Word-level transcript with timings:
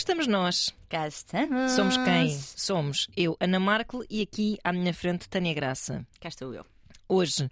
estamos 0.00 0.26
nós. 0.26 0.74
Cá 0.88 1.06
estamos. 1.06 1.72
Somos 1.72 1.96
quem? 1.98 2.30
Somos 2.38 3.06
eu, 3.16 3.36
Ana 3.40 3.60
Markel, 3.60 4.02
e 4.08 4.22
aqui 4.22 4.58
à 4.64 4.72
minha 4.72 4.92
frente, 4.94 5.28
Tânia 5.28 5.52
Graça. 5.54 6.06
Cá 6.20 6.28
estou 6.28 6.54
eu. 6.54 6.64
Hoje, 7.08 7.48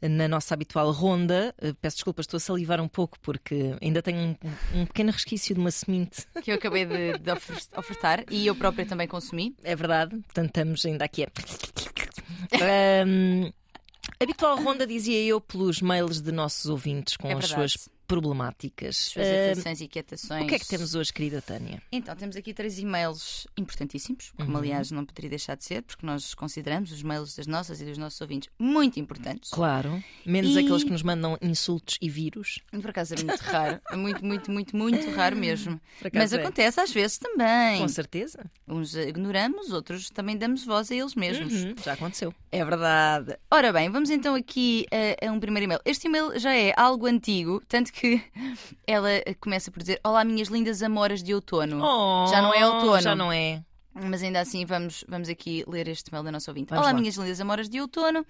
na 0.00 0.28
nossa 0.28 0.54
habitual 0.54 0.90
ronda, 0.92 1.54
eh, 1.60 1.72
peço 1.80 1.96
desculpas, 1.96 2.24
estou 2.24 2.36
a 2.36 2.40
salivar 2.40 2.80
um 2.80 2.88
pouco 2.88 3.18
porque 3.20 3.74
ainda 3.82 4.00
tenho 4.02 4.18
um, 4.18 4.80
um 4.80 4.86
pequeno 4.86 5.10
resquício 5.10 5.54
de 5.54 5.60
uma 5.60 5.70
semente. 5.70 6.26
Que 6.42 6.52
eu 6.52 6.54
acabei 6.56 6.84
de, 6.86 7.18
de 7.18 7.30
ofer- 7.32 7.66
ofertar 7.76 8.24
e 8.30 8.46
eu 8.46 8.54
própria 8.54 8.86
também 8.86 9.08
consumi. 9.08 9.56
É 9.64 9.74
verdade, 9.74 10.10
portanto 10.18 10.46
estamos 10.48 10.84
ainda 10.86 11.04
aqui 11.04 11.24
a. 11.24 11.28
Ahm, 12.52 13.50
habitual 14.20 14.56
ronda, 14.62 14.86
dizia 14.86 15.20
eu, 15.24 15.40
pelos 15.40 15.80
mails 15.80 16.20
de 16.20 16.32
nossos 16.32 16.66
ouvintes 16.66 17.16
com 17.16 17.28
É 17.28 17.34
as 17.34 17.46
suas 17.48 17.88
problemáticas. 18.08 18.96
Suas 18.96 19.26
aflições 19.28 19.80
e 19.80 19.84
inquietações. 19.84 20.44
o 20.44 20.46
que 20.46 20.54
é 20.54 20.58
que 20.58 20.66
temos 20.66 20.94
hoje, 20.94 21.12
querida 21.12 21.40
Tânia? 21.42 21.80
Então, 21.92 22.16
temos 22.16 22.34
aqui 22.34 22.52
três 22.54 22.78
e-mails 22.78 23.46
importantíssimos, 23.56 24.32
como 24.36 24.50
Uhum. 24.52 24.56
aliás 24.56 24.90
não 24.90 25.04
poderia 25.04 25.30
deixar 25.30 25.56
de 25.56 25.64
ser, 25.64 25.82
porque 25.82 26.04
nós 26.04 26.34
consideramos 26.34 26.90
os 26.90 27.02
mails 27.02 27.36
das 27.36 27.46
nossas 27.46 27.80
e 27.80 27.84
dos 27.84 27.98
nossos 27.98 28.20
ouvintes 28.20 28.48
muito 28.58 28.98
importantes. 28.98 29.50
Claro, 29.50 30.02
menos 30.26 30.56
E- 30.56 30.58
aqueles 30.60 30.82
que 30.82 30.90
nos 30.90 31.02
mandam 31.02 31.36
insultos 31.42 31.98
e 32.00 32.08
vírus. 32.08 32.58
Por 32.72 32.90
acaso 32.90 33.14
é 33.14 33.22
muito 33.22 33.40
raro. 33.40 33.80
É 33.90 33.96
muito, 33.96 34.24
muito, 34.24 34.50
muito, 34.50 34.76
muito 34.76 35.10
raro 35.10 35.36
mesmo. 35.36 35.78
Mas 36.12 36.32
é. 36.32 36.40
acontece 36.40 36.80
às 36.80 36.90
vezes 36.90 37.18
também. 37.18 37.80
Com 37.80 37.88
certeza. 37.88 38.50
Uns 38.66 38.94
ignoramos, 38.94 39.70
outros 39.70 40.08
também 40.10 40.36
damos 40.36 40.64
voz 40.64 40.90
a 40.90 40.94
eles 40.94 41.14
mesmos. 41.14 41.52
Uhum, 41.52 41.74
já 41.84 41.92
aconteceu. 41.92 42.34
É 42.50 42.64
verdade. 42.64 43.36
Ora 43.50 43.72
bem, 43.72 43.90
vamos 43.90 44.08
então 44.08 44.34
aqui 44.34 44.86
a, 45.20 45.26
a 45.28 45.32
um 45.32 45.38
primeiro 45.38 45.64
e-mail. 45.64 45.80
Este 45.84 46.06
e-mail 46.06 46.38
já 46.38 46.54
é 46.54 46.72
algo 46.76 47.06
antigo, 47.06 47.62
tanto 47.68 47.92
que 47.92 47.97
ela 48.86 49.10
eh, 49.10 49.34
começa 49.40 49.70
por 49.70 49.80
dizer: 49.80 50.00
Olá, 50.04 50.24
minhas 50.24 50.48
lindas 50.48 50.82
amoras 50.82 51.22
de 51.22 51.34
outono. 51.34 51.78
já 52.30 52.40
não 52.42 52.54
é 52.54 52.66
outono. 52.66 53.00
Já 53.00 53.14
não 53.14 53.32
é. 53.32 53.62
Mas 53.94 54.22
ainda 54.22 54.40
assim, 54.40 54.64
vamos, 54.64 55.04
vamos 55.08 55.28
aqui 55.28 55.64
ler 55.66 55.88
este 55.88 56.08
e-mail 56.08 56.24
da 56.24 56.30
nossa 56.32 56.50
ouvinte. 56.50 56.68
Vamos 56.70 56.84
Olá, 56.84 56.92
lá. 56.92 56.98
minhas 57.00 57.16
lindas 57.16 57.40
amoras 57.40 57.68
de 57.68 57.80
outono. 57.80 58.24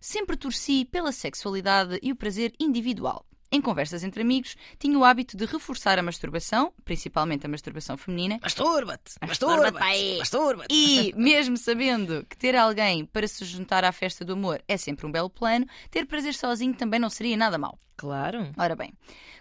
Sempre 0.00 0.36
torci 0.36 0.84
pela 0.84 1.12
sexualidade 1.12 1.98
e 2.02 2.10
o 2.10 2.16
prazer 2.16 2.52
individual. 2.58 3.26
Em 3.54 3.60
conversas 3.60 4.02
entre 4.02 4.22
amigos, 4.22 4.56
tinha 4.78 4.98
o 4.98 5.04
hábito 5.04 5.36
de 5.36 5.44
reforçar 5.44 5.98
a 5.98 6.02
masturbação, 6.02 6.72
principalmente 6.86 7.44
a 7.44 7.48
masturbação 7.50 7.98
feminina, 7.98 8.38
Masturba-te! 8.42 9.12
Masturba-te. 9.20 10.18
Masturba-te! 10.18 10.74
E, 10.74 11.12
mesmo 11.14 11.58
sabendo 11.58 12.24
que 12.30 12.34
ter 12.34 12.56
alguém 12.56 13.04
para 13.04 13.28
se 13.28 13.44
juntar 13.44 13.84
à 13.84 13.92
festa 13.92 14.24
do 14.24 14.32
amor 14.32 14.62
é 14.66 14.78
sempre 14.78 15.04
um 15.06 15.12
belo 15.12 15.28
plano, 15.28 15.66
ter 15.90 16.06
prazer 16.06 16.32
sozinho 16.32 16.72
também 16.72 16.98
não 16.98 17.10
seria 17.10 17.36
nada 17.36 17.58
mau. 17.58 17.78
Claro. 18.02 18.52
Ora 18.56 18.74
bem, 18.74 18.92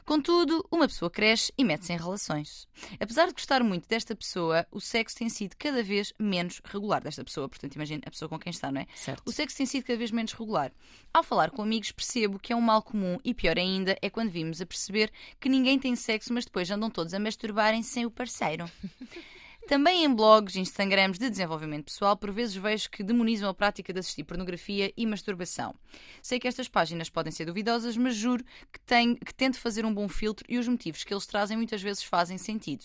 contudo, 0.06 0.64
uma 0.72 0.88
pessoa 0.88 1.10
cresce 1.10 1.52
e 1.58 1.64
mete-se 1.64 1.94
em 1.94 1.98
relações. 1.98 2.68
Apesar 3.00 3.26
de 3.26 3.34
gostar 3.34 3.64
muito 3.64 3.90
desta 3.90 4.16
pessoa, 4.16 4.68
o 4.72 4.80
sexo 4.80 5.18
tem 5.18 5.30
sido 5.30 5.56
cada 5.58 5.82
vez 5.82 6.14
menos 6.20 6.62
regular 6.64 7.02
desta 7.02 7.24
pessoa. 7.24 7.50
Portanto, 7.50 7.74
imagina 7.74 8.04
a 8.06 8.12
pessoa 8.12 8.30
com 8.30 8.38
quem 8.38 8.52
está, 8.52 8.72
não 8.72 8.82
é? 8.82 8.86
Certo. 8.94 9.24
O 9.26 9.32
sexo 9.32 9.58
tem 9.58 9.66
sido 9.66 9.84
cada 9.84 9.98
vez 9.98 10.12
menos 10.12 10.34
regular. 10.34 10.72
Ao 11.12 11.24
falar 11.24 11.50
com 11.50 11.64
amigos, 11.64 11.92
percebo 11.92 12.38
que 12.38 12.54
é 12.54 12.56
um 12.56 12.62
mal 12.62 12.84
comum 12.84 13.18
e 13.26 13.34
pior 13.34 13.58
ainda 13.58 13.98
é 14.00 14.12
quando 14.12 14.30
vimos 14.30 14.62
a 14.62 14.66
perceber 14.68 15.12
que 15.40 15.50
ninguém 15.50 15.80
tem 15.80 15.96
sexo, 15.96 16.32
mas 16.32 16.46
depois 16.46 16.70
andam 16.70 16.92
todos 16.92 17.16
a 17.16 17.20
masturbarem 17.20 17.82
sem 17.82 18.06
o 18.06 18.12
parceiro. 18.12 18.70
Também 19.72 20.04
em 20.04 20.14
blogs 20.14 20.56
e 20.56 20.60
Instagrams 20.60 21.18
de 21.18 21.30
desenvolvimento 21.30 21.86
pessoal, 21.86 22.18
por 22.18 22.30
vezes 22.30 22.58
vejo 22.58 22.90
que 22.90 23.02
demonizam 23.02 23.50
a 23.50 23.54
prática 23.54 23.94
de 23.94 24.00
assistir 24.00 24.26
pornografia 24.26 24.92
e 24.98 25.06
masturbação. 25.06 25.74
Sei 26.22 26.42
que 26.42 26.48
estas 26.50 26.68
páginas 26.68 27.10
podem 27.10 27.32
ser 27.32 27.46
duvidosas, 27.46 27.96
mas 27.96 28.14
juro 28.14 28.44
que, 28.70 28.82
tenho, 28.82 29.16
que 29.16 29.34
tento 29.34 29.58
fazer 29.58 29.86
um 29.86 29.94
bom 29.94 30.10
filtro 30.10 30.46
e 30.50 30.58
os 30.58 30.68
motivos 30.68 31.06
que 31.06 31.14
eles 31.14 31.26
trazem 31.26 31.56
muitas 31.56 31.82
vezes 31.82 32.04
fazem 32.04 32.38
sentido. 32.38 32.84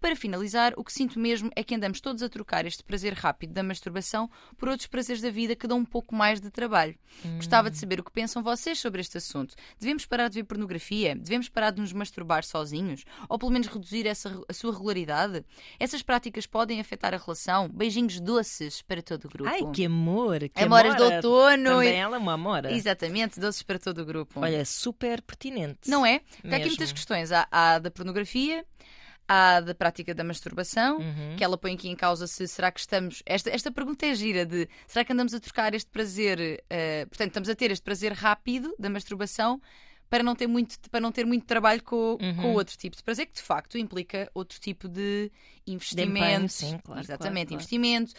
Para 0.00 0.14
finalizar, 0.14 0.72
o 0.76 0.84
que 0.84 0.92
sinto 0.92 1.18
mesmo 1.18 1.50
é 1.56 1.64
que 1.64 1.74
andamos 1.74 2.00
todos 2.00 2.22
a 2.22 2.28
trocar 2.28 2.64
este 2.64 2.84
prazer 2.84 3.14
rápido 3.14 3.52
da 3.52 3.62
masturbação 3.64 4.30
por 4.56 4.68
outros 4.68 4.86
prazeres 4.86 5.20
da 5.20 5.30
vida 5.30 5.56
que 5.56 5.66
dão 5.66 5.78
um 5.78 5.84
pouco 5.84 6.14
mais 6.14 6.40
de 6.40 6.50
trabalho. 6.50 6.96
Gostava 7.36 7.68
de 7.70 7.76
saber 7.76 7.98
o 7.98 8.04
que 8.04 8.12
pensam 8.12 8.42
vocês 8.42 8.78
sobre 8.78 9.00
este 9.00 9.18
assunto. 9.18 9.54
Devemos 9.78 10.06
parar 10.06 10.28
de 10.28 10.36
ver 10.36 10.44
pornografia? 10.44 11.16
Devemos 11.16 11.48
parar 11.48 11.70
de 11.72 11.80
nos 11.80 11.92
masturbar 11.92 12.44
sozinhos? 12.44 13.04
Ou 13.28 13.38
pelo 13.38 13.50
menos 13.50 13.66
reduzir 13.66 14.06
essa, 14.06 14.40
a 14.48 14.52
sua 14.52 14.72
regularidade? 14.72 15.44
Essas 15.80 16.00
práticas 16.02 16.46
podem 16.46 16.80
afetar 16.80 17.12
a 17.12 17.16
relação? 17.18 17.68
Beijinhos 17.68 18.20
doces 18.20 18.82
para 18.82 19.02
todo 19.02 19.24
o 19.24 19.28
grupo. 19.28 19.50
Ai, 19.50 19.62
que 19.72 19.84
amor! 19.84 20.38
Que 20.48 20.62
Amoras 20.62 20.94
de 20.96 21.02
amora. 21.02 21.16
outono. 21.16 21.70
Também 21.70 21.98
ela 22.00 22.16
é 22.16 22.18
uma 22.18 22.34
amora. 22.34 22.72
Exatamente, 22.72 23.40
doces 23.40 23.62
para 23.62 23.78
todo 23.78 24.02
o 24.02 24.04
grupo. 24.04 24.40
Olha, 24.40 24.64
super 24.64 25.20
pertinente. 25.22 25.88
Não 25.90 26.06
é? 26.06 26.20
Porque 26.20 26.46
há 26.46 26.50
aqui 26.50 26.58
Mesmo. 26.58 26.68
muitas 26.68 26.92
questões. 26.92 27.32
Há, 27.32 27.48
há 27.50 27.78
da 27.78 27.90
pornografia, 27.90 28.64
há 29.28 29.60
da 29.60 29.74
prática 29.74 30.14
da 30.14 30.24
masturbação, 30.24 30.98
Uhum. 30.98 31.36
que 31.36 31.44
ela 31.44 31.58
põe 31.58 31.74
aqui 31.74 31.88
em 31.88 31.94
causa 31.94 32.26
se 32.26 32.48
será 32.48 32.72
que 32.72 32.80
estamos. 32.80 33.22
Esta, 33.26 33.50
esta 33.50 33.70
pergunta 33.70 34.06
é 34.06 34.14
gira 34.14 34.46
de 34.46 34.66
será 34.86 35.04
que 35.04 35.12
andamos 35.12 35.34
a 35.34 35.40
trocar 35.40 35.74
este 35.74 35.90
prazer, 35.90 36.64
eh, 36.70 37.04
portanto, 37.06 37.28
estamos 37.28 37.48
a 37.48 37.54
ter 37.54 37.70
este 37.70 37.82
prazer 37.84 38.12
rápido 38.12 38.74
da 38.78 38.88
masturbação 38.88 39.60
para 40.10 40.22
não 40.22 40.34
ter 40.34 40.46
muito, 40.46 40.78
para 40.90 41.00
não 41.00 41.12
ter 41.12 41.24
muito 41.26 41.44
trabalho 41.46 41.82
com, 41.82 42.16
Uhum. 42.20 42.36
com 42.36 42.52
outro 42.54 42.76
tipo 42.76 42.96
de 42.96 43.02
prazer, 43.02 43.26
que 43.26 43.34
de 43.34 43.42
facto 43.42 43.76
implica 43.78 44.30
outro 44.34 44.58
tipo 44.60 44.88
de 44.88 45.30
investimento. 45.66 46.18
empenho, 46.18 46.48
sim, 46.48 46.78
claro, 46.82 47.00
Exatamente, 47.02 47.48
claro, 47.48 47.48
claro. 47.48 47.54
investimento, 47.54 48.14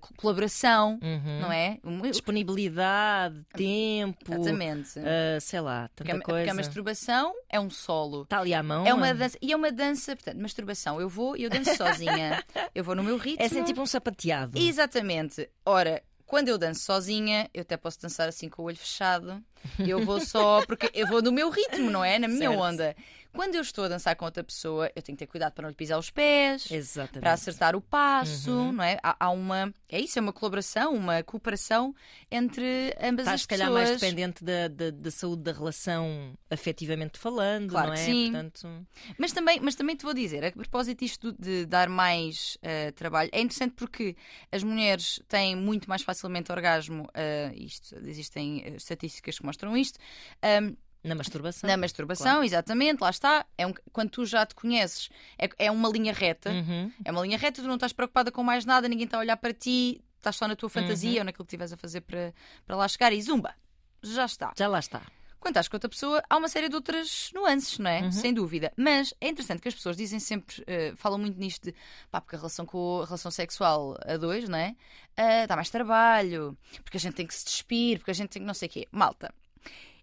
co- 0.00 0.14
colaboração, 0.16 0.98
Uhum. 1.02 1.40
não 1.40 1.50
é? 1.52 1.78
Disponibilidade, 2.12 3.44
tempo. 3.54 4.32
Exatamente. 4.32 4.98
ah, 5.00 5.40
sei 5.40 5.60
lá, 5.60 5.90
Porque 5.94 6.10
a, 6.10 6.14
tanta 6.14 6.24
porque 6.24 6.40
a 6.40 6.44
coisa. 6.44 6.54
masturbação 6.54 7.34
é 7.48 7.58
um 7.60 7.70
solo. 7.70 8.22
Está 8.22 8.38
ali 8.40 8.54
à 8.54 8.62
mão. 8.62 8.86
É 8.86 8.94
uma 8.94 9.12
dança, 9.14 9.36
e 9.42 9.52
é 9.52 9.56
uma 9.56 9.72
dança, 9.72 10.14
portanto, 10.16 10.40
masturbação. 10.40 11.00
Eu 11.00 11.08
vou 11.08 11.36
e 11.36 11.42
eu 11.44 11.50
danço 11.50 11.74
sozinha. 11.76 12.42
Eu 12.74 12.84
vou 12.84 12.94
no 12.94 13.02
meu 13.02 13.16
ritmo. 13.16 13.42
É 13.42 13.46
assim 13.46 13.64
tipo 13.64 13.80
um 13.80 13.86
sapateado. 13.86 14.58
Exatamente. 14.58 15.48
Ora, 15.64 16.02
quando 16.26 16.48
eu 16.48 16.58
danço 16.58 16.80
sozinha, 16.80 17.48
eu 17.54 17.62
até 17.62 17.76
posso 17.76 18.00
dançar 18.00 18.28
assim 18.28 18.48
com 18.48 18.62
o 18.62 18.64
olho 18.66 18.76
fechado. 18.76 19.42
Eu 19.78 20.04
vou 20.04 20.20
só. 20.20 20.64
Porque 20.66 20.90
eu 20.92 21.06
vou 21.06 21.22
no 21.22 21.32
meu 21.32 21.48
ritmo, 21.50 21.90
não 21.90 22.04
é? 22.04 22.18
Na 22.18 22.28
minha 22.28 22.50
Certo. 22.50 22.60
onda. 22.60 22.96
Quando 23.36 23.54
eu 23.54 23.60
estou 23.60 23.84
a 23.84 23.88
dançar 23.88 24.16
com 24.16 24.24
outra 24.24 24.42
pessoa, 24.42 24.90
eu 24.96 25.02
tenho 25.02 25.16
que 25.16 25.24
ter 25.24 25.30
cuidado 25.30 25.52
para 25.52 25.62
não 25.62 25.68
lhe 25.68 25.76
pisar 25.76 25.98
os 25.98 26.10
pés. 26.10 26.70
Exatamente. 26.70 27.20
Para 27.20 27.32
acertar 27.32 27.76
o 27.76 27.80
passo, 27.80 28.50
Uhum. 28.50 28.72
não 28.72 28.82
é? 28.84 28.98
Há, 29.02 29.16
há 29.26 29.30
uma. 29.30 29.72
É 29.88 30.00
isso, 30.00 30.18
é 30.18 30.22
uma 30.22 30.32
colaboração, 30.32 30.94
uma 30.94 31.22
cooperação 31.22 31.94
entre 32.30 32.94
ambas 33.00 33.24
Estás, 33.26 33.34
as 33.34 33.40
se 33.42 33.48
calhar, 33.48 33.68
pessoas. 33.68 33.88
mais 33.88 34.00
dependente 34.00 34.42
da, 34.44 34.68
da, 34.68 34.90
da 34.90 35.10
saúde 35.10 35.42
da 35.42 35.52
relação 35.52 36.36
afetivamente 36.50 37.18
falando, 37.18 37.70
Claro 37.70 37.88
não 37.88 37.94
é? 37.94 37.96
sim. 37.96 38.30
Portanto, 38.32 38.86
Mas 39.18 39.32
também, 39.32 39.60
mas 39.60 39.74
também 39.74 39.94
te 39.96 40.04
vou 40.04 40.14
dizer, 40.14 40.44
a 40.44 40.50
propósito 40.52 41.00
disto 41.00 41.32
de 41.38 41.66
dar 41.66 41.88
mais 41.88 42.56
eh, 42.62 42.90
trabalho, 42.92 43.30
é 43.32 43.40
interessante 43.40 43.74
porque 43.74 44.16
as 44.50 44.62
mulheres 44.62 45.20
têm 45.28 45.54
muito 45.54 45.88
mais 45.88 46.02
facilmente 46.02 46.50
orgasmo, 46.50 47.08
eh, 47.14 47.52
isto, 47.54 47.94
existem 48.06 48.62
eh, 48.64 48.70
estatísticas 48.76 49.38
que 49.38 49.44
mostram 49.44 49.76
isto, 49.76 49.98
ahm, 50.42 50.74
na 51.06 51.14
masturbação. 51.14 51.68
na 51.68 51.76
masturbação, 51.76 52.42
exatamente, 52.44 53.00
lá 53.00 53.10
está. 53.10 53.46
É 53.56 53.66
um- 53.66 53.74
quando 53.92 54.10
tu 54.10 54.26
já 54.26 54.44
te 54.44 54.54
conheces, 54.54 55.08
é, 55.38 55.48
é 55.58 55.70
uma 55.70 55.88
linha 55.88 56.12
reta. 56.12 56.50
Uhum. 56.50 56.92
É 57.04 57.10
uma 57.10 57.22
linha 57.22 57.38
reta, 57.38 57.62
tu 57.62 57.68
não 57.68 57.74
estás 57.76 57.92
preocupada 57.92 58.30
com 58.30 58.42
mais 58.42 58.64
nada, 58.64 58.88
ninguém 58.88 59.04
está 59.04 59.16
a 59.16 59.20
olhar 59.20 59.36
para 59.36 59.52
ti, 59.54 60.02
estás 60.16 60.36
só 60.36 60.46
na 60.48 60.56
tua 60.56 60.68
fantasia 60.68 61.10
Uhum. 61.12 61.18
ou 61.18 61.24
naquilo 61.24 61.44
que 61.44 61.50
estiveres 61.50 61.72
a 61.72 61.76
fazer 61.76 62.00
para, 62.02 62.34
para 62.66 62.76
lá 62.76 62.88
chegar 62.88 63.12
e 63.12 63.22
zumba, 63.22 63.54
já 64.02 64.24
está. 64.24 64.52
Já 64.56 64.68
lá 64.68 64.78
está. 64.78 65.00
Quando 65.38 65.52
estás 65.52 65.68
com 65.68 65.76
outra 65.76 65.88
pessoa, 65.88 66.20
há 66.28 66.36
uma 66.38 66.48
série 66.48 66.68
de 66.68 66.74
outras 66.74 67.30
nuances, 67.32 67.78
não 67.78 67.88
é? 67.88 68.00
Uhum. 68.00 68.10
Sem 68.10 68.34
dúvida. 68.34 68.72
Mas 68.76 69.14
é 69.20 69.28
interessante 69.28 69.60
que 69.60 69.68
as 69.68 69.74
pessoas 69.74 69.96
dizem 69.96 70.18
sempre, 70.18 70.64
eh, 70.66 70.92
falam 70.96 71.18
muito 71.20 71.38
nisto 71.38 71.62
de 71.66 71.74
pá, 72.10 72.20
porque 72.20 72.34
a 72.34 72.38
relação 72.38 72.66
com 72.66 73.02
a 73.02 73.04
relação 73.04 73.30
sexual 73.30 73.96
a 74.04 74.16
dois, 74.16 74.48
não 74.48 74.58
é? 74.58 74.74
Ah, 75.16 75.46
dá 75.46 75.54
mais 75.54 75.70
trabalho, 75.70 76.58
porque 76.82 76.96
a 76.96 77.00
gente 77.00 77.14
tem 77.14 77.26
que 77.26 77.34
se 77.34 77.44
despir, 77.44 77.98
porque 77.98 78.10
a 78.10 78.14
gente 78.14 78.30
tem 78.30 78.42
que 78.42 78.46
não 78.46 78.54
sei 78.54 78.66
o 78.66 78.70
quê. 78.72 78.88
Malta. 78.90 79.32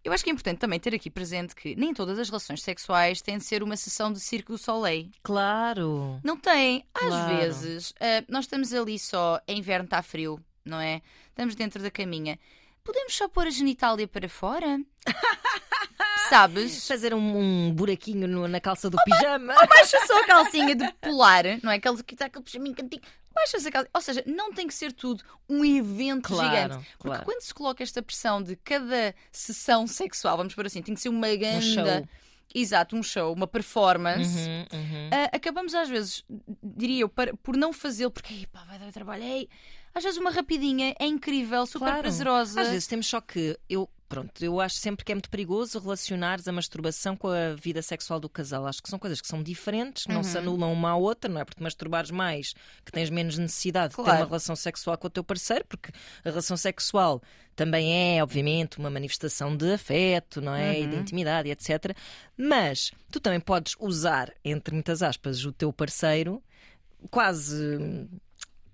Eu 0.03 0.11
acho 0.11 0.23
que 0.23 0.29
é 0.29 0.33
importante 0.33 0.57
também 0.59 0.79
ter 0.79 0.94
aqui 0.94 1.09
presente 1.09 1.55
que 1.55 1.75
nem 1.75 1.94
todas 1.94 2.19
as 2.19 2.27
relações 2.29 2.61
sexuais 2.61 3.21
têm 3.21 3.38
de 3.38 3.45
ser 3.45 3.63
uma 3.63 3.77
sessão 3.77 4.11
de 4.11 4.19
circo 4.19 4.51
do 4.51 4.57
soleil. 4.57 5.09
Claro. 5.23 6.19
Não 6.23 6.35
tem. 6.38 6.85
Às 6.94 7.01
Claro. 7.07 7.35
vezes, 7.38 7.94
ah, 8.01 8.23
nós 8.27 8.44
estamos 8.45 8.73
ali 8.73 9.00
só, 9.00 9.39
é 9.47 9.53
inverno, 9.53 9.85
está 9.85 10.01
frio, 10.01 10.39
não 10.65 10.79
é? 10.79 11.01
Estamos 11.29 11.55
dentro 11.55 11.81
da 11.81 11.89
caminha. 11.89 12.38
Podemos 12.83 13.15
só 13.15 13.29
pôr 13.29 13.47
a 13.47 13.50
genitália 13.50 14.05
para 14.05 14.27
fora? 14.27 14.77
Sabes? 16.29 16.88
Fazer 16.88 17.13
um, 17.13 17.38
um 17.67 17.73
buraquinho 17.73 18.27
no- 18.27 18.47
na 18.47 18.59
calça 18.59 18.89
do 18.89 18.97
pijama. 19.03 19.53
Baixa 19.67 20.05
só 20.07 20.19
a 20.21 20.25
calcinha 20.25 20.75
de 20.75 20.91
polar, 20.94 21.44
não 21.61 21.71
é? 21.71 21.75
Aquele 21.75 22.01
que 22.03 22.13
está 22.15 22.25
aquele 22.25 22.44
pijaminho 22.44 22.75
cantinho. 22.75 23.01
Baixa 23.33 23.57
a 23.57 23.71
calcinha. 23.71 23.89
Ou 23.94 24.01
seja, 24.01 24.24
não 24.27 24.53
tem 24.53 24.68
que 24.68 24.74
ser 24.74 24.91
tudo 24.94 25.24
um 25.50 25.63
evento 25.65 26.30
Claro, 26.30 26.50
gigante. 26.74 26.85
Porque 26.97 27.07
claro. 27.09 27.25
quando 27.25 27.41
se 27.41 27.53
coloca 27.53 27.81
esta 27.83 28.01
pressão 28.01 28.41
de 28.41 28.56
cada 28.56 29.13
sessão 29.31 29.88
sexual, 29.88 30.38
vamos 30.38 30.53
por 30.53 30.65
assim, 30.65 30.81
tem 30.81 30.94
que 30.95 31.01
ser 31.01 31.09
uma 31.09 31.33
grande. 31.35 31.74
show. 31.74 31.83
Exato, 32.56 32.95
um 32.95 33.01
show, 33.01 33.33
uma 33.33 33.47
performance. 33.47 34.38
Uhum, 34.38 34.65
uhum. 34.80 35.09
Ah, 35.12 35.35
acabamos 35.35 35.74
às 35.74 35.89
vezes, 35.89 36.24
diria 36.62 37.01
eu, 37.01 37.09
para- 37.09 37.35
por 37.38 37.57
não 37.57 37.74
fazê-lo, 37.74 38.12
porque 38.12 38.31
"Ei, 38.33 38.45
pá, 38.45 38.63
vai 38.65 38.77
dar 38.77 38.91
trabalho. 38.91 39.24
ei." 39.24 39.50
Às 39.95 40.03
vezes 40.03 40.19
uma 40.19 40.29
rapidinha 40.29 40.95
é 41.00 41.06
incrível, 41.06 41.65
super 41.65 41.86
Claro. 41.86 42.01
prazerosa. 42.01 42.62
Às 42.62 42.68
vezes 42.69 42.86
temos 42.88 43.07
só 43.07 43.19
que 43.21 43.57
eu 43.68 43.89
pronto, 44.13 44.44
eu 44.44 44.60
acho 44.60 44.75
sempre 44.77 45.04
que 45.06 45.12
é 45.12 45.15
muito 45.15 45.30
perigoso 45.30 45.80
relacionares 45.80 46.48
a 46.48 46.51
masturbação 46.51 47.15
com 47.15 47.27
a 47.27 47.54
vida 47.56 47.81
sexual 47.81 48.19
do 48.19 48.30
casal. 48.30 48.65
Acho 48.68 48.81
que 48.81 48.89
são 48.89 49.00
coisas 49.00 49.19
que 49.21 49.27
são 49.27 49.42
diferentes, 49.44 50.06
não 50.07 50.18
Uhum. 50.18 50.24
se 50.24 50.38
anulam 50.38 50.71
uma 50.71 50.92
à 50.92 50.95
outra, 50.95 51.30
não 51.31 51.42
é 51.42 51.45
porque 51.45 51.62
masturbares 51.63 52.12
mais 52.12 52.54
que 52.86 52.92
tens 52.92 53.10
menos 53.10 53.38
necessidade 53.38 53.89
de 53.92 53.95
ter 53.98 54.04
Claro. 54.04 54.19
uma 54.19 54.25
relação 54.25 54.56
sexual 54.56 54.98
com 54.98 55.07
o 55.07 55.10
teu 55.10 55.24
parceiro, 55.24 55.65
porque 55.68 55.92
a 56.24 56.30
relação 56.30 56.56
sexual 56.57 57.21
também 57.56 58.18
é, 58.18 58.24
obviamente, 58.24 58.80
uma 58.80 58.89
manifestação 58.89 59.56
de 59.56 59.74
afeto, 59.74 60.42
não 60.42 60.56
é? 60.56 60.80
E 60.80 60.88
de 60.88 60.95
intimidade, 60.95 61.50
etc. 61.50 61.95
Mas 62.36 62.92
tu 63.12 63.19
também 63.19 63.39
podes 63.39 63.75
usar, 63.80 64.31
entre 64.44 64.74
muitas 64.74 65.04
aspas, 65.04 65.45
o 65.45 65.51
teu 65.51 65.71
parceiro 65.71 66.42
quase 67.12 68.07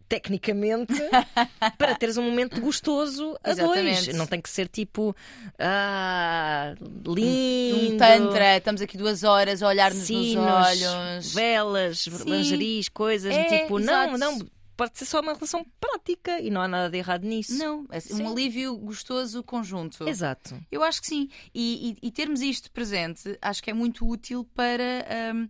tecnicamente 0.09 0.93
para 1.77 1.95
teres 1.95 2.17
um 2.17 2.23
momento 2.23 2.59
gostoso 2.59 3.37
a 3.43 3.53
dois. 3.53 3.59
Exatamente. 3.59 4.13
Não 4.13 4.25
tem 4.27 4.41
que 4.41 4.49
ser 4.49 4.67
tipo 4.67 5.15
ah, 5.59 6.73
lindo. 7.05 7.93
Um 7.93 7.97
tantra, 7.97 8.57
estamos 8.57 8.81
aqui 8.81 8.97
duas 8.97 9.23
horas 9.23 9.61
a 9.61 9.67
olhar-nos 9.67 10.09
nos 10.09 10.35
olhos. 10.35 11.33
velas, 11.33 11.99
Sim. 11.99 12.23
lingeries, 12.25 12.89
coisas 12.89 13.33
É, 13.33 13.61
tipo, 13.61 13.77
não, 13.79 14.15
exato. 14.15 14.17
não, 14.17 14.39
pode 14.75 14.97
ser 14.97 15.05
só 15.05 15.19
uma 15.19 15.33
relação 15.33 15.63
prática 15.79 16.39
e 16.39 16.49
não 16.49 16.61
há 16.61 16.67
nada 16.67 16.89
de 16.89 16.97
errado 16.97 17.23
nisso. 17.23 17.57
Não, 17.57 17.85
é 17.91 17.99
Sim. 17.99 18.23
um 18.23 18.31
alívio 18.31 18.75
gostoso 18.77 19.43
conjunto. 19.43 20.07
Exato. 20.07 20.57
Eu 20.71 20.81
acho 20.83 21.01
que 21.01 21.07
sim. 21.07 21.29
E, 21.53 21.97
e- 22.01 22.07
e 22.07 22.11
termos 22.11 22.41
isto 22.41 22.71
presente 22.71 23.37
acho 23.41 23.61
que 23.61 23.69
é 23.69 23.73
muito 23.73 24.07
útil 24.07 24.47
para. 24.55 25.05
hum, 25.35 25.47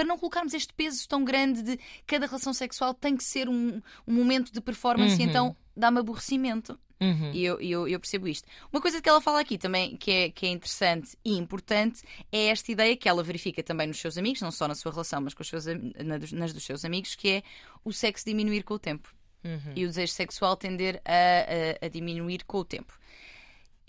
para 0.00 0.08
não 0.08 0.16
colocarmos 0.18 0.54
este 0.54 0.72
peso 0.72 1.06
tão 1.06 1.22
grande 1.22 1.62
de 1.62 1.78
cada 2.06 2.24
relação 2.24 2.54
sexual 2.54 2.94
tem 2.94 3.14
que 3.18 3.22
ser 3.24 3.50
um, 3.50 3.82
um 4.06 4.14
momento 4.14 4.50
de 4.50 4.58
performance, 4.62 5.14
Uhum. 5.16 5.28
então 5.28 5.56
dá-me 5.76 5.98
aborrecimento. 6.00 6.78
Uhum. 6.98 7.30
E 7.34 7.44
eu, 7.44 7.60
eu, 7.60 7.88
eu 7.88 8.00
percebo 8.00 8.26
isto. 8.28 8.46
Uma 8.72 8.80
coisa 8.80 9.00
que 9.00 9.08
ela 9.08 9.20
fala 9.20 9.40
aqui 9.40 9.56
também 9.58 9.96
que 9.96 10.10
é, 10.10 10.30
que 10.30 10.46
é 10.46 10.48
interessante 10.50 11.16
e 11.24 11.36
importante 11.36 12.02
é 12.32 12.46
esta 12.46 12.70
ideia 12.72 12.96
que 12.96 13.08
ela 13.08 13.22
verifica 13.22 13.62
também 13.62 13.86
nos 13.86 13.98
seus 13.98 14.16
amigos, 14.18 14.40
não 14.42 14.50
só 14.50 14.66
na 14.68 14.74
sua 14.74 14.90
relação, 14.92 15.20
mas 15.20 15.34
com 15.34 15.42
os 15.42 15.48
seus, 15.48 15.64
na 15.66 16.18
nas 16.32 16.52
dos 16.54 16.64
seus 16.64 16.84
amigos, 16.84 17.14
que 17.14 17.28
é 17.28 17.42
o 17.84 17.92
sexo 17.92 18.24
diminuir 18.24 18.62
com 18.62 18.74
o 18.74 18.78
tempo 18.78 19.14
Uhum. 19.42 19.72
e 19.74 19.84
o 19.84 19.88
desejo 19.88 20.12
sexual 20.12 20.54
tender 20.56 21.00
a, 21.02 21.82
a- 21.82 21.86
a 21.86 21.88
diminuir 21.88 22.44
com 22.44 22.58
o 22.58 22.64
tempo. 22.64 22.98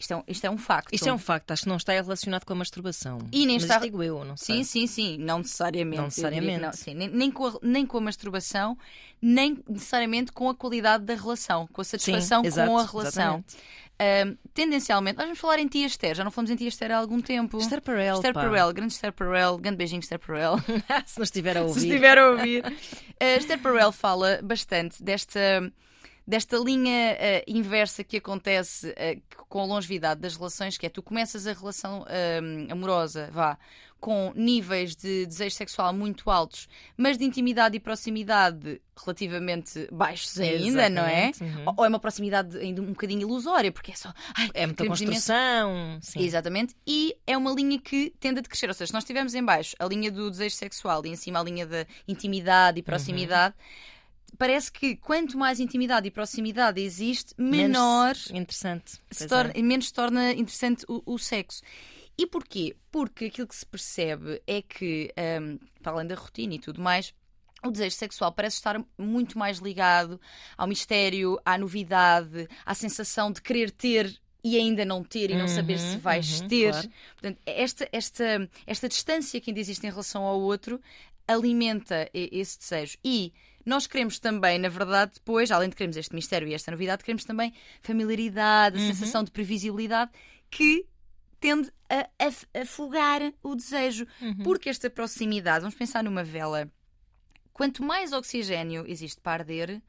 Isto 0.02 0.14
é, 0.14 0.16
um- 0.18 0.24
isto 0.28 0.46
é 0.46 0.50
um 0.50 0.58
facto. 0.58 0.94
Isto 0.94 1.08
é 1.10 1.14
um 1.14 1.18
facto, 1.18 1.52
acho 1.52 1.64
que 1.64 1.70
não 1.70 1.78
está 1.78 1.94
relacionado 1.94 2.44
com 2.44 2.54
a 2.54 2.56
masturbação. 2.56 3.20
E 3.32 3.46
nem 3.46 3.56
Mas 3.58 3.64
está- 3.64 3.78
digo 3.80 4.02
eu, 4.04 4.26
não 4.26 4.36
sei. 4.36 4.64
Sim, 4.64 4.64
sim, 4.64 4.88
sim, 4.88 5.18
não 5.20 5.38
necessariamente. 5.38 5.98
Não 5.98 6.06
necessariamente. 6.06 6.60
não, 6.62 6.74
sim, 6.74 6.94
nem, 6.96 7.08
nem 7.08 7.30
com 7.32 7.48
a, 7.48 7.54
nem 7.62 7.86
com 7.86 7.98
a 7.98 8.02
masturbação, 8.02 8.78
nem 9.22 9.60
necessariamente 9.70 10.32
com 10.32 10.50
a 10.50 10.56
qualidade 10.56 11.06
da 11.06 11.14
relação, 11.14 11.68
com 11.72 11.82
a 11.82 11.84
Sim, 11.84 11.92
satisfação 11.92 12.44
exato, 12.44 12.70
com 12.70 12.78
a 12.78 12.86
relação. 12.86 13.46
Ahm, 14.00 14.36
tendencialmente, 14.52 15.18
nós 15.18 15.26
vamos 15.28 15.40
falar 15.40 15.60
em 15.60 15.68
Tia 15.68 15.86
Esther, 15.86 16.16
já 16.16 16.24
não 16.24 16.32
fomos 16.32 16.50
em 16.50 16.56
Tia 16.56 16.68
Esther 16.68 16.90
há 16.92 16.98
algum 16.98 17.22
tempo. 17.22 17.60
Esther 17.60 17.82
Perel, 17.84 18.16
Esther. 18.16 18.34
Perel, 18.34 18.74
grande 18.74 18.94
Esther 18.94 19.14
Perel, 19.14 19.58
grande 19.60 19.78
beijinho 19.78 20.00
Esther 20.00 20.18
Perel. 20.18 20.58
Se 21.06 21.20
não 21.20 21.24
estiver 21.24 21.56
a 21.56 21.60
Se 21.62 21.68
ouvir. 21.68 21.80
estiver 21.88 22.18
a 22.18 22.32
ouvir. 22.32 22.66
Uh, 22.66 22.72
Esther 23.38 23.60
Perel 23.62 23.92
fala 23.92 24.40
bastante 24.44 25.04
desta, 25.04 25.40
desta 26.32 26.58
linha 26.58 27.18
uh, 27.18 27.44
inversa 27.46 28.06
que 28.06 28.16
acontece 28.16 28.88
uh, 28.92 29.22
com 29.50 29.60
a 29.60 29.66
longevidade 29.66 30.22
das 30.22 30.38
relações, 30.38 30.78
que 30.78 30.86
é 30.86 30.90
tu 30.90 31.04
começas 31.04 31.46
a 31.46 31.52
relação 31.52 32.06
um, 32.42 32.72
amorosa, 32.72 33.30
vá, 33.34 33.58
com 34.00 34.32
níveis 34.34 34.96
de 34.96 35.26
desejo 35.26 35.54
sexual 35.58 35.94
muito 35.94 36.32
altos, 36.32 36.70
mas 36.96 37.18
de 37.18 37.26
intimidade 37.26 37.76
e 37.76 37.82
proximidade 37.82 38.82
relativamente 38.98 39.88
baixos 39.92 40.40
ainda, 40.40 40.90
não 40.90 41.04
é? 41.04 41.32
Uhum. 41.42 41.74
Ou- 41.78 41.86
é 41.86 41.90
uma 41.90 42.00
proximidade 42.00 42.58
ainda 42.58 42.82
um 42.82 42.88
bocadinho 42.94 43.22
ilusória, 43.22 43.70
porque 43.72 43.92
é 43.92 43.96
só. 43.96 44.14
Ai, 44.34 44.50
É 44.54 44.66
muita 44.66 44.84
construção. 44.86 46.00
Exatamente. 46.26 46.76
E 46.88 47.14
é 47.28 47.38
uma 47.38 47.52
linha 47.52 47.78
que 47.78 48.14
tende 48.22 48.40
a 48.40 48.42
decrescer. 48.42 48.70
Ou 48.70 48.74
seja, 48.74 48.88
se 48.88 48.94
nós 48.94 49.04
estivermos 49.04 49.36
em 49.36 49.44
baixo 49.44 49.76
a 49.78 49.86
linha 49.86 50.10
do 50.10 50.32
desejo 50.32 50.56
sexual 50.56 51.06
e 51.06 51.10
em 51.10 51.16
cima 51.18 51.40
a 51.42 51.44
linha 51.44 51.66
da 51.68 51.86
intimidade 52.08 52.80
e 52.80 52.82
proximidade, 52.84 53.54
parece 54.38 54.72
que 54.72 54.96
quanto 54.96 55.38
mais 55.38 55.60
intimidade 55.60 56.08
e 56.08 56.12
proximidade 56.12 56.82
existe, 56.82 57.34
menor 57.38 58.16
Menos 58.16 58.32
Interessante. 58.32 59.00
se 59.12 59.28
torna, 59.28 59.52
é. 59.56 59.62
menos 59.62 59.88
se 59.88 59.94
torna 59.94 60.32
interessante 60.34 60.86
o, 60.88 61.02
o 61.06 61.18
sexo. 61.18 61.62
E 62.18 62.28
porquê? 62.28 62.76
Porque 62.92 63.26
aquilo 63.26 63.48
que 63.48 63.56
se 63.56 63.66
percebe 63.66 64.42
é 64.46 64.62
que, 64.62 65.12
hum, 65.42 65.58
para 65.82 65.94
além 65.94 66.08
da 66.08 66.16
rotina 66.16 66.54
e 66.56 66.60
tudo 66.60 66.82
mais, 66.82 67.14
o 67.64 67.72
desejo 67.72 67.96
sexual 67.96 68.32
parece 68.32 68.58
estar 68.58 68.84
muito 68.98 69.38
mais 69.38 69.60
ligado 69.60 70.20
ao 70.58 70.68
mistério, 70.68 71.40
à 71.46 71.58
novidade, 71.58 72.48
à 72.66 72.74
sensação 72.74 73.32
de 73.32 73.42
querer 73.42 73.72
ter 73.72 74.20
e 74.44 74.58
ainda 74.58 74.84
não 74.84 75.04
ter 75.04 75.30
e 75.30 75.36
não 75.36 75.48
saber 75.48 75.78
se 75.78 75.96
Uhum, 75.96 76.00
vais 76.00 76.42
uhum, 76.42 76.48
ter. 76.48 76.72
claro. 76.72 76.90
Portanto, 77.14 77.40
esta, 77.46 77.88
esta, 77.92 78.50
esta 78.66 78.90
distância 78.90 79.40
que 79.40 79.52
ainda 79.52 79.60
existe 79.60 79.86
em 79.86 79.90
relação 79.92 80.24
ao 80.24 80.40
outro 80.42 80.82
alimenta 81.28 82.10
esse 82.14 82.58
desejo. 82.60 82.98
E 83.06 83.32
nós 83.66 83.88
queremos 83.88 84.20
também, 84.20 84.58
na 84.60 84.70
verdade, 84.70 85.12
depois, 85.16 85.52
além 85.52 85.70
de 85.70 85.76
queremos 85.76 85.98
este 85.98 86.14
mistério 86.16 86.48
e 86.48 86.54
esta 86.54 86.72
novidade, 86.72 87.04
queremos 87.04 87.24
também 87.26 87.54
familiaridade, 87.82 88.78
a 88.78 88.82
Uhum. 88.82 88.88
sensação 88.88 89.24
de 89.24 89.32
previsibilidade 89.32 90.12
que 90.50 90.86
tende 91.40 91.72
a 91.90 92.08
af- 92.28 92.46
afogar 92.54 93.22
o 93.44 93.56
desejo. 93.56 94.06
Uhum. 94.22 94.38
Porque 94.44 94.70
esta 94.70 94.90
proximidade, 94.90 95.62
vamos 95.62 95.76
pensar 95.76 96.04
numa 96.04 96.24
vela, 96.24 96.70
quanto 97.54 97.84
mais 97.84 98.12
oxigênio 98.14 98.86
existe 98.88 99.20
para 99.22 99.42
arder, 99.44 99.82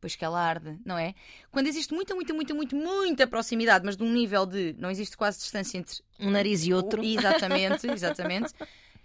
pois 0.00 0.16
que 0.16 0.24
ela 0.24 0.40
arde, 0.40 0.78
não 0.84 0.96
é? 0.96 1.14
Quando 1.50 1.66
existe 1.66 1.92
muita, 1.94 2.14
muita, 2.14 2.32
muita, 2.32 2.54
muita, 2.54 2.74
muita 2.76 3.26
proximidade, 3.26 3.84
mas 3.84 3.96
de 3.96 4.02
um 4.02 4.10
nível 4.12 4.46
de 4.46 4.74
não 4.78 4.90
existe 4.90 5.16
quase 5.16 5.38
distância 5.38 5.76
entre 5.78 5.96
Um 6.18 6.30
nariz 6.30 6.64
e 6.64 6.72
outro. 6.72 7.04
Exatamente, 7.04 7.86
exatamente. 7.92 8.52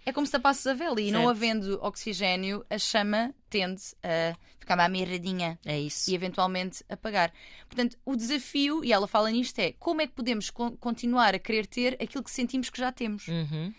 É 0.06 0.12
como 0.12 0.24
se 0.24 0.30
tapasses 0.32 0.64
a 0.68 0.72
vela 0.74 1.00
e 1.00 1.10
não 1.10 1.22
Certo. 1.24 1.30
havendo 1.30 1.78
oxigênio, 1.82 2.64
a 2.70 2.78
chama 2.78 3.34
tende 3.50 3.82
a 4.04 4.36
ficar 4.58 4.76
mais 4.76 4.90
mirradinha 4.90 5.58
É 5.66 5.78
isso. 5.78 6.08
e 6.08 6.14
eventualmente 6.14 6.84
apagar. 6.88 7.32
Portanto, 7.68 7.98
o 8.04 8.14
desafio, 8.14 8.84
e 8.84 8.92
ela 8.92 9.08
fala 9.08 9.30
nisto, 9.32 9.58
é 9.58 9.72
como 9.72 10.00
é 10.00 10.06
que 10.06 10.12
podemos 10.12 10.48
con- 10.48 10.76
continuar 10.76 11.34
a 11.34 11.38
querer 11.40 11.66
ter 11.66 11.94
aquilo 12.00 12.22
que 12.22 12.30
sentimos 12.30 12.70
que 12.70 12.78
já 12.78 12.92
temos. 12.92 13.26
Uhum. 13.26 13.74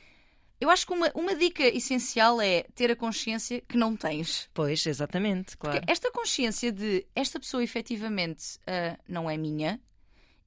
Eu 0.60 0.70
acho 0.70 0.86
que 0.88 0.94
uma, 0.94 1.10
uma 1.16 1.36
dica 1.36 1.64
essencial 1.64 2.42
é 2.42 2.64
ter 2.76 2.92
a 2.92 2.96
consciência 2.96 3.62
que 3.62 3.78
não 3.78 3.96
tens. 3.96 4.50
Pois, 4.54 4.86
exatamente, 4.86 5.56
claro. 5.56 5.78
Porque 5.80 5.90
esta 5.92 6.12
consciência 6.12 6.72
de 6.72 7.06
esta 7.16 7.40
pessoa 7.40 7.64
efetivamente 7.64 8.58
ah, 8.68 8.98
não 9.08 9.30
é 9.30 9.38
minha 9.38 9.80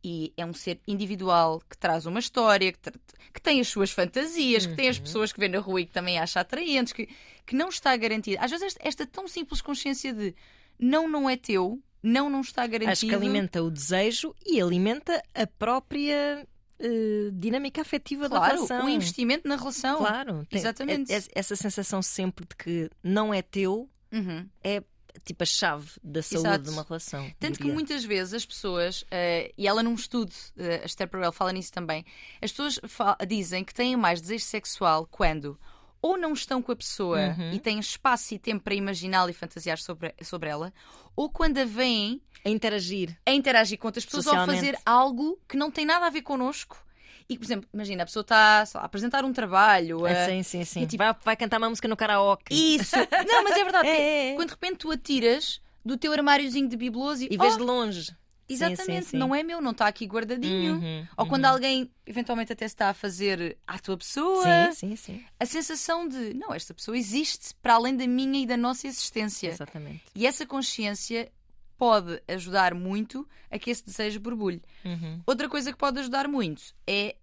e 0.03 0.33
é 0.37 0.45
um 0.47 0.53
ser 0.53 0.81
individual 0.89 1.61
que 1.69 1.77
traz 1.77 2.07
uma 2.07 2.19
história, 2.21 2.73
que, 2.73 2.79
tra- 2.79 2.93
que 3.33 3.41
tem 3.41 3.61
as 3.61 3.69
suas 3.69 3.91
fantasias, 3.91 4.67
que 4.67 4.75
tem 4.75 4.89
as 4.89 4.99
pessoas 4.99 5.33
que 5.33 5.41
vê 5.41 5.49
na 5.49 5.59
rua 5.59 5.81
e 5.83 5.87
que 5.87 5.93
também 5.93 6.19
acha 6.19 6.41
atraentes, 6.41 6.93
que, 6.93 7.09
que 7.47 7.55
não 7.55 7.69
está 7.69 7.97
garantida. 7.97 8.41
Às 8.41 8.51
vezes 8.51 8.67
esta, 8.67 8.81
esta 8.89 9.07
tão 9.07 9.29
simples 9.29 9.61
consciência 9.61 10.13
de 10.13 10.35
não, 10.79 11.09
não 11.09 11.29
é 11.29 11.37
teu, 11.37 11.79
não, 12.03 12.31
não 12.31 12.41
está 12.41 12.67
garantido. 12.67 12.93
Acho 12.93 13.07
que 13.07 13.15
alimenta 13.15 13.63
o 13.63 13.71
desejo 13.71 14.35
e 14.47 14.61
alimenta 14.61 15.23
a 15.35 15.47
própria 15.47 16.47
eh, 16.79 17.31
dinâmica 17.33 17.83
afetiva 17.83 18.29
da 18.29 18.37
claro, 18.39 18.55
relação. 18.55 18.87
o 18.87 18.89
investimento 18.89 19.47
na 19.47 19.57
relação. 19.57 19.99
Claro, 19.99 20.47
tem- 20.49 20.59
Exatamente. 20.59 21.13
é- 21.13 21.19
é- 21.19 21.23
essa 21.35 21.55
sensação 21.55 22.01
sempre 22.01 22.47
de 22.49 22.57
que 22.57 22.91
não 23.03 23.35
é 23.35 23.43
teu 23.43 23.89
Uhum. 24.13 24.49
é 24.65 24.83
tipo 25.25 25.43
a 25.43 25.47
chave 25.47 25.91
da 26.03 26.23
saúde 26.23 26.47
Exato. 26.49 26.65
de 26.65 26.71
uma 26.71 26.83
relação. 26.83 27.31
Tanto 27.39 27.55
que 27.57 27.63
diria. 27.65 27.75
muitas 27.75 28.05
vezes 28.05 28.35
as 28.35 28.47
pessoas, 28.47 29.05
eh, 29.11 29.53
e 29.57 29.67
ela 29.67 29.83
num 29.83 29.95
estudo, 29.95 30.33
eh, 30.57 30.81
a 30.83 30.87
Esther 30.87 31.09
Perel 31.09 31.33
fala 31.33 31.53
nisso 31.53 31.73
também, 31.73 32.05
as 32.43 32.51
pessoas 32.53 32.79
dizem 33.27 33.65
que 33.65 33.75
têm 33.75 33.97
mais 33.97 34.21
desejo 34.21 34.45
sexual 34.45 35.07
quando 35.11 35.59
ou 36.03 36.17
não 36.17 36.33
estão 36.33 36.63
com 36.63 36.73
a 36.73 36.77
pessoa 36.77 37.19
Uhum. 37.39 37.53
e 37.53 37.61
têm 37.61 37.79
espaço 37.79 38.33
e 38.35 38.39
tempo 38.39 38.65
para 38.65 38.75
imaginá-la 38.75 39.31
e 39.31 39.35
fantasiar 39.35 39.79
sobre, 39.79 40.15
sobre 40.23 40.49
ela, 40.49 40.73
ou 41.15 41.29
quando 41.29 41.59
a 41.59 41.65
veem 41.67 42.23
a 42.43 42.49
interagir. 42.49 43.15
a 43.27 43.33
interagir 43.33 43.79
com 43.79 43.87
outras 43.89 44.07
pessoas 44.07 44.27
ou 44.27 44.35
a 44.35 44.47
fazer 44.47 44.79
algo 44.87 45.39
que 45.47 45.59
não 45.59 45.71
tem 45.71 45.85
nada 45.85 46.07
a 46.07 46.11
ver 46.11 46.23
connosco. 46.23 46.83
E, 47.31 47.39
por 47.39 47.45
exemplo, 47.45 47.69
imagina, 47.73 48.03
a 48.03 48.07
pessoa 48.07 48.23
está 48.23 48.65
a 48.75 48.85
apresentar 48.85 49.25
um 49.25 49.33
trabalho. 49.33 50.05
É, 50.07 50.25
a- 50.25 50.29
sim, 50.29 50.43
sim, 50.43 50.65
sim. 50.65 50.83
e 50.83 50.87
tipo- 50.87 51.03
vai, 51.05 51.15
vai 51.25 51.37
cantar 51.37 51.59
uma 51.59 51.69
música 51.71 51.87
no 51.87 51.97
karaoke. 51.97 52.53
Isso! 52.53 52.97
Não, 52.97 53.45
mas 53.45 53.57
é 53.57 53.63
verdade. 53.65 53.87
É, 53.89 53.93
é, 53.93 54.33
é. 54.33 54.35
Quando 54.35 54.49
de 54.49 54.55
repente 54.55 54.77
tu 54.79 54.91
atiras 54.91 55.61
do 55.85 55.97
teu 55.97 56.13
armáriozinho 56.13 56.69
de 56.69 56.77
bibeloso 56.77 57.23
e, 57.25 57.29
E 57.31 57.37
vês 57.39 57.55
oh, 57.55 57.59
de 57.59 57.63
longe. 57.63 58.17
Exatamente, 58.49 59.05
sim, 59.05 59.11
sim. 59.13 59.17
não 59.17 59.33
é 59.33 59.45
meu, 59.45 59.61
não 59.61 59.71
está 59.71 59.87
aqui 59.87 60.05
guardadinho. 60.07 60.75
Uhum, 60.75 61.07
Ou 61.17 61.27
quando 61.27 61.45
uhum. 61.45 61.51
alguém 61.51 61.91
eventualmente 62.05 62.53
até 62.53 62.67
se 62.67 62.75
está 62.75 62.89
a 62.89 62.95
fazer 62.95 63.57
à 63.65 63.79
tua 63.79 63.97
pessoa, 63.97 64.43
Sim, 64.73 64.75
sim, 64.75 64.97
sim. 64.97 65.25
a 65.39 65.47
sensação 65.47 66.09
de 66.09 66.35
não, 66.35 66.53
esta 66.53 66.75
pessoa 66.75 66.99
existe 66.99 67.55
para 67.63 67.75
além 67.75 67.97
da 67.97 68.09
minha 68.09 68.43
e 68.43 68.47
da 68.47 68.57
nossa 68.57 68.89
existência. 68.89 69.49
Exatamente. 69.51 70.03
E 70.17 70.27
essa 70.27 70.45
consciência 70.45 71.31
pode 71.79 72.21
ajudar 72.29 72.75
muito 72.75 73.27
a 73.51 73.57
que 73.59 73.71
esse 73.71 73.85
desejo 73.85 74.19
borbulhe. 74.19 74.61
Uhum. 74.85 75.21
Outra 75.25 75.49
coisa 75.49 75.71
que 75.73 75.79
pode 75.79 76.01
ajudar 76.01 76.27
muito 76.27 76.75
é 76.87 77.15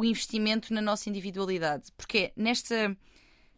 o 0.00 0.04
investimento 0.04 0.72
na 0.74 0.80
nossa 0.80 1.08
individualidade, 1.08 1.90
porque 1.96 2.18
é 2.18 2.32
nesta 2.36 2.96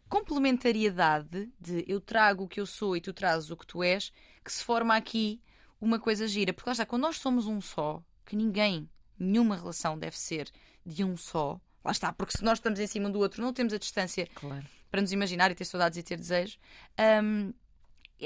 complementariedade 0.09 1.49
de 1.59 1.83
eu 1.87 1.99
trago 1.99 2.43
o 2.43 2.47
que 2.47 2.59
eu 2.59 2.65
sou 2.65 2.95
e 2.95 3.01
tu 3.01 3.11
trazes 3.13 3.49
o 3.49 3.57
que 3.57 3.65
tu 3.67 3.83
és, 3.83 4.11
que 4.43 4.51
se 4.51 4.63
forma 4.63 4.95
aqui 4.95 5.41
uma 5.81 5.99
coisa 5.99 6.27
gira. 6.27 6.53
Porque 6.53 6.69
lá 6.69 6.71
está, 6.73 6.85
quando 6.85 7.01
nós 7.03 7.17
somos 7.17 7.45
um 7.47 7.59
só, 7.61 8.01
que 8.25 8.35
ninguém 8.35 8.89
Nenhuma 9.19 9.55
relação 9.55 9.97
deve 9.97 10.17
ser 10.17 10.49
de 10.83 11.03
um 11.03 11.15
só. 11.15 11.61
Lá 11.85 11.91
está, 11.91 12.11
porque 12.11 12.35
se 12.35 12.43
nós 12.43 12.57
estamos 12.57 12.79
em 12.79 12.87
cima 12.87 13.07
um 13.07 13.11
do 13.11 13.19
outro, 13.19 13.41
não 13.43 13.53
temos 13.53 13.71
a 13.71 13.77
distância 13.77 14.27
Claro. 14.33 14.65
para 14.89 15.01
nos 15.01 15.11
imaginar 15.11 15.51
e 15.51 15.55
ter 15.55 15.65
saudades 15.65 15.97
e 15.99 16.03
ter 16.03 16.17
desejo. 16.17 16.57
Um, 17.23 17.53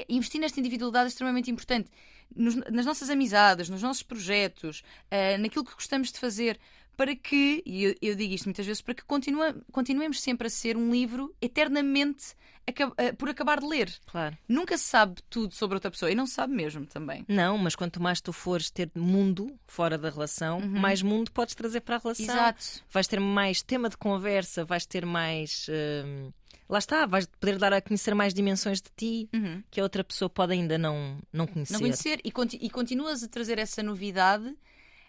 investir 0.08 0.40
nesta 0.40 0.58
individualidade 0.58 1.04
é 1.04 1.08
extremamente 1.08 1.50
importante. 1.50 1.90
Nos- 2.34 2.56
nas 2.56 2.86
nossas 2.86 3.10
amizades, 3.10 3.68
nos 3.68 3.82
nossos 3.82 4.02
projetos, 4.02 4.82
ah, 5.10 5.36
naquilo 5.38 5.64
que 5.64 5.74
gostamos 5.74 6.10
de 6.10 6.18
fazer, 6.18 6.58
para 6.98 7.14
que, 7.14 7.62
e 7.64 7.84
eu, 7.84 7.94
eu 8.02 8.14
digo 8.16 8.34
isto 8.34 8.46
muitas 8.46 8.66
vezes, 8.66 8.82
para 8.82 8.92
que 8.92 9.04
continua- 9.04 9.54
continuemos 9.70 10.20
sempre 10.20 10.48
a 10.48 10.50
ser 10.50 10.76
um 10.76 10.90
livro 10.90 11.32
eternamente 11.40 12.34
ah, 12.66 13.14
por 13.16 13.28
acabar 13.30 13.60
de 13.60 13.66
ler. 13.66 13.88
Claro. 14.06 14.36
Nunca 14.48 14.76
se 14.76 14.82
sabe 14.84 15.22
tudo 15.30 15.54
sobre 15.54 15.76
outra 15.76 15.90
pessoa 15.92 16.10
e 16.10 16.14
não 16.16 16.26
se 16.26 16.34
sabe 16.34 16.52
mesmo 16.52 16.84
também. 16.84 17.24
Não, 17.28 17.56
mas 17.56 17.76
quanto 17.76 18.02
mais 18.02 18.20
tu 18.20 18.32
fores 18.32 18.68
ter 18.68 18.90
mundo 18.96 19.56
fora 19.66 19.96
da 19.96 20.10
relação, 20.10 20.60
mais 20.60 21.00
mundo 21.00 21.30
podes 21.30 21.54
trazer 21.54 21.80
para 21.82 21.96
a 21.96 21.98
relação. 22.00 22.24
Exato. 22.34 22.82
Vais 22.90 23.06
ter 23.06 23.20
mais 23.20 23.62
tema 23.62 23.88
de 23.88 23.96
conversa, 23.96 24.64
vais 24.64 24.84
ter 24.84 25.06
mais. 25.06 25.66
hum, 26.04 26.32
lá 26.68 26.78
está, 26.80 27.06
vais 27.06 27.26
poder 27.40 27.58
dar 27.58 27.72
a 27.72 27.80
conhecer 27.80 28.12
mais 28.14 28.34
dimensões 28.34 28.82
de 28.82 28.90
ti 28.96 29.28
Uhum. 29.32 29.62
que 29.70 29.80
a 29.80 29.82
outra 29.84 30.02
pessoa 30.04 30.28
pode 30.28 30.52
ainda 30.52 30.76
não, 30.76 31.18
não 31.32 31.46
conhecer. 31.46 31.72
Não 31.74 31.80
conhecer 31.80 32.20
e, 32.24 32.30
conti- 32.32 32.58
e 32.60 32.68
continuas 32.68 33.22
a 33.22 33.28
trazer 33.28 33.58
essa 33.58 33.82
novidade 33.82 34.52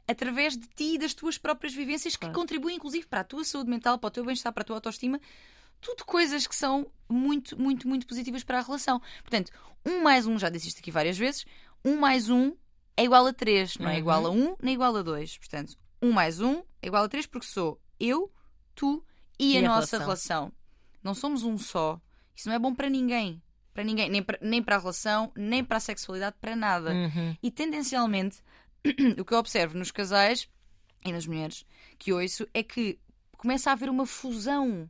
através 0.09 0.57
de 0.57 0.67
ti 0.67 0.95
e 0.95 0.97
das 0.97 1.13
tuas 1.13 1.37
próprias 1.37 1.73
vivências 1.73 2.15
Claro. 2.15 2.33
que 2.33 2.39
contribuem 2.39 2.75
inclusive 2.75 3.05
para 3.07 3.21
a 3.21 3.23
tua 3.23 3.43
saúde 3.43 3.69
mental, 3.69 3.97
para 3.99 4.07
o 4.07 4.11
teu 4.11 4.25
bem-estar, 4.25 4.51
para 4.53 4.61
a 4.61 4.65
tua 4.65 4.77
autoestima. 4.77 5.19
Tudo 5.81 6.03
coisas 6.05 6.45
que 6.47 6.55
são 6.55 6.87
muito, 7.09 7.59
muito, 7.59 7.87
muito 7.87 8.05
positivas 8.05 8.43
para 8.43 8.59
a 8.59 8.61
relação. 8.61 9.01
Portanto, 9.21 9.51
um 9.85 10.01
mais 10.01 10.25
um, 10.27 10.37
já 10.37 10.49
disse 10.49 10.67
isto 10.67 10.79
aqui 10.79 10.91
várias 10.91 11.17
vezes, 11.17 11.45
um 11.85 11.97
mais 11.97 12.29
um 12.29 12.53
é 12.97 13.03
igual 13.05 13.25
a 13.25 13.31
três, 13.33 13.77
não 13.77 13.87
é 13.89 13.93
Uhum. 13.93 13.99
igual 13.99 14.25
a 14.25 14.29
um, 14.29 14.55
nem 14.61 14.73
igual 14.73 14.95
a 14.95 15.01
dois. 15.01 15.37
Portanto, 15.37 15.77
um 16.01 16.11
mais 16.11 16.41
um 16.41 16.61
é 16.81 16.87
igual 16.87 17.03
a 17.03 17.09
três 17.09 17.25
porque 17.25 17.47
sou 17.47 17.79
eu, 17.99 18.29
tu 18.75 19.03
e, 19.39 19.53
E 19.53 19.57
a, 19.57 19.59
a 19.59 19.63
nossa 19.75 19.97
relação. 19.97 19.99
relação. 20.47 20.53
Não 21.01 21.13
somos 21.13 21.43
um 21.43 21.57
só. 21.57 21.99
Isso 22.35 22.49
não 22.49 22.55
é 22.55 22.59
bom 22.59 22.75
para 22.75 22.89
ninguém. 22.89 23.41
Para 23.73 23.83
ninguém. 23.85 24.09
Nem 24.09 24.21
para, 24.21 24.37
nem 24.41 24.61
para 24.61 24.75
a 24.75 24.79
relação, 24.79 25.31
nem 25.35 25.63
para 25.63 25.77
a 25.77 25.79
sexualidade, 25.79 26.35
para 26.41 26.57
nada. 26.57 26.91
Uhum. 26.91 27.37
E 27.41 27.49
tendencialmente, 27.49 28.39
o 29.19 29.25
que 29.25 29.33
eu 29.33 29.37
observo 29.37 29.77
nos 29.77 29.91
casais 29.91 30.47
e 31.05 31.11
nas 31.11 31.25
mulheres 31.27 31.65
que 31.97 32.11
ouço 32.13 32.47
é 32.53 32.63
que 32.63 32.99
começa 33.37 33.69
a 33.69 33.73
haver 33.73 33.89
uma 33.89 34.05
fusão. 34.05 34.89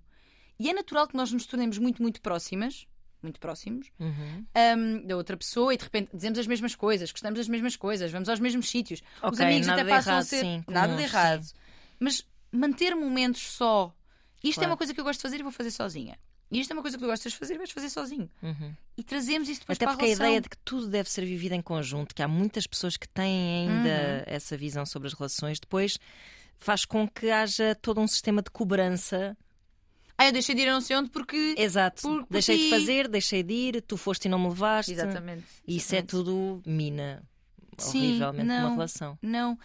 E 0.59 0.69
é 0.69 0.73
natural 0.73 1.07
que 1.07 1.15
nós 1.15 1.31
nos 1.31 1.45
tornemos 1.45 1.77
muito, 1.77 2.01
muito 2.01 2.21
próximas, 2.21 2.85
muito 3.21 3.39
próximos, 3.39 3.91
Uhum. 3.99 4.45
hum, 4.77 5.05
da 5.07 5.15
outra 5.15 5.35
pessoa 5.37 5.73
e 5.73 5.77
de 5.77 5.83
repente 5.83 6.09
dizemos 6.13 6.37
as 6.39 6.47
mesmas 6.47 6.75
coisas, 6.75 7.11
gostamos 7.11 7.37
das 7.39 7.47
mesmas 7.47 7.75
coisas, 7.75 8.11
vamos 8.11 8.27
aos 8.29 8.39
mesmos 8.39 8.69
sítios. 8.69 9.01
Os 9.17 9.23
Ok, 9.33 9.45
amigos 9.45 9.67
até 9.69 9.83
passam 9.85 10.13
errado, 10.13 10.23
a 10.23 10.25
ser 10.25 10.39
sim, 10.45 10.63
nada 10.67 10.95
de 10.95 11.03
errado. 11.03 11.43
sim. 11.43 11.53
Mas 11.99 12.25
manter 12.51 12.95
momentos 12.95 13.41
só. 13.41 13.93
Isto 14.43 14.59
é 14.59 14.61
Claro. 14.61 14.71
uma 14.71 14.77
coisa 14.77 14.93
que 14.93 14.99
eu 14.99 15.03
gosto 15.03 15.19
de 15.19 15.23
fazer 15.23 15.39
e 15.39 15.43
vou 15.43 15.51
fazer 15.51 15.71
sozinha. 15.71 16.17
E 16.51 16.59
isto 16.59 16.71
é 16.71 16.73
uma 16.73 16.81
coisa 16.81 16.97
que 16.97 17.03
tu 17.03 17.07
gostas 17.07 17.31
de 17.31 17.37
fazer 17.37 17.57
vais 17.57 17.69
fazer 17.71 17.89
sozinho. 17.89 18.29
Uhum. 18.41 18.73
E 18.97 19.03
trazemos 19.03 19.47
isso 19.47 19.59
depois 19.61 19.77
Até 19.77 19.85
para 19.85 19.93
a 19.93 19.95
porque 19.97 20.05
a 20.05 20.07
relação. 20.07 20.25
ideia 20.27 20.41
de 20.41 20.49
que 20.49 20.57
tudo 20.65 20.87
deve 20.87 21.09
ser 21.09 21.23
vivido 21.25 21.53
em 21.53 21.61
conjunto, 21.61 22.15
que 22.15 22.23
há 22.23 22.27
muitas 22.27 22.65
pessoas 22.65 22.97
que 22.97 23.07
têm 23.07 23.67
ainda 23.69 23.89
Uhum. 23.89 24.23
essa 24.25 24.57
visão 24.57 24.85
sobre 24.85 25.07
as 25.07 25.13
relações, 25.13 25.59
depois 25.59 25.97
faz 26.57 26.85
com 26.85 27.07
que 27.07 27.29
haja 27.29 27.75
todo 27.81 28.01
um 28.01 28.07
sistema 28.07 28.41
de 28.41 28.49
cobrança. 28.49 29.37
Ah, 30.17 30.25
eu 30.25 30.31
deixei 30.33 30.53
de 30.53 30.61
ir 30.63 30.67
a 30.69 30.73
não 30.73 30.81
sei 30.81 30.97
onde 30.97 31.09
porque. 31.11 31.55
Exato. 31.57 32.01
Por- 32.01 32.25
deixei 32.29 32.57
de 32.57 32.69
fazer, 32.69 33.07
deixei 33.07 33.41
de 33.43 33.53
ir, 33.53 33.81
tu 33.81 33.95
foste 33.95 34.25
e 34.25 34.29
não 34.29 34.37
me 34.39 34.49
levaste. 34.49 34.91
Exatamente. 34.91 35.45
E 35.65 35.77
isso 35.77 35.95
é 35.95 36.01
tudo 36.01 36.61
mina. 36.65 37.23
Sim, 37.77 38.07
horrivelmente 38.09 38.45
não. 38.47 38.65
uma 38.67 38.71
relação. 38.71 39.17
Não. 39.21 39.57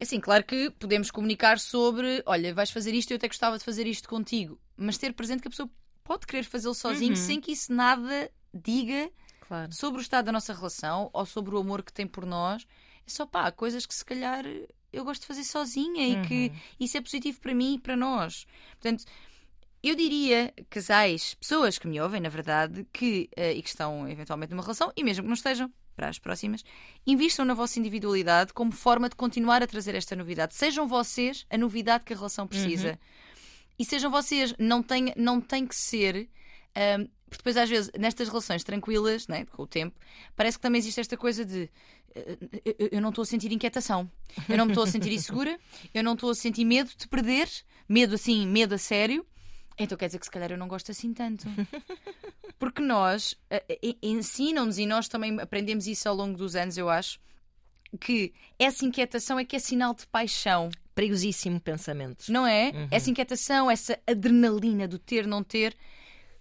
Assim, 0.00 0.18
claro 0.18 0.42
que 0.42 0.70
podemos 0.70 1.10
comunicar 1.12 1.60
sobre, 1.60 2.20
olha, 2.26 2.52
vais 2.52 2.70
fazer 2.72 2.92
isto, 2.92 3.12
eu 3.12 3.16
até 3.16 3.28
gostava 3.28 3.56
de 3.56 3.62
fazer 3.64 3.86
isto 3.86 4.08
contigo, 4.08 4.58
mas 4.76 4.98
ter 4.98 5.12
presente 5.14 5.40
que 5.40 5.46
a 5.46 5.50
pessoa 5.50 5.70
pode 6.04 6.26
querer 6.26 6.44
fazê-lo 6.44 6.74
sozinho 6.74 7.10
Uhum. 7.10 7.16
sem 7.16 7.40
que 7.40 7.50
isso 7.52 7.72
nada 7.72 8.30
diga 8.52 9.10
Claro. 9.40 9.72
sobre 9.74 10.00
o 10.00 10.02
estado 10.02 10.26
da 10.26 10.32
nossa 10.32 10.52
relação 10.52 11.10
ou 11.12 11.26
sobre 11.26 11.54
o 11.54 11.58
amor 11.58 11.82
que 11.82 11.92
tem 11.92 12.06
por 12.06 12.24
nós. 12.24 12.66
É 13.06 13.10
só 13.10 13.26
pá, 13.26 13.50
coisas 13.50 13.84
que 13.86 13.94
se 13.94 14.04
calhar 14.04 14.44
eu 14.92 15.04
gosto 15.04 15.22
de 15.22 15.26
fazer 15.26 15.42
sozinha 15.44 16.06
e 16.06 16.26
que 16.28 16.48
Uhum. 16.48 16.60
isso 16.80 16.96
é 16.96 17.00
positivo 17.00 17.40
para 17.40 17.52
mim 17.54 17.74
e 17.74 17.78
para 17.80 17.96
nós. 17.96 18.46
Portanto, 18.80 19.04
eu 19.82 19.94
diria, 19.94 20.54
casais, 20.70 21.34
pessoas 21.34 21.78
que 21.78 21.86
me 21.88 22.00
ouvem, 22.00 22.20
na 22.20 22.28
verdade, 22.28 22.86
que, 22.92 23.28
eh, 23.36 23.52
e 23.54 23.62
que 23.62 23.68
estão 23.68 24.08
eventualmente 24.08 24.50
numa 24.52 24.62
relação, 24.62 24.92
e 24.96 25.02
mesmo 25.04 25.24
que 25.24 25.28
não 25.28 25.34
estejam, 25.34 25.70
para 25.96 26.08
as 26.08 26.18
próximas, 26.18 26.64
invistam 27.06 27.44
na 27.44 27.54
vossa 27.54 27.78
individualidade 27.78 28.52
como 28.52 28.72
forma 28.72 29.08
de 29.08 29.14
continuar 29.16 29.62
a 29.62 29.66
trazer 29.66 29.94
esta 29.94 30.16
novidade. 30.16 30.54
Sejam 30.54 30.88
vocês 30.88 31.44
a 31.50 31.58
novidade 31.58 32.04
que 32.04 32.12
a 32.12 32.16
relação 32.16 32.46
precisa. 32.48 32.98
E 33.78 33.84
sejam 33.84 34.10
vocês, 34.10 34.54
não 34.58 34.82
tem, 34.82 35.12
não 35.16 35.40
tem 35.40 35.66
que 35.66 35.74
ser. 35.76 36.28
ahm, 36.74 37.06
porque 37.28 37.38
depois, 37.38 37.56
às 37.56 37.68
vezes, 37.68 37.90
nestas 37.98 38.28
relações 38.28 38.62
tranquilas, 38.62 39.26
né, 39.26 39.44
com 39.46 39.62
o 39.62 39.66
tempo, 39.66 39.98
parece 40.36 40.56
que 40.56 40.62
também 40.62 40.78
existe 40.78 41.00
esta 41.00 41.16
coisa 41.16 41.44
de 41.44 41.68
eh, 42.14 42.38
eu- 42.64 42.88
eu 42.92 43.00
não 43.00 43.08
estou 43.08 43.22
a 43.22 43.26
sentir 43.26 43.50
inquietação, 43.50 44.08
eu 44.48 44.56
não 44.56 44.66
me 44.66 44.70
estou 44.72 44.84
a 44.84 44.86
sentir 44.86 45.10
insegura, 45.10 45.58
eu 45.92 46.04
não 46.04 46.12
estou 46.14 46.30
a 46.30 46.34
sentir 46.34 46.64
medo 46.64 46.90
de 46.96 47.08
perder, 47.08 47.48
medo 47.88 48.14
assim, 48.14 48.46
medo 48.46 48.74
a 48.76 48.78
sério. 48.78 49.26
Então 49.76 49.98
quer 49.98 50.06
dizer 50.06 50.20
que 50.20 50.26
se 50.26 50.30
calhar 50.30 50.52
eu 50.52 50.58
não 50.58 50.68
gosto 50.68 50.92
assim 50.92 51.12
tanto. 51.12 51.48
Porque 52.58 52.80
nós 52.80 53.34
eh, 53.50 53.64
eh, 53.82 53.96
ensinam-nos 54.00 54.78
e 54.78 54.86
nós 54.86 55.08
também 55.08 55.40
aprendemos 55.40 55.88
isso 55.88 56.08
ao 56.08 56.14
longo 56.14 56.36
dos 56.38 56.54
anos, 56.54 56.78
eu 56.78 56.88
acho, 56.88 57.18
que 58.00 58.32
essa 58.60 58.84
inquietação 58.84 59.38
é 59.40 59.44
que 59.44 59.56
é 59.56 59.58
sinal 59.58 59.92
de 59.92 60.06
paixão. 60.06 60.70
Perigosíssimo 60.94 61.60
pensamento. 61.60 62.30
Não 62.30 62.46
é? 62.46 62.72
Essa 62.90 63.10
inquietação, 63.10 63.70
essa 63.70 63.98
adrenalina 64.06 64.86
do 64.86 64.98
ter, 64.98 65.26
não 65.26 65.42
ter, 65.42 65.76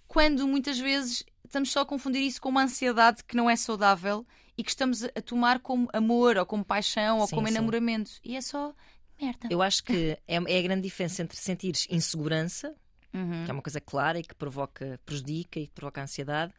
quando 0.07 0.47
muitas 0.47 0.77
vezes 0.77 1.23
estamos 1.43 1.71
só 1.71 1.81
a 1.81 1.85
confundir 1.85 2.21
isso 2.21 2.41
com 2.41 2.49
uma 2.49 2.63
ansiedade 2.63 3.23
que 3.23 3.35
não 3.35 3.49
é 3.49 3.55
saudável 3.55 4.25
e 4.57 4.63
que 4.63 4.69
estamos 4.69 5.03
a 5.03 5.21
tomar 5.21 5.59
como 5.59 5.89
amor 5.91 6.37
ou 6.37 6.45
como 6.45 6.63
paixão 6.63 7.19
ou 7.19 7.27
Sim, 7.27 7.35
como 7.35 7.47
sim. 7.47 7.53
enamoramento. 7.53 8.11
E 8.23 8.35
é 8.35 8.41
só 8.41 8.73
merda. 9.19 9.47
Eu 9.49 9.61
acho 9.61 9.83
que 9.83 10.17
é, 10.27 10.35
é 10.35 10.59
a 10.59 10.61
grande 10.61 10.81
diferença 10.81 11.21
entre 11.21 11.37
sentires 11.37 11.87
insegurança, 11.89 12.75
Uhum. 13.13 13.45
que 13.45 13.51
é 13.51 13.53
uma 13.53 13.61
coisa 13.61 13.79
clara 13.79 14.17
e 14.17 14.23
que 14.23 14.33
provoca, 14.33 14.99
prejudica 15.05 15.59
e 15.59 15.67
que 15.67 15.73
provoca 15.73 16.01
ansiedade, 16.01 16.51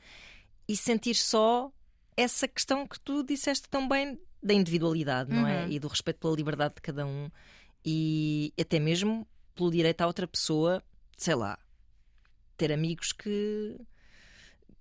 e 0.69 0.77
sentir 0.77 1.17
só 1.17 1.73
essa 2.17 2.47
questão 2.47 2.87
que 2.87 2.99
tu 3.01 3.25
disseste 3.25 3.69
tão 3.69 3.89
bem 3.89 4.17
da 4.41 4.55
individualidade, 4.55 5.33
não 5.33 5.49
é? 5.49 5.65
Uhum. 5.65 5.73
E 5.73 5.79
do 5.81 5.89
respeito 5.89 6.21
pela 6.21 6.37
liberdade 6.37 6.77
de 6.77 6.81
cada 6.81 7.05
um 7.05 7.29
e 7.85 8.53
até 8.61 8.79
mesmo 8.79 9.27
pelo 9.55 9.71
direito 9.71 10.01
à 10.01 10.07
outra 10.07 10.27
pessoa, 10.27 10.83
sei 11.17 11.35
lá, 11.35 11.59
ter 12.57 12.73
amigos 12.73 13.13
que 13.13 13.77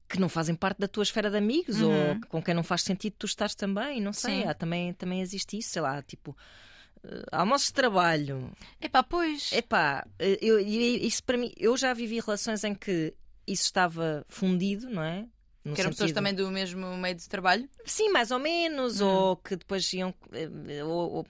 que 0.09 0.19
não 0.19 0.29
fazem 0.29 0.53
parte 0.53 0.77
da 0.77 0.87
tua 0.87 1.01
esfera 1.01 1.31
de 1.31 1.37
amigos 1.37 1.81
Uhum. 1.81 2.09
ou 2.09 2.19
com 2.27 2.43
quem 2.43 2.53
não 2.53 2.61
faz 2.63 2.83
sentido 2.83 3.15
tu 3.17 3.25
estares 3.25 3.55
também, 3.55 3.99
não 3.99 4.13
sei, 4.13 4.41
Sim. 4.43 4.47
há, 4.47 4.53
também, 4.53 4.93
também 4.93 5.21
existe 5.21 5.57
isso, 5.57 5.69
sei 5.71 5.81
lá, 5.81 6.03
tipo 6.03 6.37
eh, 7.03 7.23
almoços 7.31 7.67
de 7.67 7.73
trabalho, 7.73 8.51
Epá, 8.79 9.01
pois. 9.01 9.51
Epá, 9.51 10.05
eu, 10.19 10.59
eu- 10.59 10.59
isso 10.59 11.23
para 11.23 11.35
mim, 11.37 11.51
eu 11.57 11.75
já 11.75 11.93
vivi 11.95 12.19
relações 12.19 12.63
em 12.63 12.75
que 12.75 13.13
isso 13.47 13.63
estava 13.63 14.23
fundido, 14.29 14.87
não 14.89 15.01
é? 15.03 15.27
No 15.65 15.73
que 15.73 15.81
eram 15.81 15.89
pessoas 15.91 16.09
sentido- 16.09 16.15
também 16.15 16.33
do 16.35 16.51
mesmo 16.51 16.95
meio 16.97 17.15
de 17.15 17.27
trabalho. 17.27 17.67
Sim, 17.85 18.09
mais 18.09 18.29
ou 18.31 18.37
menos, 18.39 19.01
Hum. 19.01 19.07
ou 19.07 19.35
que 19.37 19.55
depois 19.55 19.91
iam. 19.93 20.13
eh, 20.31 20.83
ou- 20.83 21.11
ou- 21.11 21.27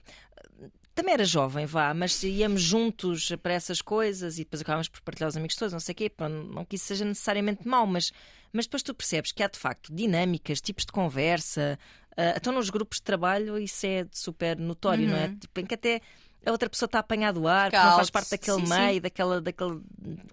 também 0.94 1.14
era 1.14 1.24
jovem, 1.24 1.66
vá, 1.66 1.92
mas 1.92 2.22
íamos 2.22 2.62
juntos 2.62 3.32
para 3.42 3.52
essas 3.52 3.82
coisas 3.82 4.36
e 4.38 4.44
depois 4.44 4.62
acabámos 4.62 4.88
por 4.88 5.00
partilhar 5.02 5.28
os 5.28 5.36
amigos 5.36 5.56
todos, 5.56 5.72
não 5.72 5.80
sei 5.80 5.92
o 5.92 5.96
quê. 5.96 6.12
Não 6.52 6.64
que 6.64 6.76
isso 6.76 6.86
seja 6.86 7.04
necessariamente 7.04 7.66
mau, 7.66 7.86
mas, 7.86 8.12
mas 8.52 8.66
depois 8.66 8.82
tu 8.82 8.94
percebes 8.94 9.32
que 9.32 9.42
há 9.42 9.48
de 9.48 9.58
facto 9.58 9.92
dinâmicas, 9.92 10.60
tipos 10.60 10.84
de 10.86 10.92
conversa. 10.92 11.78
ah, 12.16 12.34
então 12.36 12.52
nos 12.52 12.70
grupos 12.70 12.98
de 12.98 13.02
trabalho 13.02 13.58
isso 13.58 13.84
é 13.86 14.06
super 14.12 14.56
notório, 14.58 15.08
não 15.08 15.16
é? 15.16 15.26
Uhum. 15.26 15.38
Tipo, 15.38 15.60
em 15.60 15.66
que 15.66 15.74
até 15.74 16.00
a 16.46 16.52
outra 16.52 16.70
pessoa 16.70 16.86
está 16.86 17.00
apanhado 17.00 17.40
do 17.40 17.48
ar, 17.48 17.70
que 17.70 17.76
não 17.76 17.96
faz 17.96 18.10
parte 18.10 18.30
daquele 18.30 18.66
sim, 18.66 18.72
meio, 18.72 19.00
Daquela, 19.00 19.40
daquele 19.40 19.80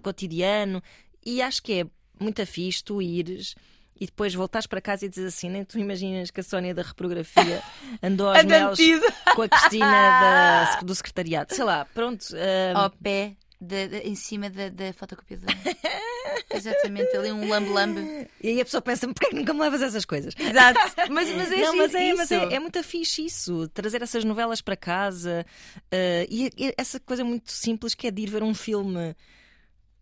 cotidiano. 0.01 0.83
E 1.25 1.41
acho 1.41 1.63
que 1.63 1.81
é 1.81 1.85
muito 2.19 2.45
fixe 2.45 2.83
tu 2.83 3.01
ires 3.01 3.55
e 4.01 4.07
depois 4.07 4.33
voltares 4.33 4.65
para 4.65 4.81
casa 4.81 5.05
e 5.05 5.09
dizes 5.09 5.33
assim: 5.35 5.47
nem 5.47 5.63
tu 5.63 5.77
imaginas 5.77 6.31
que 6.31 6.39
a 6.39 6.43
Sónia 6.43 6.73
da 6.73 6.81
reprografia 6.81 7.61
andou 8.01 8.29
aos 8.29 8.39
com 9.35 9.41
a 9.43 9.47
Cristina 9.47 9.85
da- 9.85 10.79
do 10.83 10.95
secretariado. 10.95 11.53
Sei 11.53 11.63
lá, 11.63 11.85
pronto. 11.93 12.25
ah, 12.75 12.83
Ao 12.85 12.89
pé, 12.89 13.35
de- 13.61 13.87
de- 13.87 13.97
em 13.99 14.15
cima 14.15 14.49
da, 14.49 14.69
da 14.69 14.91
fotocopiadora. 14.91 15.53
Exatamente, 16.53 17.15
ali 17.15 17.31
um 17.31 17.47
lambe-lambe. 17.47 18.27
E 18.41 18.49
aí 18.49 18.61
a 18.61 18.65
pessoa 18.65 18.81
pensa: 18.81 19.07
porquê 19.07 19.27
é 19.27 19.29
que 19.29 19.35
nunca 19.35 19.53
me 19.53 19.59
levas 19.59 19.81
essas 19.83 20.03
coisas? 20.03 20.33
Exato. 20.37 20.79
Mas, 21.11 21.29
mas 21.29 21.51
é, 21.51 21.57
não, 21.61 21.77
mas 21.77 21.93
é, 21.95 22.07
isso. 22.07 22.17
mas 22.17 22.31
é, 22.31 22.55
é 22.55 22.59
muito 22.59 22.81
fixe 22.83 23.23
isso, 23.25 23.67
trazer 23.69 24.01
essas 24.01 24.23
novelas 24.25 24.61
para 24.61 24.75
casa 24.75 25.45
ah, 25.91 26.25
e, 26.27 26.49
e 26.57 26.73
essa 26.75 26.99
coisa 26.99 27.23
muito 27.23 27.51
simples 27.51 27.93
que 27.93 28.07
é 28.07 28.11
de 28.11 28.23
ir 28.23 28.29
ver 28.31 28.41
um 28.41 28.53
filme 28.55 29.15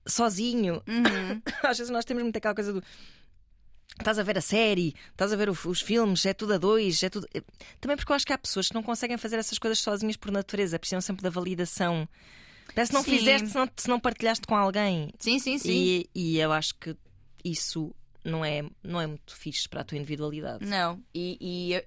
sozinho. 0.08 0.82
Uhum. 0.88 1.42
Às 1.64 1.78
vezes 1.78 1.92
nós 1.92 2.06
temos 2.06 2.24
muito 2.24 2.38
aquela 2.38 2.56
coisa 2.56 2.74
do 2.74 2.84
Estás 3.98 4.18
a 4.20 4.24
ver 4.24 4.38
a 4.38 4.42
série, 4.42 4.96
estás 5.12 5.34
a 5.34 5.36
ver 5.36 5.50
os 5.50 5.82
filmes, 5.82 6.26
é 6.26 6.34
tudo 6.34 6.54
a 6.54 6.58
dois, 6.58 7.02
é 7.04 7.10
tudo. 7.10 7.28
Também 7.82 7.98
porque 7.98 8.12
eu 8.12 8.16
acho 8.16 8.26
que 8.26 8.32
há 8.34 8.38
pessoas 8.38 8.68
que 8.70 8.74
não 8.74 8.84
conseguem 8.84 9.18
fazer 9.18 9.38
essas 9.38 9.58
coisas 9.58 9.80
sozinhas 9.80 10.16
por 10.16 10.32
natureza, 10.32 10.80
precisam 10.80 11.02
sempre 11.02 11.22
da 11.24 11.30
validação. 11.30 12.08
Parece 12.74 12.92
que 12.92 12.96
não 12.98 13.04
Sim. 13.04 13.12
fizeste 13.18 13.50
se 13.50 13.56
não, 13.56 13.70
se 13.76 13.90
não 13.90 14.00
partilhaste 14.00 14.46
com 14.48 14.56
alguém. 14.56 15.12
Sim, 15.20 15.38
sim, 15.40 15.58
sim. 15.58 15.72
E, 15.72 16.10
e 16.16 16.40
eu 16.40 16.52
acho 16.54 16.76
que 16.76 16.96
isso 17.44 17.94
não 18.24 18.46
é, 18.46 18.64
não 18.84 19.02
é 19.02 19.08
muito 19.08 19.36
fixe 19.36 19.68
para 19.68 19.82
a 19.82 19.84
tua 19.84 19.98
individualidade. 19.98 20.66
Não, 20.66 21.04
e, 21.14 21.38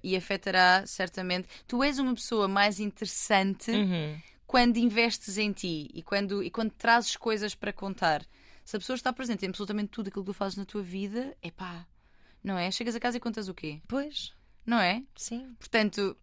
e, 0.03 0.11
e 0.11 0.15
afetará 0.15 0.83
certamente. 0.85 1.47
Tu 1.67 1.81
és 1.83 1.97
uma 1.97 2.13
pessoa 2.13 2.47
mais 2.47 2.79
interessante 2.79 3.71
Uhum. 3.71 4.15
quando 4.45 4.77
investes 4.77 5.37
em 5.39 5.51
ti 5.51 5.89
e 5.93 6.03
quando, 6.03 6.43
e 6.43 6.51
quando 6.51 6.71
trazes 6.71 7.15
coisas 7.15 7.55
para 7.55 7.73
contar. 7.73 8.23
Se 8.65 8.75
a 8.75 8.79
pessoa 8.79 8.95
está 8.95 9.11
presente 9.11 9.45
em 9.45 9.49
absolutamente 9.49 9.89
tudo 9.89 10.07
aquilo 10.09 10.23
que 10.23 10.31
tu 10.31 10.33
fazes 10.33 10.57
na 10.57 10.65
tua 10.65 10.81
vida, 10.81 11.35
é 11.41 11.49
pá, 11.51 11.85
não 12.43 12.57
é? 12.57 12.69
Chegas 12.71 12.95
a 12.95 12.99
casa 12.99 13.17
e 13.17 13.19
contas 13.19 13.47
o 13.47 13.53
quê? 13.53 13.81
Pois, 13.87 14.33
Não 14.65 14.79
é? 14.79 15.03
sim. 15.15 15.55
Portanto, 15.59 16.15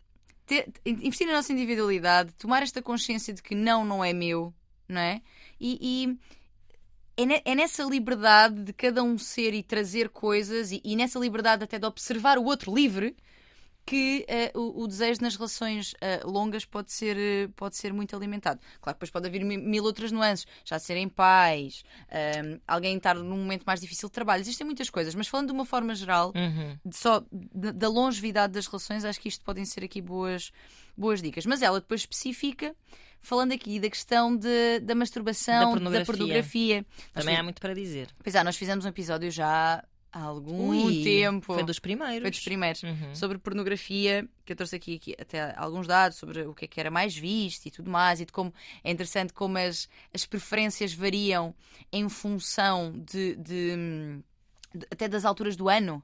ter- 0.47 0.71
investir 0.85 1.27
na 1.27 1.35
nossa 1.35 1.53
individualidade, 1.53 2.33
tomar 2.35 2.63
esta 2.63 2.81
consciência 2.83 3.33
de 3.35 3.43
que 3.43 3.55
não, 3.55 3.85
não 3.85 4.05
é 4.05 4.13
meu, 4.13 4.53
não 4.89 5.01
é? 5.01 5.23
E, 5.61 6.17
e 7.17 7.33
é, 7.33 7.53
é 7.53 7.55
nessa 7.55 7.83
liberdade 7.85 8.63
de 8.65 8.73
cada 8.73 9.03
um 9.03 9.19
ser 9.19 9.53
e 9.55 9.63
trazer 9.63 10.09
coisas, 10.09 10.73
e, 10.73 10.81
e 10.85 10.97
nessa 10.97 11.19
liberdade 11.19 11.65
até 11.65 11.79
de 11.79 11.87
observar 11.87 12.39
o 12.39 12.45
outro 12.45 12.75
livre, 12.75 13.15
que 13.91 14.25
eh, 14.29 14.53
o, 14.55 14.83
o 14.83 14.87
desejo 14.87 15.21
nas 15.21 15.35
relações 15.35 15.95
eh, 16.01 16.21
longas 16.25 16.65
pode 16.65 16.93
ser, 16.93 17.17
eh, 17.19 17.49
pode 17.57 17.77
ser 17.77 17.93
muito 17.93 18.15
alimentado. 18.15 18.61
Claro 18.81 18.95
que 18.97 18.99
depois 19.05 19.11
pode 19.11 19.27
haver 19.27 19.45
mi- 19.45 19.59
mil 19.59 19.83
outras 19.83 20.13
nuances, 20.13 20.47
já 20.65 20.79
serem 20.79 21.09
pais, 21.09 21.83
ehm, 22.09 22.59
alguém 22.69 22.97
estar 22.97 23.17
num 23.17 23.37
momento 23.39 23.65
mais 23.67 23.81
difícil 23.81 24.09
de 24.09 24.13
trabalho, 24.13 24.41
existem 24.43 24.65
muitas 24.65 24.89
coisas, 24.89 25.13
mas 25.15 25.27
falando 25.27 25.49
de 25.49 25.53
uma 25.53 25.65
forma 25.65 25.93
geral, 25.95 26.33
Uhum. 26.37 26.79
de 26.85 26.97
só 26.97 27.25
da 27.33 27.73
da 27.73 27.89
longevidade 27.89 28.53
das 28.53 28.67
relações, 28.67 29.05
acho 29.05 29.21
que 29.21 29.29
isto 29.29 29.45
podem 29.45 29.65
ser 29.65 29.83
aqui 29.83 30.01
boas, 30.01 30.53
boas 30.97 31.21
dicas. 31.21 31.45
Mas 31.45 31.61
ela 31.61 31.81
depois 31.81 32.03
especifica, 32.03 32.75
falando 33.21 33.53
aqui 33.53 33.81
da 33.81 33.91
questão 33.91 34.37
de, 34.37 34.81
da 34.81 34.95
masturbação, 34.95 35.61
Da 35.61 35.71
pornografia. 35.73 36.07
pornografia. 36.07 36.87
Nós 37.15 37.25
Também 37.25 37.35
há 37.35 37.39
fiz- 37.39 37.45
muito 37.45 37.61
para 37.61 37.75
dizer. 37.75 38.09
Pois 38.23 38.35
é, 38.37 38.45
nós 38.45 38.57
fizemos 38.57 38.85
um 38.85 38.89
episódio 38.89 39.31
já 39.31 39.83
há 40.13 40.21
algum 40.23 40.69
Ui, 40.85 41.03
tempo. 41.03 41.55
Foi 41.55 41.63
dos 41.65 41.79
primeiros. 41.79 42.21
Foi 42.23 42.31
dos 42.31 42.41
primeiros. 42.41 42.83
Uhum. 42.83 43.15
Sobre 43.15 43.39
pornografia, 43.39 44.29
que 44.45 44.53
eu 44.53 44.57
trouxe 44.57 44.77
aqui, 44.77 44.97
aqui 44.97 45.17
até 45.19 45.55
alguns 45.57 45.87
dados 45.87 46.19
sobre 46.19 46.43
o 46.43 46.55
que 46.55 46.65
é 46.65 46.69
que 46.69 46.81
era 46.81 46.91
mais 46.91 47.17
visto 47.17 47.67
e 47.67 47.71
tudo 47.71 47.91
mais, 47.91 48.21
e 48.21 48.25
de 48.27 48.33
como 48.33 48.53
é 48.83 48.91
interessante 48.91 49.33
como 49.33 49.59
as, 49.59 49.89
as 50.13 50.27
preferências 50.27 50.93
variam 50.93 51.55
em 51.93 52.09
função 52.09 52.93
de, 52.93 53.37
de- 53.37 54.23
de- 54.75 54.87
até 54.91 55.09
das 55.09 55.25
alturas 55.25 55.57
do 55.57 55.69
ano. 55.69 56.03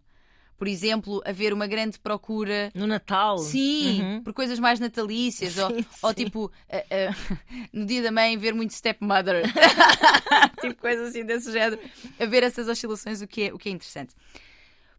Por 0.58 0.66
exemplo, 0.68 1.20
haver 1.26 1.52
uma 1.52 1.66
grande 1.66 1.98
procura. 1.98 2.70
No 2.74 2.86
Natal. 2.86 3.36
Sim, 3.38 4.00
Uhum. 4.02 4.22
por 4.22 4.32
coisas 4.32 4.58
mais 4.58 4.80
natalícias, 4.80 5.58
ou, 5.58 5.68
Sim, 5.68 5.84
ou 6.02 6.08
sim. 6.10 6.14
tipo, 6.24 6.50
ah, 6.70 6.82
ah, 6.90 7.36
no 7.72 7.84
dia 7.84 8.02
da 8.02 8.10
mãe, 8.10 8.38
ver 8.38 8.54
muito 8.54 8.72
stepmother, 8.72 9.42
tipo 10.60 10.80
coisas 10.80 11.08
assim 11.10 11.24
desse 11.24 11.52
género, 11.52 11.78
a 12.18 12.24
ver 12.24 12.42
essas 12.42 12.68
oscilações, 12.68 13.20
o 13.20 13.26
que 13.26 13.42
é, 13.48 13.52
o 13.54 13.58
que 13.58 13.68
é 13.68 13.72
interessante. 13.72 14.14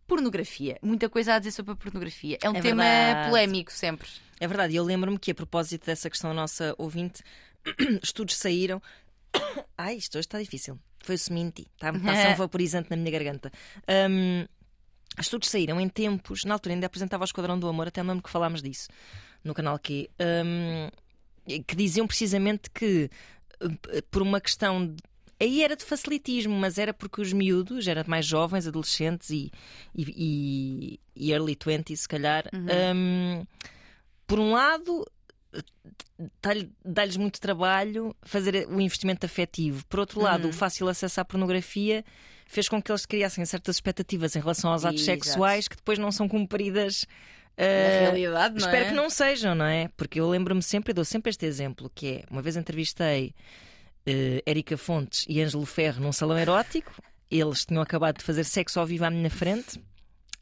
Pornografia, 0.05 0.77
muita 0.81 1.09
coisa 1.09 1.33
a 1.33 1.39
dizer 1.39 1.51
sobre 1.51 1.73
a 1.73 1.75
pornografia. 1.75 2.37
É 2.41 2.49
um 2.49 2.55
É 2.55 2.61
tema 2.61 2.83
verdade. 2.83 3.29
polémico 3.29 3.71
sempre. 3.73 4.07
É 4.39 4.47
verdade, 4.47 4.75
eu 4.75 4.83
lembro-me 4.83 5.19
que 5.19 5.31
a 5.31 5.35
propósito 5.35 5.85
dessa 5.85 6.09
questão 6.09 6.33
nossa 6.33 6.73
ouvinte, 6.77 7.23
estudos 8.01 8.35
saíram. 8.37 8.81
Ai, 9.77 9.95
isto 9.97 10.17
hoje 10.17 10.27
está 10.27 10.39
difícil. 10.39 10.79
Foi 10.99 11.15
o 11.15 11.17
seminti, 11.17 11.67
está 11.73 11.89
a 11.89 11.93
passar 11.93 12.29
um 12.33 12.35
vaporizante 12.35 12.89
na 12.89 12.95
minha 12.95 13.11
garganta. 13.11 13.51
Hum, 15.17 15.21
estudos 15.21 15.49
saíram 15.49 15.79
em 15.81 15.89
tempos, 15.89 16.43
na 16.45 16.53
altura 16.53 16.75
ainda 16.75 16.85
apresentava 16.87 17.23
o 17.23 17.25
Esquadrão 17.25 17.57
do 17.59 17.67
Amor, 17.67 17.87
até 17.87 18.01
lembro 18.03 18.23
que 18.23 18.29
falámos 18.29 18.61
disso 18.61 18.87
no 19.43 19.53
canal 19.53 19.77
Q, 19.79 20.09
hum, 20.45 20.89
que 21.65 21.75
diziam 21.75 22.05
precisamente 22.07 22.69
que 22.69 23.09
eh, 23.89 24.01
por 24.11 24.21
uma 24.21 24.39
questão 24.41 24.85
de 24.87 24.95
Aí 25.39 25.61
era 25.61 25.75
de 25.75 25.85
facilitismo, 25.85 26.55
mas 26.55 26.79
era 26.79 26.91
porque 26.91 27.21
os 27.21 27.31
miúdos, 27.31 27.87
eram 27.87 28.03
mais 28.07 28.25
jovens, 28.25 28.65
adolescentes 28.65 29.29
e, 29.29 29.51
e, 29.95 30.99
e- 31.15 31.31
early 31.31 31.55
20, 31.63 31.95
se 31.95 32.07
calhar, 32.07 32.45
hum, 32.95 33.45
por 34.25 34.39
um 34.39 34.53
lado, 34.53 35.05
dá-lhe- 36.41 36.71
dá-lhes 36.83 37.17
muito 37.17 37.39
trabalho 37.39 38.15
fazer 38.23 38.67
o 38.67 38.81
investimento 38.81 39.27
afetivo. 39.27 39.85
Por 39.85 39.99
outro 39.99 40.21
lado, 40.21 40.45
Uhum. 40.45 40.49
o 40.49 40.53
fácil 40.53 40.87
acesso 40.87 41.21
à 41.21 41.25
pornografia 41.25 42.03
fez 42.47 42.67
com 42.69 42.81
que 42.81 42.91
eles 42.91 43.05
criassem 43.05 43.45
certas 43.45 43.75
expectativas 43.75 44.35
em 44.35 44.39
relação 44.39 44.71
aos 44.71 44.85
atos 44.85 45.01
Exato. 45.01 45.25
sexuais 45.25 45.67
que 45.67 45.75
depois 45.75 45.99
não 45.99 46.11
são 46.11 46.27
cumpridas. 46.27 47.05
Na 47.57 47.63
eh, 47.65 47.99
realidade, 48.01 48.53
não 48.53 48.59
Espero 48.67 48.85
é? 48.85 48.89
que 48.89 48.93
não 48.95 49.09
sejam, 49.09 49.55
não 49.55 49.65
é? 49.65 49.89
Porque 49.97 50.19
eu 50.19 50.29
lembro-me 50.29 50.61
sempre, 50.61 50.91
e 50.91 50.93
dou 50.93 51.03
sempre 51.03 51.31
este 51.31 51.45
exemplo, 51.45 51.91
que 51.93 52.07
é, 52.07 52.23
uma 52.29 52.41
vez 52.41 52.55
entrevistei 52.55 53.33
eh, 54.05 54.43
Érica 54.45 54.77
Fontes 54.77 55.25
e 55.27 55.41
Ângelo 55.41 55.65
Ferro 55.65 55.99
num 56.01 56.11
salão 56.11 56.37
erótico, 56.37 56.91
eles 57.31 57.65
tinham 57.65 57.81
acabado 57.81 58.19
de 58.19 58.23
fazer 58.23 58.43
sexo 58.43 58.79
ao 58.79 58.85
vivo 58.85 59.05
à 59.05 59.09
minha 59.09 59.29
frente, 59.31 59.81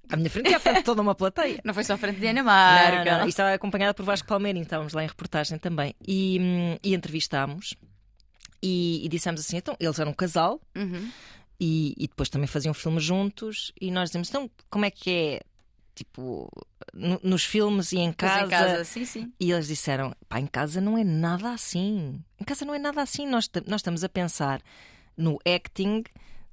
à 0.10 0.18
minha 0.18 0.30
frente 0.30 0.52
e 0.52 0.54
à 0.54 0.60
frente 0.60 0.80
de 0.80 0.84
toda 0.84 1.02
uma 1.02 1.16
plateia. 1.16 1.60
Não 1.64 1.74
foi 1.74 1.86
só 1.86 1.98
frente 1.98 2.20
de 2.20 2.28
Ana 2.28 2.42
Não, 2.44 2.46
Marca. 2.52 3.18
não, 3.20 3.26
e 3.26 3.30
estava 3.30 3.54
acompanhada 3.54 3.94
por 3.94 4.04
Vasco 4.04 4.28
Palmeirinho, 4.28 4.64
estávamos 4.64 4.92
lá 4.94 5.02
em 5.04 5.08
reportagem 5.08 5.58
também. 5.58 5.96
E, 6.06 6.38
hum, 6.40 6.78
e 6.84 6.94
entrevistámos 6.94 7.76
e, 8.62 9.06
e 9.06 9.10
dissemos 9.10 9.40
assim: 9.42 9.58
então, 9.58 9.76
eles 9.80 9.98
eram 10.00 10.12
um 10.12 10.14
casal 10.14 10.60
Uhum. 10.76 11.10
E, 11.60 11.94
e 11.98 12.08
depois 12.08 12.30
também 12.30 12.48
faziam 12.48 12.74
filmes 12.74 13.04
juntos. 13.04 13.72
E 13.80 13.92
nós 13.92 14.10
dizemos: 14.10 14.30
então, 14.30 14.50
como 14.70 14.86
é 14.86 14.92
que 14.92 15.10
é? 15.12 15.42
Tipo, 15.94 16.50
no- 16.94 17.20
nos 17.24 17.46
filmes 17.46 17.94
e 17.94 17.98
em 17.98 18.08
Mas 18.08 18.16
casa. 18.18 18.46
em 18.46 18.50
casa, 18.50 18.84
sim, 18.84 19.06
sim. 19.06 19.34
E 19.40 19.52
eles 19.52 19.68
disseram: 19.68 20.14
pá, 20.28 20.40
em 20.40 20.48
casa 20.48 20.82
não 20.82 20.98
é 20.98 21.04
nada 21.04 21.52
assim. 21.52 22.22
Em 22.40 22.44
casa 22.44 22.66
não 22.66 22.74
é 22.74 22.80
nada 22.80 23.02
assim. 23.02 23.26
Nós, 23.28 23.50
nós 23.66 23.80
estamos 23.80 24.04
a 24.04 24.10
pensar 24.10 24.62
no 25.16 25.40
acting, 25.46 26.04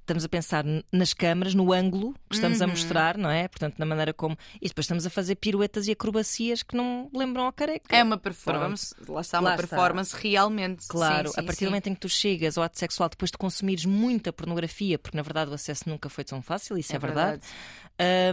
estamos 0.03 0.23
a 0.25 0.29
pensar 0.29 0.63
nas 0.91 1.13
câmaras, 1.13 1.53
no 1.53 1.71
ângulo 1.73 2.13
que 2.29 2.35
estamos 2.35 2.59
Uhum. 2.59 2.65
a 2.65 2.67
mostrar, 2.67 3.17
não 3.17 3.29
é? 3.29 3.47
Portanto, 3.47 3.75
na 3.79 3.85
maneira 3.85 4.13
como. 4.13 4.37
E 4.61 4.67
depois 4.67 4.83
estamos 4.85 5.05
a 5.05 5.09
fazer 5.09 5.35
piruetas 5.35 5.87
e 5.87 5.91
acrobacias 5.91 6.61
que 6.61 6.75
não 6.75 7.09
lembram 7.13 7.47
a 7.47 7.53
careca. 7.53 7.95
É 7.95 8.03
uma 8.03 8.17
performance, 8.17 8.93
lá 9.07 9.21
está, 9.21 9.39
uma 9.39 9.49
Lá 9.49 9.55
está. 9.55 9.67
performance 9.67 10.15
realmente. 10.15 10.85
Claro, 10.87 11.29
Sim, 11.29 11.33
sim, 11.35 11.39
a 11.39 11.43
partir 11.43 11.59
sim. 11.59 11.65
do 11.65 11.69
momento 11.71 11.87
em 11.87 11.93
que 11.93 11.99
tu 12.01 12.09
chegas 12.09 12.57
ao 12.57 12.63
ato 12.63 12.77
sexual, 12.77 13.09
depois 13.09 13.31
de 13.31 13.37
consumires 13.37 13.85
muita 13.85 14.31
pornografia, 14.33 14.99
porque 14.99 15.15
na 15.17 15.23
verdade 15.23 15.49
o 15.51 15.53
acesso 15.53 15.87
nunca 15.87 16.09
foi 16.09 16.23
tão 16.23 16.41
fácil, 16.41 16.77
isso 16.77 16.95
é, 16.95 16.99
verdade. 16.99 17.41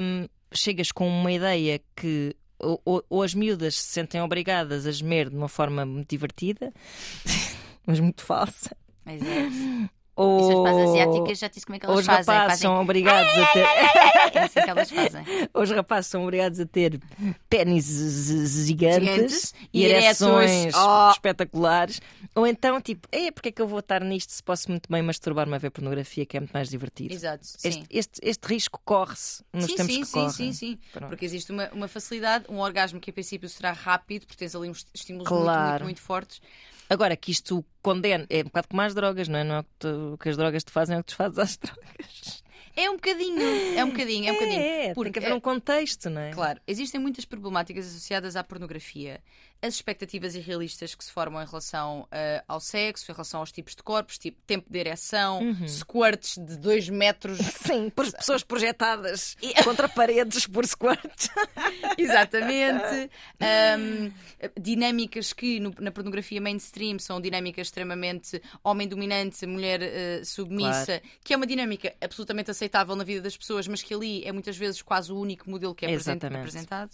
hum, 0.01 0.27
chegas 0.53 0.91
com 0.93 1.09
uma 1.09 1.31
ideia 1.33 1.81
que 1.97 2.35
ou, 2.59 2.81
ou- 2.85 3.05
ou 3.09 3.23
as 3.23 3.33
miúdas 3.33 3.77
se 3.77 3.85
sentem 3.93 4.21
obrigadas 4.21 4.85
a 4.87 4.91
gemer 4.93 5.31
de 5.31 5.37
uma 5.37 5.49
forma 5.49 5.87
muito 5.87 6.11
divertida, 6.11 6.73
mas 7.87 8.01
muito 8.01 8.23
falsa. 8.23 8.77
Exato. 9.07 9.91
Ou, 10.21 10.67
as 10.67 10.77
asiáticas 10.89 11.39
já 11.39 11.49
disse 11.49 11.67
como 11.67 11.77
é 11.77 11.79
que 11.79 11.87
elas 11.87 11.99
os 12.01 12.07
fazem. 12.07 12.35
rapazes 12.35 12.51
fazem... 12.63 12.63
são 12.71 12.81
obrigados 12.81 13.33
a 13.39 13.47
ter. 13.53 13.65
É 14.35 14.39
assim 14.45 14.61
que 14.63 14.71
elas 14.71 14.91
fazem. 14.91 15.25
os 15.55 15.71
rapazes 15.71 16.11
são 16.11 16.23
obrigados 16.23 16.61
a 16.61 16.67
ter 16.67 17.01
pênis 17.49 17.87
gigantes, 18.67 19.11
Gigantes 19.11 19.55
e 19.73 19.85
ereções. 19.85 20.75
Oh. 20.75 21.11
espetaculares. 21.11 22.01
Ou 22.35 22.47
então, 22.47 22.81
tipo, 22.81 23.09
é 23.11 23.31
porque 23.31 23.49
é 23.49 23.53
que 23.53 23.61
eu 23.63 23.67
vou 23.67 23.81
estar 23.81 24.03
nisto 24.05 24.31
se 24.33 24.43
posso 24.43 24.71
muito 24.71 24.91
bem 24.91 25.03
masturbar-me 25.03 25.55
a 25.55 25.59
ver 25.59 25.71
pornografia, 25.71 26.25
que 26.27 26.37
é 26.37 26.41
muito 26.41 26.53
mais 26.53 26.69
divertido. 26.69 27.13
Exato, 27.13 27.45
sim. 27.47 27.69
Este, 27.69 27.87
este, 27.91 28.21
este 28.23 28.47
risco 28.47 28.81
corre-se 28.85 29.43
nos 29.53 29.67
sim, 29.67 29.77
tempos 29.77 29.95
sim, 29.95 30.01
que 30.01 30.07
sim, 30.07 30.13
correm. 30.13 30.31
sim, 30.31 30.53
sim. 30.53 30.79
Pronto. 30.93 31.09
Porque 31.09 31.25
existe 31.25 31.51
uma, 31.51 31.69
uma 31.71 31.89
facilidade, 31.89 32.45
um 32.49 32.59
orgasmo 32.59 33.01
que 33.01 33.11
a 33.11 33.13
princípio 33.13 33.49
será 33.49 33.73
rápido, 33.73 34.27
porque 34.27 34.39
tens 34.39 34.55
ali 34.55 34.69
uns 34.69 34.87
estímulos 34.95 35.29
muito, 35.29 35.43
Claro. 35.45 35.71
muito, 35.71 35.85
muito 35.85 36.01
fortes. 36.01 36.41
Agora 36.91 37.17
que 37.17 37.31
isto 37.31 37.65
condena, 37.81 38.27
é 38.29 38.41
um 38.41 38.45
bocado 38.45 38.69
como 38.69 38.83
as 38.83 38.95
drogas, 38.95 39.29
não 39.29 39.39
é? 39.39 39.45
Não 39.45 39.55
é 39.55 39.61
o 39.61 39.63
que, 39.65 39.71
tu- 39.79 40.19
que 40.21 40.29
as 40.29 40.37
drogas 40.37 40.65
te 40.65 40.73
fazem, 40.73 40.97
é 40.97 41.01
o 41.01 41.05
que 41.05 41.13
tu 41.13 41.17
fazes 41.17 41.39
às 41.39 41.57
drogas. 41.63 42.43
É 42.91 42.93
um 42.93 42.97
bocadinho, 42.97 43.41
é 43.79 43.85
um 43.85 43.91
bocadinho, 43.91 44.29
é 44.29 44.33
um 44.33 44.35
bocadinho. 44.35 44.61
É, 44.61 44.85
tem 44.87 44.95
Porque, 44.95 45.13
que 45.13 45.19
haver 45.21 45.33
um 45.35 45.41
contexto, 45.41 46.11
não 46.11 46.21
é? 46.21 46.31
Claro, 46.33 46.61
existem 46.67 47.01
muitas 47.01 47.25
problemáticas 47.25 47.87
associadas 47.87 48.35
à 48.35 48.43
pornografia. 48.43 49.21
As 49.63 49.75
expectativas 49.75 50.35
irrealistas 50.35 50.95
que 50.95 51.05
se 51.05 51.13
formam 51.13 51.43
em 51.43 51.45
relação 51.47 52.09
ah, 52.11 52.43
ao 52.49 52.59
sexo, 52.61 53.11
em 53.11 53.15
relação 53.15 53.41
aos 53.41 53.53
tipos 53.53 53.77
de 53.77 53.83
corpos, 53.83 54.17
tipo 54.19 54.39
tempo 54.47 54.67
de 54.71 54.79
ereção, 54.79 55.39
Uhum. 55.43 55.69
squirts 55.69 56.37
de 56.39 56.57
2 56.57 56.89
metros. 56.89 57.39
Sim, 57.67 57.91
por 57.91 58.11
pessoas 58.11 58.43
projetadas 58.43 59.37
contra 59.63 59.87
paredes 59.89 60.47
por 60.47 60.67
squirts. 60.67 61.29
Exatamente. 61.99 63.11
Ahm, 63.39 64.11
dinâmicas 64.59 65.33
que 65.35 65.61
no- 65.61 65.75
na 65.79 65.91
pornografia 65.91 66.41
mainstream 66.41 66.99
são 66.99 67.21
dinâmicas 67.21 67.67
extremamente 67.69 68.41
homem 68.65 68.89
dominante, 68.89 69.45
mulher 69.47 69.81
eh, 69.83 70.23
submissa, 70.25 71.03
que 71.23 71.35
é 71.35 71.37
uma 71.37 71.47
dinâmica 71.47 71.95
absolutamente 72.01 72.51
aceitável 72.51 72.80
na 72.97 73.05
vida 73.05 73.21
das 73.21 73.37
pessoas, 73.37 73.67
mas 73.69 73.83
que 73.83 73.93
ali 73.95 74.25
é 74.25 74.33
muitas 74.33 74.57
vezes 74.57 74.83
quase 74.83 75.13
o 75.13 75.17
único 75.19 75.49
modelo 75.51 75.75
que 75.75 75.85
é 75.87 75.91
Exatamente. 75.91 76.39
apresentado. 76.41 76.91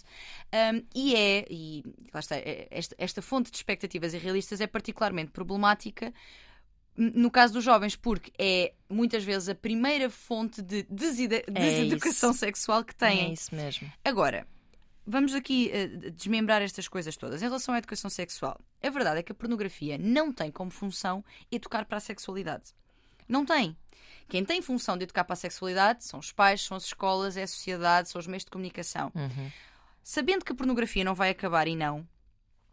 Ahm, 0.51 0.81
e 0.93 1.15
é, 1.15 1.45
e 1.49 1.83
lá 2.13 2.19
está, 2.19 2.35
é- 2.35 2.67
esta, 2.71 2.95
esta 2.97 3.21
fonte 3.21 3.49
de 3.51 3.57
expectativas 3.57 4.13
irrealistas 4.13 4.61
é 4.61 4.67
particularmente 4.67 5.31
problemática 5.31 6.13
no 6.95 7.29
caso 7.29 7.53
dos 7.53 7.63
jovens, 7.63 7.95
porque 7.95 8.31
é 8.39 8.73
muitas 8.89 9.23
vezes 9.23 9.49
a 9.49 9.55
primeira 9.55 10.09
fonte 10.09 10.61
de 10.63 10.81
deside- 10.89 11.43
deseducação 11.47 12.33
sexual 12.33 12.83
que 12.83 12.93
É 12.93 13.07
têm. 13.09 13.33
isso 13.33 13.53
mesmo. 13.53 13.91
Agora, 14.03 14.47
vamos 15.05 15.35
aqui 15.35 15.69
eh, 15.71 15.87
desmembrar 16.09 16.59
estas 16.63 16.87
coisas 16.87 17.15
todas. 17.15 17.41
Em 17.43 17.45
relação 17.45 17.75
à 17.75 17.77
educação 17.77 18.09
sexual, 18.09 18.59
a 18.81 18.89
verdade 18.89 19.19
é 19.19 19.23
que 19.23 19.31
a 19.31 19.35
pornografia 19.35 19.95
não 19.99 20.33
tem 20.33 20.49
como 20.49 20.71
função 20.71 21.23
educar 21.51 21.85
para 21.85 21.97
a 21.97 22.01
sexualidade. 22.01 22.73
Não 23.29 23.45
tem. 23.45 23.77
Quem 24.27 24.43
tem 24.43 24.61
função 24.61 24.97
de 24.97 25.03
educar 25.03 25.23
para 25.23 25.33
a 25.33 25.37
sexualidade 25.37 26.03
são 26.03 26.19
os 26.19 26.31
pais, 26.31 26.61
são 26.61 26.75
as 26.75 26.85
escolas, 26.85 27.37
é 27.37 27.43
a 27.43 27.47
sociedade, 27.47 28.09
são 28.09 28.19
os 28.19 28.27
meios 28.27 28.43
de 28.43 28.51
comunicação. 28.51 29.11
Uhum. 29.15 29.51
Sabendo 30.03 30.43
que 30.43 30.51
a 30.51 30.55
pornografia 30.55 31.03
não 31.03 31.15
vai 31.15 31.29
acabar 31.29 31.67
e 31.67 31.75
não, 31.75 32.07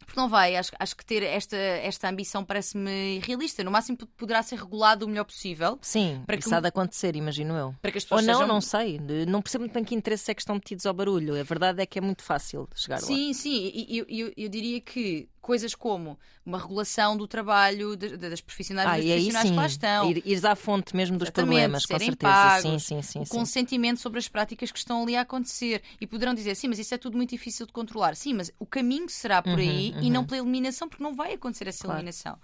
porque 0.05 0.21
não 0.21 0.29
vai, 0.29 0.57
acho, 0.57 0.71
acho 0.79 0.97
que 0.97 1.05
ter 1.05 1.23
esta, 1.23 1.57
esta 1.57 2.09
ambição 2.09 2.45
parece-me 2.45 3.17
irrealista. 3.17 3.65
No 3.65 3.71
máximo 3.71 3.97
poderá 4.17 4.43
ser 4.43 4.57
regulado 4.57 5.05
o 5.07 5.09
melhor 5.09 5.25
possível 5.25 5.79
Sim, 5.81 6.23
Para 6.27 6.37
que 6.37 6.45
isso 6.45 6.55
há 6.55 6.61
de 6.61 6.69
acontecer, 6.69 7.17
imagino 7.17 7.55
eu. 7.55 7.75
para 7.81 7.91
que 7.91 7.99
as 7.99 8.05
Ou 8.05 8.19
pessoas 8.19 8.27
não, 8.27 8.35
sejam... 8.35 8.49
não 8.49 8.61
sei. 8.61 9.27
Não 9.27 9.43
percebo 9.43 9.63
muito 9.63 9.73
bem 9.73 9.85
que 9.85 9.95
interesses 9.95 10.29
é 10.29 10.35
que 10.35 10.43
estão 10.43 10.57
metidos 10.57 10.87
ao 10.87 10.95
barulho. 10.95 11.39
A 11.39 11.43
verdade 11.43 11.83
é 11.83 11.87
que 11.87 11.99
é 11.99 12.03
muito 12.03 12.23
fácil 12.23 12.69
chegar 12.75 12.97
lá. 12.97 13.07
Sim, 13.07 13.33
sim, 13.33 13.71
e 13.75 13.99
eu, 13.99 14.07
eu, 14.09 14.33
eu 14.37 14.49
diria 14.49 14.81
que 14.81 15.29
coisas 15.45 15.75
como 15.75 16.19
uma 16.45 16.59
regulação 16.59 17.17
do 17.19 17.29
trabalho 17.29 17.95
de- 17.97 18.17
de- 18.17 18.31
das 18.31 18.41
profissionais 18.41 18.89
Ah, 18.89 18.93
aí 18.93 19.03
profissionais 19.09 19.47
sim, 19.49 19.53
que 19.55 19.61
lá 19.61 19.67
estão. 19.67 20.11
ir, 20.11 20.23
ires 20.27 20.45
à 20.45 20.57
fonte 20.57 20.97
mesmo 20.97 21.19
dos 21.19 21.29
problemas, 21.31 21.85
com 21.85 21.99
certeza. 21.99 22.33
pagos, 22.33 22.63
sim, 22.63 22.79
sim, 22.79 23.03
sim. 23.03 23.19
o 23.21 23.27
consentimento 23.29 24.01
sobre 24.01 24.19
as 24.19 24.27
práticas 24.27 24.73
que 24.73 24.79
estão 24.79 25.03
ali 25.03 25.15
a 25.17 25.21
acontecer. 25.21 25.83
E 26.01 26.07
poderão 26.07 26.33
dizer, 26.35 26.55
sim, 26.55 26.67
mas 26.69 26.79
isso 26.79 26.95
é 26.95 26.99
tudo 26.99 27.17
muito 27.17 27.31
difícil 27.31 27.67
de 27.67 27.73
controlar. 27.73 28.17
Sim, 28.17 28.33
mas 28.35 28.51
o 28.59 28.65
caminho 28.65 29.09
será 29.09 29.43
por 29.43 29.59
aí 29.59 29.95
e 30.01 30.09
não 30.11 30.25
pela 30.25 30.41
eliminação, 30.41 30.89
porque 30.89 31.03
não 31.03 31.15
vai 31.15 31.35
acontecer 31.35 31.69
essa 31.69 31.85
Uhum, 31.85 31.89
Claro. 31.89 31.99
eliminação. 31.99 32.39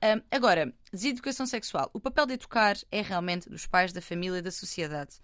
Ahm, 0.00 0.20
agora, 0.30 0.72
deseducação 0.92 1.46
sexual. 1.46 1.90
O 1.92 1.98
papel 1.98 2.26
de 2.26 2.34
educar 2.34 2.76
é 2.92 3.00
realmente 3.02 3.48
dos 3.50 3.66
pais, 3.66 3.92
da 3.92 4.00
família 4.00 4.38
e 4.38 4.42
da 4.42 4.50
sociedade. 4.52 5.16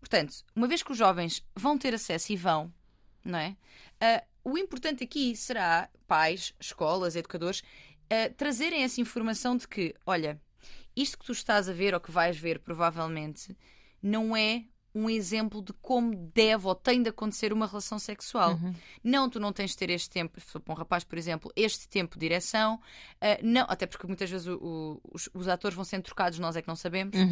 Portanto, 0.00 0.34
uma 0.56 0.66
vez 0.66 0.82
que 0.82 0.90
os 0.92 0.96
jovens 0.98 1.44
vão 1.54 1.76
ter 1.76 1.92
acesso 1.94 2.32
e 2.32 2.36
vão, 2.36 2.72
não 3.24 3.38
é? 3.38 3.56
Ah, 4.00 4.22
o 4.44 4.58
importante 4.58 5.04
aqui 5.04 5.36
será 5.36 5.88
pais, 6.06 6.54
escolas, 6.60 7.16
educadores, 7.16 7.62
ah, 8.10 8.30
trazerem 8.36 8.82
essa 8.82 9.00
informação 9.00 9.56
de 9.56 9.66
que, 9.66 9.94
olha, 10.04 10.40
isto 10.94 11.18
que 11.18 11.24
tu 11.24 11.32
estás 11.32 11.68
a 11.68 11.72
ver 11.72 11.94
ou 11.94 12.00
que 12.00 12.10
vais 12.10 12.36
ver 12.36 12.58
provavelmente 12.58 13.56
não 14.02 14.36
é 14.36 14.64
um 14.94 15.08
exemplo 15.08 15.62
de 15.62 15.72
como 15.74 16.30
deve 16.34 16.66
ou 16.66 16.74
tem 16.74 17.02
de 17.02 17.08
acontecer 17.08 17.52
uma 17.52 17.66
relação 17.66 17.98
sexual. 17.98 18.58
Não, 19.02 19.28
tu 19.30 19.40
não 19.40 19.52
tens 19.52 19.70
de 19.70 19.76
ter 19.78 19.88
este 19.90 20.10
tempo, 20.10 20.38
para 20.60 20.72
um 20.72 20.76
rapaz, 20.76 21.02
por 21.04 21.16
exemplo, 21.16 21.50
este 21.56 21.88
tempo 21.88 22.14
de 22.16 22.20
direção, 22.20 22.80
ah, 23.20 23.38
não, 23.42 23.64
até 23.68 23.86
porque 23.86 24.06
muitas 24.06 24.28
vezes 24.30 24.46
o- 24.46 24.56
o- 24.62 25.00
os, 25.12 25.28
os 25.32 25.48
atores 25.48 25.74
vão 25.74 25.84
sendo 25.84 26.02
trocados, 26.02 26.38
nós 26.38 26.56
é 26.56 26.62
que 26.62 26.68
não 26.68 26.76
sabemos. 26.76 27.16
Uhum, 27.16 27.24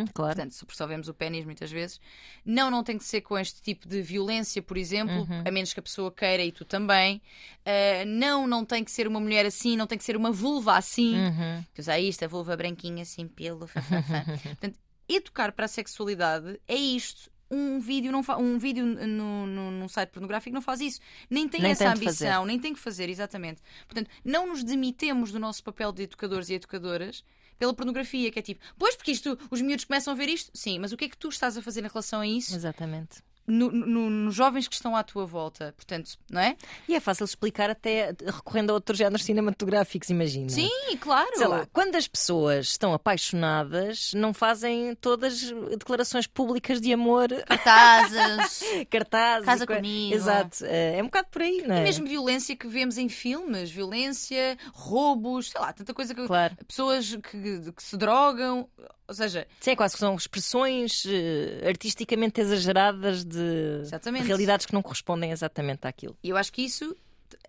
uhum, 0.00 0.04
claro. 0.12 0.36
Portanto, 0.36 0.66
só- 0.74 0.86
vemos 0.86 1.08
o 1.08 1.14
pênis 1.14 1.44
muitas 1.44 1.70
vezes. 1.70 2.00
Não, 2.44 2.70
não 2.70 2.84
tem 2.84 2.98
que 2.98 3.04
ser 3.04 3.20
com 3.22 3.38
este 3.38 3.60
tipo 3.62 3.88
de 3.88 4.02
violência, 4.02 4.62
por 4.62 4.76
exemplo, 4.76 5.20
Uhum. 5.22 5.42
a 5.46 5.50
menos 5.50 5.72
que 5.72 5.80
a 5.80 5.82
pessoa 5.82 6.12
queira 6.12 6.42
e 6.42 6.52
tu 6.52 6.64
também. 6.64 7.20
Ah, 7.64 8.04
não, 8.06 8.46
não 8.46 8.64
tem 8.64 8.84
que 8.84 8.90
ser 8.90 9.06
uma 9.08 9.18
mulher 9.20 9.46
assim, 9.46 9.76
não 9.76 9.86
tem 9.86 9.96
que 9.98 10.04
ser 10.04 10.16
uma 10.16 10.30
vulva 10.30 10.76
assim. 10.76 11.16
Uhum. 11.16 11.64
Que 11.74 11.80
usa 11.80 11.98
isto, 11.98 12.24
a 12.24 12.28
vulva 12.28 12.56
branquinha, 12.56 13.04
sem 13.04 13.26
pelo, 13.26 13.66
fafafá. 13.66 14.24
Portanto, 14.60 14.76
educar 15.08 15.52
para 15.52 15.64
a 15.64 15.68
sexualidade 15.68 16.60
é 16.66 16.76
isto. 16.76 17.30
Um 17.50 17.80
vídeo, 17.80 18.12
não 18.12 18.22
um 18.38 18.58
vídeo 18.58 18.84
no, 18.84 19.46
no, 19.46 19.70
num 19.70 19.88
site 19.88 20.10
pornográfico 20.10 20.52
não 20.52 20.60
faz 20.60 20.82
isso. 20.82 21.00
Nem 21.30 21.48
tem 21.48 21.62
Nem 21.62 21.72
essa 21.72 21.84
tem 21.84 21.92
ambição, 21.94 22.44
nem 22.44 22.58
tem 22.58 22.74
que 22.74 22.78
fazer, 22.78 23.08
exatamente. 23.08 23.62
Portanto, 23.86 24.10
não 24.22 24.48
nos 24.48 24.62
demitemos 24.62 25.32
do 25.32 25.38
nosso 25.38 25.64
papel 25.64 25.90
de 25.90 26.02
educadores 26.02 26.50
e 26.50 26.54
educadoras 26.54 27.24
pela 27.58 27.74
pornografia, 27.74 28.30
que 28.30 28.38
é 28.38 28.42
tipo, 28.42 28.60
pois 28.78 28.94
porque 28.94 29.12
isto, 29.12 29.38
os 29.50 29.60
miúdos 29.62 29.84
começam 29.84 30.12
a 30.12 30.16
ver 30.16 30.28
isto. 30.28 30.50
Sim, 30.54 30.78
mas 30.78 30.92
o 30.92 30.96
que 30.96 31.06
é 31.06 31.08
que 31.08 31.16
tu 31.16 31.28
estás 31.28 31.56
a 31.56 31.62
fazer 31.62 31.84
em 31.84 31.88
relação 31.88 32.20
a 32.20 32.26
isso 32.26 32.54
Exatamente. 32.54 33.22
No- 33.48 33.70
no- 33.70 34.10
nos 34.10 34.34
jovens 34.34 34.68
que 34.68 34.74
estão 34.74 34.94
à 34.94 35.02
tua 35.02 35.26
volta? 35.26 35.72
Portanto, 35.76 36.12
não 36.30 36.40
é? 36.40 36.56
E 36.88 36.94
é 36.94 37.00
fácil 37.00 37.24
explicar 37.24 37.70
até 37.70 38.14
recorrendo 38.24 38.70
a 38.70 38.74
outros 38.74 38.98
géneros 38.98 39.24
cinematográficos, 39.24 40.10
imagina. 40.10 40.48
Sim, 40.50 40.70
claro. 41.00 41.30
Sei 41.36 41.46
lá, 41.46 41.66
quando 41.72 41.96
as 41.96 42.06
pessoas 42.06 42.66
estão 42.70 42.92
apaixonadas, 42.92 44.12
não 44.14 44.32
fazem 44.34 44.94
todas 44.96 45.50
declarações 45.78 46.26
públicas 46.26 46.80
de 46.80 46.92
amor, 46.92 47.28
Cartazes. 47.46 48.62
cartazes. 48.90 49.44
Casa 49.46 49.66
co- 49.66 49.74
comigo. 49.74 50.14
Exato. 50.14 50.64
É 50.64 50.98
é 50.98 51.02
um 51.02 51.06
bocado 51.06 51.28
por 51.30 51.42
aí, 51.42 51.62
não 51.66 51.74
é? 51.74 51.80
E 51.80 51.84
mesmo 51.84 52.06
violência 52.06 52.56
que 52.56 52.66
vemos 52.66 52.98
em 52.98 53.08
filmes, 53.08 53.70
violência, 53.70 54.56
roubos, 54.72 55.50
sei 55.50 55.60
lá, 55.60 55.72
tanta 55.72 55.92
coisa 55.94 56.14
que. 56.14 56.26
Claro. 56.26 56.56
Pessoas 56.66 57.14
que, 57.16 57.72
que 57.72 57.82
se 57.82 57.96
drogam, 57.96 58.68
ou 59.06 59.14
seja, 59.14 59.46
Sim, 59.60 59.74
quase 59.76 59.94
que 59.94 60.00
são 60.00 60.14
expressões 60.16 61.04
eh, 61.06 61.66
artisticamente 61.68 62.40
exageradas 62.40 63.24
de, 63.24 63.37
Exatamente. 63.82 64.22
de 64.22 64.28
realidades 64.28 64.66
que 64.66 64.72
não 64.74 64.82
correspondem 64.82 65.30
exatamente 65.30 65.86
àquilo. 65.86 66.16
e 66.22 66.28
eu 66.30 66.36
acho 66.36 66.52
que 66.52 66.62
isso 66.62 66.96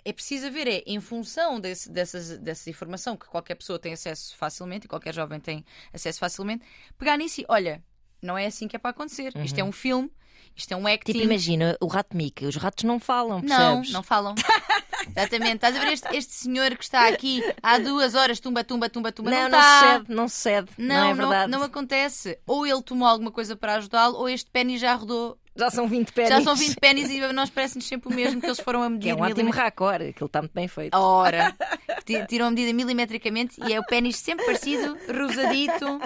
é 0.04 0.12
preciso 0.12 0.47
haver, 0.47 0.67
é 0.67 0.84
em 0.86 0.99
função 0.99 1.60
desse, 1.60 1.89
dessas, 1.89 2.38
dessa 2.39 2.69
informação 2.69 3.15
que 3.15 3.25
qualquer 3.28 3.56
pessoa 3.56 3.80
tem 3.80 3.93
acesso 3.93 4.36
facilmente 4.38 4.86
e 4.86 4.89
qualquer 4.89 5.13
jovem 5.13 5.39
tem 5.39 5.65
acesso 5.93 6.19
facilmente, 6.19 6.63
pegar 6.97 7.17
nisso 7.17 7.41
e 7.41 7.45
olha, 7.47 7.82
não 8.21 8.38
é 8.38 8.45
assim 8.45 8.67
que 8.67 8.75
é 8.75 8.80
para 8.80 8.91
acontecer. 8.91 9.32
Isto 9.38 9.58
é 9.60 9.63
um 9.63 9.71
filme, 9.71 10.12
isto 10.56 10.71
é 10.73 10.75
um 10.75 10.86
acting. 10.86 11.13
Tipo, 11.13 11.23
imagina 11.23 11.78
o 11.80 11.88
rato 11.88 12.15
Mickey, 12.17 12.45
os 12.45 12.56
ratos 12.58 12.84
não 12.84 12.99
falam, 12.99 13.41
Não, 13.41 13.58
percebes? 13.78 13.91
não 13.91 14.04
falam. 14.04 14.36
Exatamente. 15.10 15.56
Estás 15.56 15.75
a 15.75 15.80
ver 15.80 15.93
este, 15.93 16.15
este 16.15 16.34
senhor 16.34 16.75
que 16.78 16.84
está 16.84 17.08
aqui 17.08 17.41
há 17.63 17.78
duas 17.80 18.15
horas, 18.15 18.39
tumba, 18.39 18.63
tumba, 18.63 18.89
tumba, 18.89 19.12
tumba. 19.12 19.32
Não, 19.32 19.43
Não, 19.43 19.49
não, 19.49 19.60
está. 19.60 19.80
cede, 19.97 20.06
não 20.13 20.28
cede. 20.28 20.71
Não, 20.78 20.88
Não, 20.95 21.10
é 21.10 21.13
verdade. 21.13 21.52
não, 21.52 21.63
acontece. 21.63 22.38
Ou 22.45 22.65
ele 22.67 22.82
tomou 22.84 23.08
alguma 23.08 23.32
coisa 23.32 23.56
para 23.56 23.75
ajudá-lo, 23.75 24.17
ou 24.17 24.28
este 24.30 24.49
pênis 24.52 24.80
já 24.82 24.93
rodou. 24.93 25.39
Já 25.60 25.69
são 25.69 25.88
20 25.88 26.12
pés. 26.13 26.30
Já 26.30 26.41
são 26.41 26.56
20 26.56 26.76
pênis 26.80 27.10
e 27.10 27.24
a 27.24 27.32
nós 27.34 27.50
parece-nos 27.50 27.86
sempre 27.88 28.12
o 28.12 28.15
mesmo 28.15 28.39
que 28.39 28.48
eles 28.48 28.60
foram 28.60 28.82
a 28.82 28.89
medir. 28.89 29.04
Que 29.04 29.10
é 29.12 29.15
um 29.15 29.22
ótimo 29.22 29.52
racor, 29.52 29.95
aquilo 29.95 30.26
está 30.26 30.41
muito 30.41 30.54
bem 30.54 30.67
feito. 30.67 30.95
Ora, 30.98 31.56
ti- 32.06 32.26
tiram 32.28 32.48
a 32.48 32.50
medida 32.50 32.74
milimetricamente 32.74 33.60
e 33.67 33.74
é 33.74 33.80
o 33.80 33.86
pênis 33.86 34.17
sempre 34.17 34.45
parecido, 34.45 34.98
rosadito. 35.15 36.00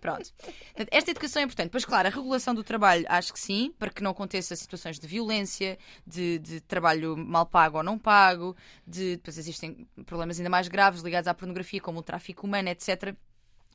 Pronto. 0.00 0.30
Esta 0.90 1.10
educação 1.10 1.42
é 1.42 1.44
importante. 1.44 1.70
Pois, 1.70 1.84
claro, 1.84 2.08
a 2.08 2.10
regulação 2.10 2.54
do 2.54 2.64
trabalho, 2.64 3.04
acho 3.08 3.32
que 3.32 3.38
sim, 3.40 3.72
para 3.78 3.90
que 3.90 4.02
não 4.02 4.10
aconteça 4.12 4.56
situações 4.56 4.98
de 4.98 5.06
violência, 5.06 5.78
de, 6.06 6.38
de 6.38 6.60
trabalho 6.60 7.16
mal 7.16 7.46
pago 7.46 7.78
ou 7.78 7.84
não 7.84 7.98
pago, 7.98 8.56
de, 8.86 9.16
depois 9.16 9.36
existem 9.38 9.86
problemas 10.06 10.38
ainda 10.38 10.50
mais 10.50 10.68
graves 10.68 11.02
ligados 11.02 11.28
à 11.28 11.34
pornografia, 11.34 11.80
como 11.80 12.00
o 12.00 12.02
tráfico 12.02 12.46
humano, 12.46 12.68
etc. 12.68 13.14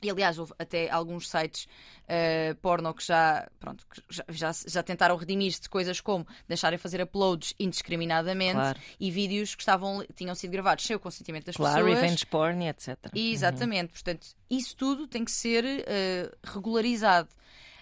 E 0.02 0.10
aliás, 0.10 0.38
houve 0.38 0.52
até 0.58 0.88
alguns 0.90 1.28
sites 1.28 1.66
eh, 2.06 2.54
porno 2.62 2.94
que 2.94 3.04
já, 3.04 3.48
pronto, 3.58 3.84
que 3.90 4.00
já, 4.08 4.24
já, 4.28 4.52
já 4.66 4.82
tentaram 4.82 5.16
redimir-se 5.16 5.60
de 5.62 5.68
coisas 5.68 6.00
como 6.00 6.26
deixarem 6.46 6.78
fazer 6.78 7.00
uploads 7.02 7.52
indiscriminadamente 7.58 8.54
Claro. 8.54 8.78
e 9.00 9.10
vídeos 9.10 9.54
que 9.54 9.62
estavam, 9.62 10.04
tinham 10.14 10.34
sido 10.34 10.50
gravados 10.52 10.84
sem 10.84 10.94
o 10.94 11.00
consentimento 11.00 11.46
das 11.46 11.56
Claro, 11.56 11.84
pessoas. 11.84 12.00
revenge 12.00 12.26
porn 12.26 12.64
e 12.64 12.68
etc. 12.68 12.96
Exatamente, 13.14 13.92
portanto, 13.92 14.26
isso 14.48 14.76
tudo 14.76 15.06
tem 15.06 15.24
que 15.24 15.32
ser 15.32 15.64
eh, 15.66 16.30
regularizado. 16.44 17.28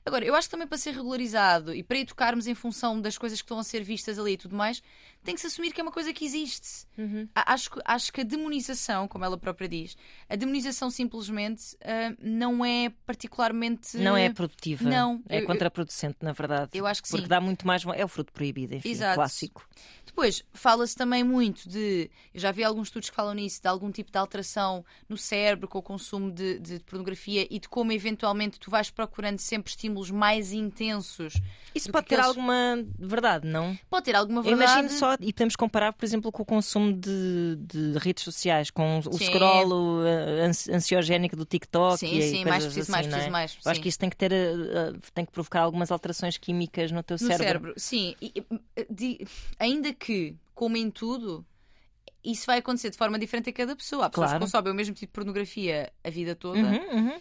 Agora, 0.07 0.25
eu 0.25 0.37
acho 0.37 0.47
que 0.47 0.53
também 0.53 0.69
para 0.69 0.79
ser 0.79 0.93
regularizado 0.93 1.75
e 1.75 1.83
para 1.83 1.99
educarmos 1.99 2.47
em 2.47 2.55
função 2.55 3.01
das 3.01 3.19
coisas 3.19 3.41
que 3.41 3.45
estão 3.45 3.59
a 3.59 3.65
ser 3.65 3.83
vistas 3.83 4.19
ali 4.21 4.35
e 4.35 4.37
tudo 4.37 4.55
mais, 4.55 4.81
tem 5.25 5.35
que 5.35 5.41
se 5.41 5.49
assumir 5.49 5.73
que 5.73 5.81
é 5.81 5.83
uma 5.83 5.91
coisa 5.91 6.13
que 6.13 6.25
existe. 6.25 6.87
Uhum. 6.97 7.29
Acho, 7.35 7.71
que- 7.73 7.81
acho 7.85 8.13
que 8.13 8.21
a 8.21 8.25
demonização, 8.25 9.09
como 9.09 9.25
ela 9.25 9.37
própria 9.37 9.69
diz, 9.69 9.97
a 10.29 10.37
demonização 10.37 10.91
simplesmente 10.91 11.77
ah, 11.85 12.15
não 12.21 12.65
é 12.65 12.91
particularmente. 13.05 13.97
Não 13.97 14.17
é 14.17 14.33
produtiva. 14.33 14.89
Não, 14.89 15.21
É 15.29 15.39
eu- 15.39 15.41
eu- 15.41 15.47
contraproducente, 15.47 16.19
na 16.23 16.33
verdade. 16.33 16.71
Eu 16.73 16.87
acho 16.87 17.03
que 17.03 17.09
Porque 17.09 17.23
sim. 17.25 17.29
dá 17.29 17.41
muito 17.41 17.67
mais. 17.67 17.85
É 17.97 18.05
o 18.05 18.09
fruto 18.09 18.33
proibido, 18.33 18.75
enfim, 18.77 18.89
Exato. 18.91 19.17
clássico. 19.17 19.69
Depois, 20.17 20.43
fala-se 20.55 20.97
também 20.97 21.23
muito 21.23 21.69
de. 21.69 22.11
Eu 22.33 22.41
já 22.41 22.51
vi 22.51 22.65
alguns 22.65 22.89
estudos 22.89 23.11
que 23.11 23.15
falam 23.15 23.35
nisso, 23.35 23.61
de 23.61 23.69
algum 23.69 23.91
tipo 23.93 24.11
de 24.11 24.17
alteração 24.17 24.83
no 25.07 25.15
cérebro 25.19 25.69
com 25.69 25.79
o 25.79 25.83
consumo 25.83 26.31
de, 26.33 26.59
de 26.59 26.81
pornografia 26.81 27.47
e 27.51 27.59
de 27.59 27.69
como 27.69 27.93
eventualmente 27.93 28.59
tu 28.59 28.71
vais 28.71 28.89
procurando 28.89 29.39
sempre 29.39 29.69
estímulos 29.69 30.11
mais 30.11 30.55
intensos. 30.55 31.35
Isso 31.75 31.93
pode 31.93 32.07
ter 32.07 32.15
aqueles- 32.15 32.29
alguma 32.31 32.83
verdade, 32.99 33.47
não? 33.47 33.79
Pode 33.91 34.07
ter 34.07 34.17
alguma 34.17 34.41
Eu 34.41 34.45
verdade. 34.57 34.71
imagino 34.81 34.99
só, 34.99 35.17
e 35.21 35.35
podemos 35.35 35.55
comparar, 35.55 35.93
por 35.93 36.07
exemplo, 36.07 36.33
com 36.33 36.43
o 36.43 36.47
consumo 36.47 36.95
de, 36.95 37.57
de 37.59 37.99
redes 37.99 38.25
sociais, 38.25 38.71
com 38.71 39.01
o 39.01 39.19
Sim. 39.19 39.27
scroll 39.27 40.01
ansi- 40.47 40.73
ansiogénico 40.73 41.37
do 41.37 41.45
TikTok. 41.45 41.99
Sim, 41.99 42.17
e 42.17 42.23
sim, 42.23 42.45
mais 42.47 42.65
preciso, 42.65 42.81
assim, 42.85 42.93
mais 42.93 43.07
não 43.07 43.13
é? 43.13 43.17
preciso, 43.17 43.33
mais, 43.33 43.59
Eu 43.63 43.71
acho 43.71 43.77
sim. 43.77 43.83
que 43.83 43.89
isso 43.91 43.99
tem 43.99 44.09
que 44.09 44.17
ter, 44.17 44.33
eh, 44.33 44.93
tem 45.13 45.27
que 45.27 45.33
provocar 45.33 45.61
algumas 45.61 45.91
alterações 45.93 46.39
químicas 46.39 46.91
no 46.91 47.03
teu 47.03 47.17
No 47.17 47.19
cérebro. 47.19 47.45
cérebro, 47.47 47.75
sim. 47.77 48.17
E, 48.23 48.33
de- 48.89 49.27
ainda 49.59 49.93
que, 49.93 50.06
como 50.55 50.77
em 50.77 50.91
tudo, 50.91 51.45
isso 52.25 52.47
vai 52.47 52.59
acontecer 52.59 52.91
de 52.91 52.97
forma 52.97 53.19
diferente 53.19 53.51
a 53.51 53.53
cada 53.53 53.77
pessoa. 53.77 54.07
Há 54.07 54.11
pessoas 54.11 54.29
Claro. 54.31 54.41
que 54.41 54.45
consomem 54.47 54.73
o 54.73 54.75
mesmo 54.77 54.95
tipo 54.95 55.11
de 55.11 55.15
pornografia 55.15 55.93
a 56.03 56.11
vida 56.11 56.35
toda 56.35 56.59
Uhum, 56.59 56.97
uhum. 56.97 57.21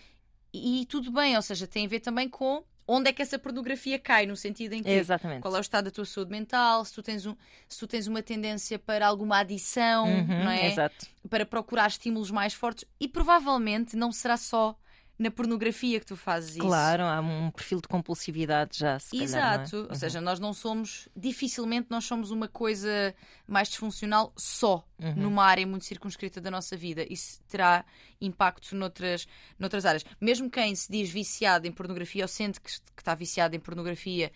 e, 0.53 0.81
e 0.81 0.85
tudo 0.85 1.11
bem, 1.11 1.35
ou 1.35 1.41
seja, 1.41 1.67
tem 1.67 1.85
a 1.85 1.89
ver 1.89 1.99
também 1.99 2.27
com 2.29 2.63
onde 2.87 3.09
é 3.09 3.13
que 3.13 3.21
essa 3.21 3.39
pornografia 3.39 3.97
cai, 3.97 4.27
no 4.27 4.35
sentido 4.35 4.73
em 4.73 4.83
que 4.83 4.89
Exatamente. 4.91 5.41
qual 5.41 5.55
é 5.55 5.57
o 5.57 5.61
estado 5.61 5.85
da 5.85 5.91
tua 5.91 6.05
saúde 6.05 6.29
mental, 6.31 6.85
se 6.85 6.93
tu 6.93 7.01
tens, 7.01 7.25
um, 7.25 7.35
se 7.67 7.79
tu 7.79 7.87
tens 7.87 8.05
uma 8.07 8.21
tendência 8.21 8.77
para 8.77 9.07
alguma 9.07 9.39
adição, 9.39 10.05
Uhum, 10.07 10.43
não 10.43 10.51
é? 10.51 10.71
Exato. 10.71 11.07
Para 11.29 11.45
procurar 11.47 11.87
estímulos 11.87 12.29
mais 12.29 12.53
fortes 12.53 12.85
e 12.99 13.07
provavelmente 13.07 13.95
não 13.95 14.11
será 14.11 14.37
só 14.37 14.77
na 15.17 15.31
pornografia 15.31 15.99
que 15.99 16.05
tu 16.05 16.15
fazes 16.17 16.51
isso. 16.51 16.59
Claro, 16.65 17.03
há 17.03 17.21
um 17.21 17.49
perfil 17.51 17.79
de 17.81 17.87
compulsividade 17.87 18.77
já, 18.79 18.99
se 18.99 19.11
calhar, 19.11 19.21
é? 19.21 19.23
Exato, 19.63 19.87
ou 19.89 19.95
seja, 19.95 20.19
nós 20.19 20.39
não 20.39 20.53
somos, 20.53 21.07
dificilmente 21.15 21.87
nós 21.89 22.03
somos 22.05 22.31
uma 22.31 22.47
coisa 22.47 23.15
mais 23.47 23.69
disfuncional 23.69 24.33
só 24.35 24.83
Uhum. 24.97 25.13
numa 25.13 25.43
área 25.43 25.67
muito 25.67 25.83
circunscrita 25.83 26.39
da 26.39 26.49
nossa 26.49 26.77
vida. 26.77 27.05
Isso 27.09 27.41
terá 27.49 27.83
impacto 28.21 28.73
noutras, 28.75 29.27
noutras 29.59 29.85
áreas. 29.85 30.05
Mesmo 30.21 30.49
quem 30.49 30.73
se 30.73 30.89
diz 30.89 31.09
viciado 31.09 31.67
em 31.67 31.71
pornografia 31.71 32.23
ou 32.23 32.27
sente 32.29 32.61
que, 32.61 32.69
que 32.71 33.01
está 33.01 33.13
viciado 33.13 33.55
em 33.57 33.59
pornografia, 33.59 34.31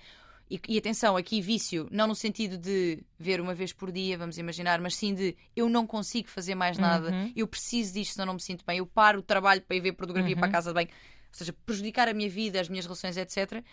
e, 0.50 0.60
e 0.68 0.78
atenção, 0.78 1.16
aqui 1.16 1.42
vício, 1.42 1.88
não 1.92 2.08
no 2.08 2.16
sentido 2.16 2.58
de 2.58 3.04
ver 3.20 3.40
uma 3.40 3.54
vez 3.54 3.72
por 3.72 3.92
dia, 3.92 4.18
vamos 4.18 4.38
imaginar, 4.38 4.80
mas 4.82 4.96
sim 4.96 5.14
de 5.14 5.36
eu 5.56 5.70
não 5.70 5.86
consigo 5.86 6.28
fazer 6.30 6.56
mais 6.56 6.78
nada, 6.78 7.12
Uhum. 7.12 7.32
eu 7.36 7.48
preciso 7.48 7.94
disto, 7.94 8.14
senão 8.14 8.26
não 8.28 8.34
me 8.36 8.42
sinto 8.42 8.66
bem, 8.66 8.80
eu 8.80 8.86
paro 8.86 9.20
o 9.20 9.24
trabalho 9.24 9.62
para 9.62 9.76
ir 9.78 9.82
ver 9.82 9.92
pornografia 9.94 10.34
Uhum. 10.34 10.40
para 10.40 10.50
a 10.50 10.52
casa 10.52 10.72
de 10.72 10.76
bem, 10.76 10.88
ou 10.88 11.34
seja, 11.38 11.54
prejudicar 11.66 12.08
a 12.08 12.14
minha 12.14 12.30
vida, 12.30 12.60
as 12.60 12.68
minhas 12.70 12.86
relações, 12.86 13.16
etc 13.18 13.64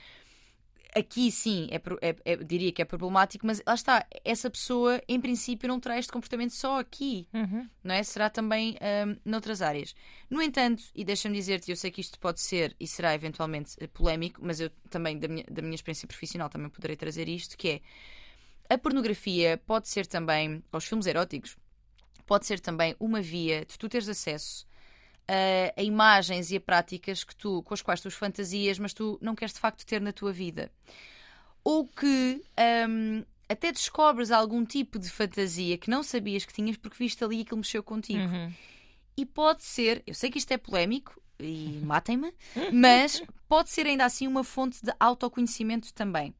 aqui 0.98 1.30
sim, 1.30 1.68
é, 1.70 1.76
é- 2.08 2.16
é- 2.24 2.36
diria 2.36 2.72
que 2.72 2.80
é 2.80 2.84
problemático, 2.84 3.46
mas 3.46 3.62
lá 3.66 3.74
está, 3.74 4.06
essa 4.24 4.48
pessoa 4.50 5.00
em 5.06 5.20
princípio 5.20 5.68
não 5.68 5.78
terá 5.78 5.98
este 5.98 6.10
comportamento 6.10 6.52
só 6.52 6.80
aqui, 6.80 7.28
Uhum. 7.34 7.68
não 7.84 7.94
é? 7.94 8.02
Será 8.02 8.30
também 8.30 8.76
hum, 9.06 9.16
noutras 9.24 9.60
áreas. 9.62 9.94
No 10.30 10.40
entanto, 10.40 10.82
e 10.94 11.04
deixa-me 11.04 11.36
dizer-te, 11.36 11.70
eu 11.70 11.76
sei 11.76 11.90
que 11.90 12.00
isto 12.00 12.18
pode 12.18 12.40
ser 12.40 12.74
e 12.80 12.86
será 12.86 13.14
eventualmente 13.14 13.74
eh, 13.78 13.86
polémico, 13.86 14.40
mas 14.42 14.58
eu 14.60 14.70
também, 14.90 15.18
da 15.18 15.28
minha, 15.28 15.44
da 15.50 15.60
minha 15.62 15.74
experiência 15.74 16.08
profissional, 16.08 16.48
também 16.48 16.68
poderei 16.70 16.96
trazer 16.96 17.28
isto, 17.28 17.56
que 17.58 17.68
é 17.68 17.80
a 18.74 18.78
pornografia 18.78 19.60
pode 19.66 19.88
ser 19.88 20.06
também, 20.06 20.62
aos 20.72 20.84
filmes 20.84 21.06
eróticos, 21.06 21.56
pode 22.26 22.46
ser 22.46 22.58
também 22.58 22.96
uma 22.98 23.20
via 23.20 23.64
de 23.64 23.78
tu 23.78 23.88
teres 23.88 24.08
acesso 24.08 24.66
a, 25.28 25.80
a 25.80 25.82
imagens 25.82 26.50
e 26.50 26.56
a 26.56 26.60
práticas 26.60 27.24
que 27.24 27.34
tu, 27.34 27.62
com 27.62 27.74
as 27.74 27.82
quais 27.82 28.00
tu 28.00 28.10
fantasias, 28.10 28.78
mas 28.78 28.92
tu 28.92 29.18
não 29.20 29.34
queres 29.34 29.54
de 29.54 29.60
facto 29.60 29.84
ter 29.84 30.00
na 30.00 30.12
tua 30.12 30.32
vida. 30.32 30.70
Ou 31.64 31.86
que 31.86 32.42
hum, 32.88 33.24
até 33.48 33.72
descobres 33.72 34.30
algum 34.30 34.64
tipo 34.64 34.98
de 34.98 35.08
fantasia 35.10 35.76
que 35.78 35.90
não 35.90 36.02
sabias 36.02 36.44
que 36.44 36.52
tinhas 36.52 36.76
porque 36.76 36.96
viste 36.98 37.22
ali 37.24 37.38
e 37.38 37.42
aquilo 37.42 37.58
mexeu 37.58 37.82
contigo. 37.82 38.20
Uhum. 38.20 38.52
E 39.16 39.24
pode 39.24 39.64
ser, 39.64 40.02
eu 40.06 40.14
sei 40.14 40.30
que 40.30 40.38
isto 40.38 40.52
é 40.52 40.58
polémico 40.58 41.20
e 41.40 41.80
matem-me, 41.84 42.32
mas 42.72 43.22
pode 43.48 43.70
ser 43.70 43.86
ainda 43.86 44.04
assim 44.04 44.26
uma 44.26 44.44
fonte 44.44 44.84
de 44.84 44.92
autoconhecimento 44.98 45.92
também. 45.92 46.34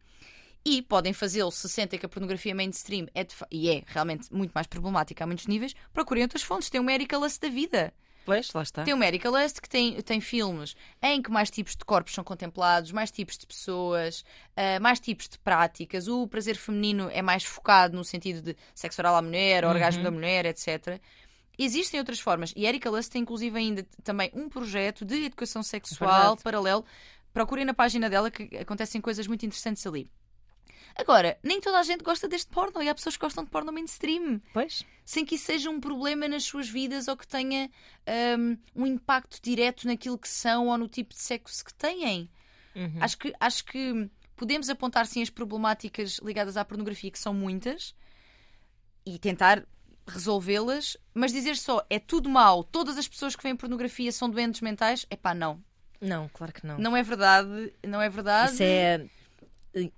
E 0.64 0.83
podem 0.83 1.12
fazê-lo 1.12 1.53
se 1.53 1.68
sentem 1.68 1.96
que 1.96 2.07
a 2.07 2.09
pornografia 2.09 2.53
mainstream 2.53 3.07
é 3.14 3.25
e 3.53 3.70
é 3.70 3.85
realmente 3.87 4.35
muito 4.35 4.51
mais 4.51 4.66
problemática 4.66 5.22
a 5.22 5.27
muitos 5.27 5.46
níveis. 5.46 5.77
Procurem 5.92 6.25
outras 6.25 6.42
fontes. 6.42 6.68
Tem 6.68 6.81
o 6.81 6.83
America 6.83 7.16
Lust 7.16 7.40
da 7.40 7.49
vida. 7.49 7.94
Pois, 8.27 8.53
lá 8.53 8.62
está. 8.62 8.83
Tem 8.83 8.93
o 8.93 8.97
America 8.97 9.31
Lust 9.31 9.61
que 9.62 9.69
tem, 9.69 10.03
tem 10.03 10.21
filmes 10.21 10.75
em 11.01 11.23
que 11.23 11.31
mais 11.31 11.49
tipos 11.49 11.77
de 11.77 11.85
corpos 11.85 12.12
são 12.12 12.25
contemplados, 12.25 12.91
mais 12.91 13.11
tipos 13.11 13.39
de 13.39 13.47
pessoas, 13.47 14.25
ah, 14.57 14.81
mais 14.81 14.99
tipos 14.99 15.29
de 15.29 15.39
práticas. 15.39 16.09
O 16.09 16.27
prazer 16.27 16.57
feminino 16.57 17.09
é 17.12 17.23
mais 17.23 17.45
focado 17.45 17.97
no 17.97 18.05
sentido 18.05 18.43
de 18.43 18.57
sexo 18.75 19.01
oral 19.01 19.15
à 19.15 19.23
mulher, 19.23 19.65
orgasmo 19.65 20.03
da 20.03 20.11
mulher, 20.11 20.45
etc. 20.45 21.01
Existem 21.57 22.01
outras 22.01 22.19
formas. 22.19 22.53
E 22.57 22.67
Erika 22.67 22.91
Lust 22.91 23.11
tem 23.11 23.23
inclusive 23.23 23.57
ainda 23.57 23.87
também 24.03 24.31
um 24.35 24.49
projeto 24.49 25.05
de 25.05 25.25
educação 25.25 25.62
sexual 25.62 26.11
Verdade. 26.11 26.43
paralelo. 26.43 26.85
Procurem 27.33 27.65
na 27.65 27.75
página 27.75 28.11
dela 28.11 28.31
que 28.31 28.57
acontecem 28.57 29.01
coisas 29.01 29.27
muito 29.27 29.47
interessantes 29.47 29.87
ali. 29.87 30.11
Agora, 30.99 31.39
nem 31.43 31.61
toda 31.61 31.79
a 31.79 31.83
gente 31.83 32.03
gosta 32.03 32.27
deste 32.27 32.51
porno 32.51 32.83
e 32.83 32.89
há 32.89 32.95
pessoas 32.95 33.17
que 33.17 33.25
gostam 33.25 33.45
de 33.45 33.51
porno 33.51 33.71
mainstream 33.71 34.41
Pois. 34.53 34.83
sem 35.05 35.27
que 35.27 35.35
isso 35.35 35.45
seja 35.45 35.69
um 35.69 35.79
problema 35.79 36.27
nas 36.27 36.45
suas 36.45 36.69
vidas 36.69 37.07
ou 37.07 37.17
que 37.17 37.27
tenha 37.27 37.71
hum, 38.39 38.57
um, 38.75 38.87
impacto 38.87 39.39
direto 39.43 39.87
naquilo 39.87 40.17
que 40.17 40.29
são 40.29 40.69
ou 40.69 40.79
no 40.79 40.89
tipo 40.89 41.11
de 41.13 41.21
sexo 41.21 41.65
que 41.65 41.75
têm. 41.75 42.31
Uhum. 42.75 42.99
Acho, 43.01 43.19
que, 43.19 43.35
acho 43.39 43.65
que 43.65 44.11
podemos 44.35 44.71
apontar 44.71 45.07
sim 45.07 45.21
as 45.21 45.31
problemáticas 45.31 46.19
ligadas 46.23 46.57
à 46.57 46.65
pornografia, 46.65 47.11
que 47.11 47.19
são 47.19 47.35
muitas, 47.35 47.95
e 49.05 49.19
tentar 49.19 49.67
resolvê-las, 50.07 50.97
mas 51.13 51.33
dizer 51.33 51.57
só 51.57 51.85
é 51.91 51.99
tudo 51.99 52.29
mau, 52.29 52.63
todas 52.65 52.97
as 52.97 53.09
pessoas 53.09 53.35
que 53.35 53.43
veem 53.43 53.57
pornografia 53.57 54.13
são 54.13 54.31
doentes 54.31 54.61
mentais, 54.61 55.05
é 55.11 55.17
pá, 55.17 55.35
não. 55.35 55.63
Não, 56.01 56.29
claro 56.29 56.53
que 56.53 56.67
não. 56.67 56.79
Não 56.79 56.97
é 56.97 57.03
verdade, 57.03 57.73
não 57.87 58.01
é 58.01 58.09
verdade. 58.09 58.53
Isso 58.53 58.63
é 58.63 59.07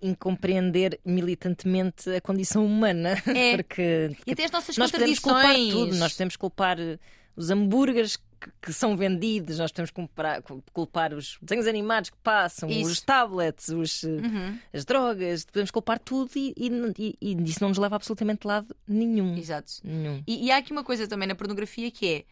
incompreender 0.02 0.98
militantemente 1.04 2.10
a 2.10 2.20
condição 2.20 2.64
humana. 2.64 3.16
É. 3.28 3.56
Porque 3.56 4.16
E 4.26 4.32
até 4.32 4.44
as 4.44 4.50
nossas 4.50 4.76
nós 4.76 4.90
podemos 4.90 5.18
culpar 5.18 5.54
tudo. 5.54 5.96
Nós 5.96 6.12
podemos 6.12 6.36
culpar 6.36 6.80
eh, 6.80 6.98
os 7.36 7.50
hambúrgueres 7.50 8.16
que, 8.16 8.50
que 8.62 8.72
são 8.72 8.96
vendidos, 8.96 9.58
nós 9.58 9.70
podemos 9.70 9.90
culpar, 9.90 10.42
culpar 10.72 11.14
os 11.14 11.38
desenhos 11.42 11.66
animados 11.66 12.10
que 12.10 12.16
passam, 12.22 12.68
Isso. 12.68 12.90
os 12.90 13.00
tablets, 13.00 13.68
os, 13.68 14.02
eh, 14.04 14.08
Uhum, 14.08 14.58
as 14.72 14.84
drogas, 14.84 15.44
podemos 15.44 15.70
culpar 15.70 15.98
tudo 15.98 16.30
e, 16.36 16.54
e, 16.56 17.16
e, 17.20 17.42
isso 17.44 17.60
não 17.60 17.68
nos 17.68 17.78
leva 17.78 17.94
a 17.94 17.98
absolutamente 17.98 18.46
lado 18.46 18.74
nenhum. 18.86 19.36
Exato. 19.36 19.72
nenhum. 19.84 20.22
E, 20.26 20.46
e 20.46 20.50
há 20.50 20.56
aqui 20.56 20.72
uma 20.72 20.84
coisa 20.84 21.06
também 21.06 21.28
na 21.28 21.34
pornografia 21.34 21.90
que 21.90 22.06
é. 22.06 22.24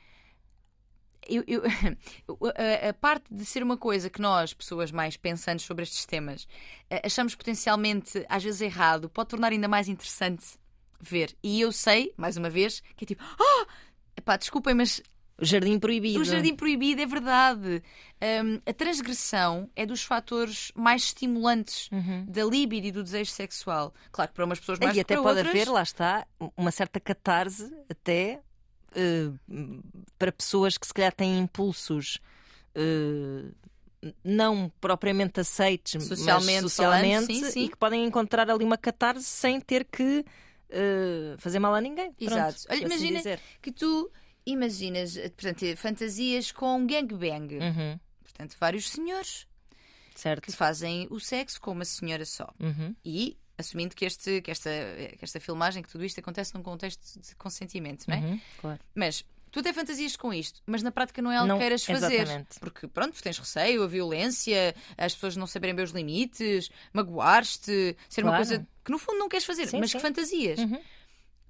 Eu- 1.29 1.45
eu- 1.47 1.62
a, 2.85 2.89
a 2.91 2.93
parte 2.95 3.33
de 3.35 3.45
ser 3.45 3.62
uma 3.62 3.77
coisa 3.77 4.09
que 4.11 4.21
nós, 4.21 4.53
pessoas 4.55 4.91
mais 4.91 5.17
pensantes 5.17 5.65
sobre 5.67 5.83
estes 5.85 6.05
temas, 6.07 6.47
eh, 6.91 7.03
achamos 7.05 7.35
potencialmente, 7.35 8.25
às 8.29 8.43
vezes, 8.45 8.61
errado, 8.61 9.09
pode 9.09 9.29
tornar 9.31 9.53
ainda 9.53 9.69
mais 9.69 9.89
interessante 9.89 10.45
ver. 11.01 11.37
E 11.43 11.61
eu 11.61 11.71
sei, 11.73 12.12
mais 12.17 12.37
uma 12.37 12.49
vez, 12.51 12.81
que 12.97 13.05
é 13.05 13.07
tipo, 13.07 13.23
ah! 13.25 13.67
Epá, 14.17 14.37
desculpem, 14.37 14.75
mas 14.75 15.03
O 15.39 15.45
jardim 15.45 15.79
proibido. 15.79 16.21
o 16.21 16.25
jardim 16.25 16.55
proibido 16.57 17.03
é 17.03 17.07
verdade. 17.07 17.83
Hum, 18.43 18.61
a 18.65 18.73
transgressão 18.73 19.71
é 19.77 19.85
dos 19.85 20.03
fatores 20.03 20.73
mais 20.75 21.03
estimulantes 21.05 21.91
da 22.27 22.43
libido 22.45 22.87
e 22.87 22.91
do 22.93 23.03
desejo 23.03 23.31
sexual. 23.31 23.93
Claro 24.11 24.31
que 24.31 24.35
para 24.35 24.45
umas 24.47 24.59
pessoas 24.59 24.79
mais 24.79 24.97
E 24.97 25.01
até 25.01 25.17
pode 25.17 25.29
outras, 25.29 25.49
haver, 25.49 25.69
lá 25.69 25.83
está, 25.83 26.27
uma 26.57 26.71
certa 26.71 26.99
catarse 26.99 27.71
até 27.91 28.41
para 30.19 30.33
pessoas 30.33 30.77
que 30.79 30.87
se 30.87 30.95
calhar 30.95 31.13
têm 31.13 31.39
impulsos 31.39 32.19
eh, 32.75 33.51
não 34.23 34.71
propriamente 34.81 35.41
aceites, 35.41 36.03
Socialmente 36.05 36.61
socialmente 36.63 37.15
falando, 37.15 37.27
sim, 37.27 37.51
sim. 37.51 37.65
e 37.65 37.69
que 37.69 37.77
podem 37.77 38.05
encontrar 38.05 38.49
ali 38.51 38.65
uma 38.65 38.77
catarse 38.79 39.25
sem 39.25 39.61
ter 39.61 39.85
que 39.85 40.25
eh, 40.71 41.35
fazer 41.39 41.59
mal 41.59 41.75
a 41.75 41.81
ninguém. 41.81 42.13
Pronto, 42.13 42.33
Exato. 42.33 42.59
Olha, 42.71 42.87
assim 42.87 43.07
imagina 43.09 43.39
que 43.61 43.73
tu 43.73 44.11
imaginas, 44.45 45.17
eh, 45.17 45.29
portanto, 45.31 45.77
fantasias 45.77 46.53
com 46.53 46.87
gangbang. 46.87 47.59
Uhum, 47.59 47.99
Portanto, 48.23 48.57
vários 48.61 48.91
senhores 48.91 49.47
certo. 50.15 50.43
que 50.43 50.53
fazem 50.53 51.07
o 51.11 51.19
sexo 51.19 51.61
com 51.61 51.73
uma 51.73 51.85
senhora 51.85 52.25
só. 52.25 52.53
Uhum. 52.61 52.95
E 53.05 53.37
assumindo 53.59 53.95
que, 53.95 54.05
este, 54.05 54.40
que, 54.42 54.51
esta, 54.51 54.71
que 55.19 55.25
esta 55.25 55.40
filmagem, 55.40 55.83
que 55.83 55.88
tudo 55.88 56.05
isto 56.05 56.19
acontece 56.21 56.55
num 56.55 56.62
contexto 56.62 57.19
de 57.21 57.35
consentimento, 57.37 58.05
não 58.09 58.14
é? 58.16 58.19
Uhum, 58.21 58.40
claro. 58.61 58.81
Mas 58.95 59.25
tu 59.51 59.61
até 59.61 59.73
fantasias 59.73 60.16
com 60.16 60.33
isto, 60.35 60.61
mas 60.66 60.83
na 60.83 60.90
prática 60.90 61.23
não 61.23 61.33
é 61.33 61.37
algo 61.37 61.49
Não, 61.49 61.57
que 61.57 61.61
queiras 61.62 61.85
fazer. 61.85 62.14
exatamente. 62.21 62.61
Porque, 62.61 62.87
pronto, 62.87 63.23
tens 63.23 63.38
receio, 63.38 63.83
a 63.83 63.87
violência, 63.87 64.75
as 64.99 65.14
pessoas 65.14 65.37
não 65.37 65.47
saberem 65.47 65.75
bem 65.75 65.85
os 65.85 65.92
limites, 65.92 66.71
magoar-te, 66.92 67.97
ser 68.09 68.23
uma 68.23 68.33
Claro. 68.33 68.37
coisa 68.47 68.66
que 68.85 68.90
no 68.90 68.99
fundo 68.99 69.19
não 69.19 69.29
queres 69.29 69.47
fazer, 69.47 69.66
Sim, 69.66 69.81
mas 69.81 69.90
sim. 69.90 69.99
que 69.99 70.03
fantasias. 70.03 70.59
Uhum. 70.59 70.81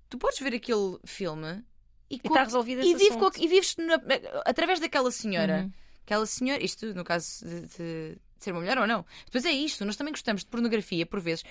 Tu 0.09 0.19
podes 0.19 0.38
ver 0.38 0.55
aquele 0.55 0.99
filme 1.05 1.64
e, 2.09 2.14
E 2.14 2.21
está 2.25 2.45
resolvido 2.45 2.83
e, 2.83 2.95
vive 2.95 3.16
e 3.38 3.49
vives 3.49 3.77
na- 3.77 4.01
através 4.45 4.79
daquela 4.79 5.11
senhora. 5.11 5.62
Uhum. 5.64 5.73
Aquela 6.05 6.25
senhora, 6.27 6.62
isto 6.64 6.95
no 6.95 7.03
caso 7.03 7.45
de, 7.45 7.61
de- 7.62 8.19
de 8.38 8.45
ser 8.45 8.53
uma 8.53 8.61
mulher 8.61 8.79
ou 8.79 8.87
não. 8.87 9.05
Depois 9.25 9.45
é 9.45 9.51
isto, 9.51 9.85
nós 9.85 9.97
também 9.97 10.12
gostamos 10.12 10.42
de 10.45 10.49
pornografia, 10.51 11.05
por 11.07 11.19
vezes, 11.21 11.42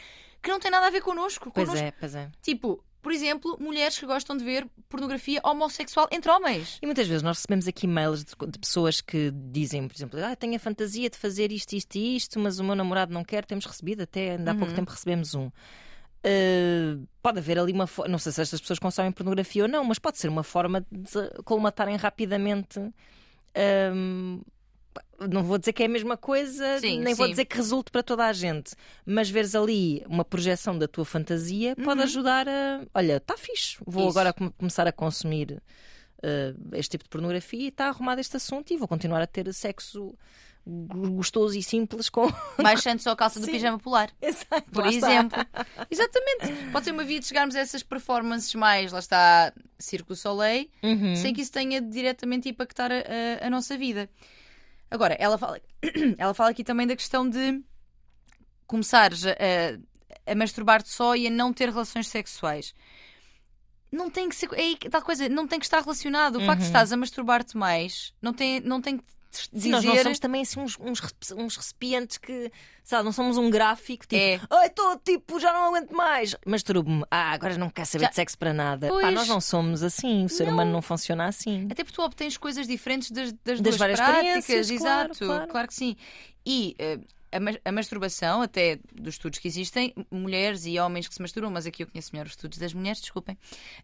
que 0.46 0.52
não 0.52 0.60
tem 0.60 0.70
nada 0.70 0.86
a 0.86 0.90
ver 0.92 1.02
connosco. 1.02 1.52
Pois 1.52 1.68
connosco. 1.68 1.88
é, 1.88 1.92
pois 1.92 2.14
é. 2.14 2.30
Tipo, 2.42 2.84
por 3.02 3.12
exemplo, 3.12 3.58
mulheres 3.60 3.98
que 3.98 4.06
gostam 4.06 4.38
de 4.38 4.44
ver 4.44 4.68
pornografia 4.88 5.42
homossexual 5.44 6.08
entre 6.12 6.32
homens. 6.32 6.78
E 6.82 6.86
muitas 6.86 7.08
vezes 7.08 7.24
nós 7.24 7.38
recebemos 7.38 7.68
aqui 7.68 7.88
e-mails 7.88 8.24
de, 8.24 8.34
de 8.48 8.60
pessoas 8.60 9.02
que 9.02 9.32
dizem, 9.32 9.88
por 9.88 9.96
exemplo, 9.96 10.24
ah, 10.24 10.36
tenho 10.36 10.56
a 10.56 10.60
fantasia 10.60 11.10
de 11.10 11.18
fazer 11.18 11.52
isto, 11.52 11.74
isto 11.74 11.96
e 11.96 12.16
isto, 12.16 12.40
mas 12.40 12.60
o 12.60 12.64
meu 12.64 12.76
namorado 12.76 13.12
não 13.12 13.24
quer. 13.24 13.44
Temos 13.44 13.66
recebido, 13.66 14.04
até 14.04 14.32
ainda 14.32 14.52
há 14.52 14.56
pouco 14.56 14.74
tempo 14.74 14.92
recebemos 14.92 15.34
um. 15.34 15.48
Uh, 15.48 17.08
pode 17.22 17.40
haver 17.40 17.60
ali 17.60 17.72
uma 17.72 17.86
forma, 17.86 18.12
não 18.12 18.18
sei 18.18 18.32
se 18.32 18.42
estas 18.42 18.60
pessoas 18.60 18.80
consomem 18.80 19.12
pornografia 19.12 19.64
ou 19.64 19.70
não, 19.70 19.84
mas 19.84 20.00
pode 20.00 20.18
ser 20.18 20.28
uma 20.28 20.44
forma 20.44 20.86
de 20.92 21.44
colmatarem 21.44 21.96
rapidamente. 21.98 22.80
um, 23.94 24.42
não 25.30 25.44
vou 25.44 25.58
dizer 25.58 25.74
que 25.74 25.84
é 25.84 25.86
a 25.86 25.90
mesma 25.90 26.18
coisa, 26.18 26.80
Sim, 26.80 27.00
nem 27.00 27.14
vou 27.14 27.26
sim. 27.26 27.32
dizer 27.32 27.46
que 27.46 27.56
resulte 27.58 27.92
para 27.92 28.04
toda 28.04 28.26
a 28.26 28.34
gente, 28.34 28.74
mas 29.06 29.30
veres 29.30 29.56
ali 29.56 30.04
uma 30.08 30.26
projeção 30.26 30.78
da 30.78 30.88
tua 30.88 31.06
fantasia 31.06 31.76
pode 31.76 32.02
ajudar 32.02 32.48
a. 32.50 32.82
Olha, 32.94 33.18
está 33.18 33.38
fixe, 33.38 33.78
vou 33.86 34.04
Uhum. 34.04 34.10
Isso. 34.10 34.20
agora 34.20 34.34
com- 34.34 34.52
começar 34.52 34.88
a 34.88 34.92
consumir 34.92 35.62
uh, 36.24 36.76
este 36.76 36.92
tipo 36.92 37.04
de 37.06 37.10
pornografia 37.10 37.60
e 37.62 37.68
está 37.68 37.88
arrumado 37.88 38.20
este 38.20 38.36
assunto 38.38 38.72
e 38.74 38.78
vou 38.78 38.88
continuar 38.88 39.22
a 39.22 39.28
ter 39.28 39.52
sexo 39.54 40.14
gostoso 40.68 41.56
e 41.58 41.62
simples 41.64 42.10
com. 42.10 42.28
Baixando 42.62 43.02
só 43.02 43.12
a 43.12 43.16
calça 43.16 43.40
do 43.40 43.46
Sim. 43.46 43.52
pijama 43.54 43.78
polar. 43.80 44.10
Exato, 44.22 44.64
Por 44.72 44.84
lá 44.84 44.90
está. 44.92 45.12
exemplo. 45.12 45.38
Exatamente. 45.92 46.72
Pode 46.72 46.86
ser 46.86 46.92
uma 46.92 47.04
via 47.04 47.20
de 47.20 47.26
chegarmos 47.28 47.56
a 47.56 47.60
essas 47.60 47.84
performances 47.84 48.54
mais, 48.56 48.92
lá 48.92 49.00
está, 49.00 49.54
Circo 49.78 50.16
Soleil, 50.16 50.68
Uhum. 50.84 51.16
sem 51.16 51.34
que 51.34 51.42
isso 51.42 51.52
tenha 51.52 51.80
diretamente 51.82 52.50
impactar 52.50 52.92
a, 52.92 52.96
a- 52.96 53.48
a 53.48 53.50
nossa 53.50 53.78
vida. 53.78 54.10
Agora, 54.90 55.16
ela 55.20 55.38
fala, 55.38 55.60
ela 56.18 56.34
fala 56.34 56.50
aqui 56.52 56.64
também 56.64 56.86
da 56.88 56.96
questão 56.96 57.28
de 57.30 57.62
começares 58.68 59.26
a, 59.26 59.32
a, 60.26 60.36
masturbar-te 60.36 60.90
só 60.90 61.16
e 61.16 61.28
a 61.28 61.30
não 61.30 61.52
ter 61.54 61.70
relações 61.70 62.08
sexuais. 62.08 62.74
Não 63.92 64.10
tem 64.10 64.28
que 64.30 64.36
ser. 64.36 64.50
É 64.54 64.60
aí 64.62 64.76
que- 64.76 64.90
tal 64.90 65.02
coisa, 65.02 65.30
não 65.30 65.48
tem 65.48 65.60
que 65.60 65.66
estar 65.66 65.80
relacionado. 65.82 66.38
O 66.38 66.42
facto 66.46 66.60
de 66.62 66.66
estás 66.68 66.92
a 66.92 66.98
masturbar-te 66.98 67.56
mais 67.58 68.14
não 68.22 68.34
tem, 68.34 68.60
não 68.60 68.82
tem 68.82 68.98
que 68.98 69.04
dizer. 69.54 69.70
nós 69.70 69.84
não 69.84 69.96
somos 70.04 70.20
também 70.20 70.42
assim 70.42 70.60
uns, 70.60 70.78
uns, 70.80 71.02
uns 71.38 71.56
recipientes 71.58 72.18
que, 72.18 72.52
sabe, 72.84 73.04
não 73.06 73.12
somos 73.12 73.38
um 73.38 73.50
gráfico 73.50 74.06
tipo, 74.08 74.22
É. 74.22 74.66
estou 74.66 74.98
tipo, 75.00 75.40
já 75.40 75.52
não 75.54 75.68
aguento 75.68 75.92
mais. 75.92 76.36
Masturbo-me, 76.46 77.04
ah, 77.12 77.32
agora 77.32 77.58
não 77.58 77.70
quer 77.70 77.86
saber 77.86 78.06
Já- 78.06 78.10
de 78.10 78.16
sexo 78.16 78.38
para 78.38 78.54
nada. 78.54 78.88
Pá, 78.88 78.94
Pois. 78.94 79.14
nós 79.14 79.28
não 79.28 79.40
somos 79.42 79.84
assim, 79.84 80.26
o 80.26 80.30
ser 80.30 80.46
Não. 80.46 80.54
humano 80.54 80.72
não 80.72 80.82
funciona 80.82 81.26
assim. 81.26 81.68
Até 81.72 81.84
porque 81.84 81.96
tu 81.96 82.02
obtens 82.02 82.38
coisas 82.38 82.68
diferentes 82.68 83.12
das, 83.12 83.32
das, 83.44 83.62
Das 83.62 83.78
várias 83.78 84.00
práticas, 84.00 84.46
claro, 84.78 85.12
exato, 85.12 85.48
claro. 85.52 85.68
que 85.68 85.74
sim. 85.74 85.96
E 86.46 86.76
eh, 86.78 87.00
a, 87.32 87.40
mas- 87.40 87.58
a 87.66 87.72
masturbação, 87.72 88.42
até 88.42 88.80
dos 88.94 89.16
estudos 89.16 89.40
que 89.40 89.48
existem, 89.48 89.94
mulheres 90.12 90.66
e 90.66 90.80
homens 90.80 91.08
que 91.08 91.14
se 91.16 91.22
masturbam, 91.22 91.52
mas 91.52 91.66
aqui 91.66 91.84
eu 91.84 91.88
conheço 91.88 92.12
melhor 92.14 92.28
os 92.28 92.32
estudos 92.34 92.58
das 92.58 92.74
mulheres, 92.74 93.02
desculpem, 93.02 93.38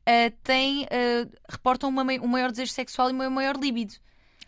eh, 0.06 0.30
têm, 0.44 0.86
eh, 0.90 1.28
reportam 1.50 1.90
uma 1.90 2.04
um 2.04 2.28
maior 2.28 2.52
desejo 2.52 2.72
sexual 2.72 3.10
e 3.10 3.14
uma 3.14 3.30
maior 3.30 3.58
libido. 3.58 3.94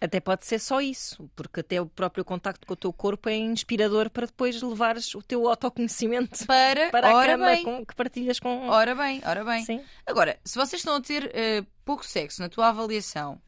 Até 0.04 0.20
pode 0.20 0.46
ser 0.46 0.60
só 0.60 0.82
isso, 0.82 1.30
porque 1.34 1.62
até 1.62 1.80
o 1.82 1.86
próprio 1.86 2.26
contacto 2.26 2.68
com 2.68 2.74
o 2.74 2.76
teu 2.76 2.92
corpo 2.92 3.30
é 3.30 3.38
inspirador 3.38 4.10
para 4.10 4.26
depois 4.26 4.62
levares 4.62 5.16
o 5.16 5.22
teu 5.22 5.48
autoconhecimento 5.48 6.44
Para, 6.46 6.90
para 6.90 7.08
a 7.22 7.26
cama 7.26 7.46
bem, 7.46 7.64
com- 7.64 7.86
que 7.86 7.96
partilhas 7.96 8.38
com. 8.38 8.68
ora 8.68 8.94
bem, 8.94 9.22
ora 9.26 9.46
bem. 9.46 9.64
Sim. 9.64 9.82
Agora, 10.06 10.38
se 10.44 10.56
vocês 10.56 10.82
estão 10.82 10.96
a 10.96 11.02
ter 11.02 11.32
eh, 11.34 11.64
pouco 11.86 12.06
sexo 12.06 12.42
na 12.42 12.50
tua 12.50 12.68
avaliação 12.68 13.42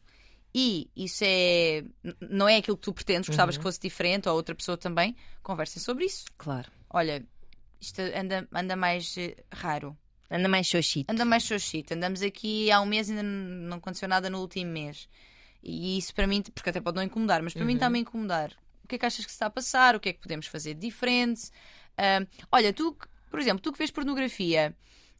e 0.54 0.90
isso 0.96 1.26
é 1.28 1.84
não 2.22 2.48
é 2.48 2.56
aquilo 2.56 2.78
que 2.78 2.84
tu 2.84 2.94
pretendes, 2.94 3.28
gostavas 3.28 3.58
que 3.58 3.64
fosse 3.64 3.82
diferente 3.82 4.30
ou 4.30 4.36
outra 4.36 4.56
pessoa 4.56 4.78
também, 4.78 5.14
conversem 5.44 5.82
sobre 5.84 6.06
isso. 6.06 6.24
Claro. 6.38 6.72
Olha, 6.90 7.22
isto 7.82 8.00
anda, 8.00 8.48
anda 8.54 8.78
mais 8.78 9.14
eh, 9.18 9.36
raro. 9.52 9.98
Anda 10.32 10.48
mais 10.48 10.68
xoxito. 10.68 11.12
Anda 11.12 11.26
mais 11.26 11.44
xoxito. 11.44 11.94
Andamos 11.94 12.22
aqui 12.22 12.72
há 12.72 12.80
um 12.80 12.86
mês 12.86 13.10
e 13.10 13.12
ainda 13.12 13.24
não 13.24 13.76
aconteceu 13.78 14.08
nada 14.08 14.30
no 14.30 14.40
último 14.40 14.72
mês. 14.72 15.10
E 15.66 15.98
isso 15.98 16.14
para 16.14 16.28
mim, 16.28 16.44
porque 16.54 16.70
até 16.70 16.80
pode 16.80 16.96
não 16.96 17.04
incomodar, 17.04 17.42
mas 17.42 17.54
para 17.54 17.66
mim 17.66 17.74
está-me 17.74 17.98
a 17.98 18.02
incomodar. 18.02 18.52
O 18.84 18.88
que 18.88 18.96
é 18.96 18.98
que 19.00 19.06
achas 19.06 19.26
que 19.26 19.32
se 19.32 19.36
está 19.36 19.48
a 19.48 19.50
passar? 19.50 19.96
O 19.96 20.00
que 20.00 20.10
é 20.10 20.14
que 20.14 20.20
podemos 20.20 20.46
fazer 20.46 20.76
de 20.76 20.82
diferente? 20.82 21.50
Ahm, 21.98 22.28
olha, 22.52 22.72
tu, 22.72 22.96
por 23.32 23.40
exemplo, 23.40 23.60
tu 23.60 23.72
que 23.72 23.80
vês 23.80 23.90
pornografia, 23.90 24.76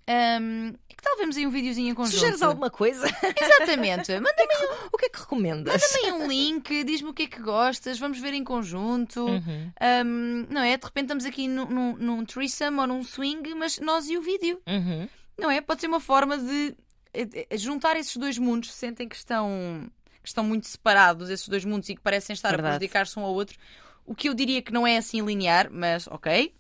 ahm, 0.08 0.74
que 0.88 1.02
tal 1.02 1.18
vemos 1.18 1.36
aí 1.36 1.48
um 1.48 1.50
videozinho 1.50 1.90
em 1.90 1.96
conjunto? 1.96 2.20
Sugeres 2.20 2.44
alguma 2.44 2.70
coisa? 2.70 3.08
Exatamente. 3.42 4.12
Manda-me 4.22 4.88
o 4.94 4.98
que 4.98 5.08
é 5.08 5.10
que 5.10 5.20
recomendas? 5.20 5.96
aí 5.96 6.12
um 6.12 6.28
link, 6.28 6.84
diz-me 6.84 7.10
o 7.10 7.14
que 7.14 7.24
é 7.24 7.28
que 7.28 7.42
gostas, 7.42 7.98
vamos 7.98 8.20
ver 8.20 8.36
em 8.36 8.44
conjunto. 8.44 9.26
Uhum. 9.26 9.72
Ahm, 9.82 10.46
não 10.52 10.62
é? 10.62 10.78
De 10.78 10.86
repente 10.86 11.06
estamos 11.06 11.26
aqui 11.26 11.48
num, 11.48 11.66
num, 11.66 11.98
num 11.98 12.24
threesome 12.24 12.80
ou 12.80 12.86
num 12.86 13.04
swing, 13.04 13.56
mas 13.56 13.80
nós 13.80 14.08
e 14.08 14.16
o 14.16 14.22
vídeo. 14.22 14.62
Uhum. 14.68 15.10
Não 15.40 15.50
é? 15.50 15.60
Pode 15.60 15.82
ser 15.82 15.88
uma 15.88 16.00
forma 16.00 16.38
de 16.38 16.76
eh, 17.16 17.48
eh, 17.50 17.58
juntar 17.58 17.96
esses 17.96 18.16
dois 18.18 18.38
mundos, 18.38 18.74
sentem 18.74 19.08
que 19.08 19.16
estão, 19.16 19.90
que 20.26 20.30
estão 20.30 20.44
muito 20.44 20.68
separados, 20.68 21.30
esses 21.30 21.48
dois 21.48 21.64
mundos, 21.64 21.88
e 21.90 21.96
que 21.96 22.02
parecem 22.02 22.34
estar 22.34 22.50
Verdade. 22.50 22.68
a 22.68 22.78
prejudicar-se 22.78 23.18
um 23.18 23.24
ao 23.24 23.34
outro. 23.34 23.58
O 24.06 24.14
que 24.14 24.28
eu 24.28 24.34
diria 24.34 24.62
que 24.62 24.74
não 24.74 24.86
é 24.86 24.98
assim 24.98 25.22
linear, 25.26 25.70
mas 25.72 26.08
ok. 26.08 26.54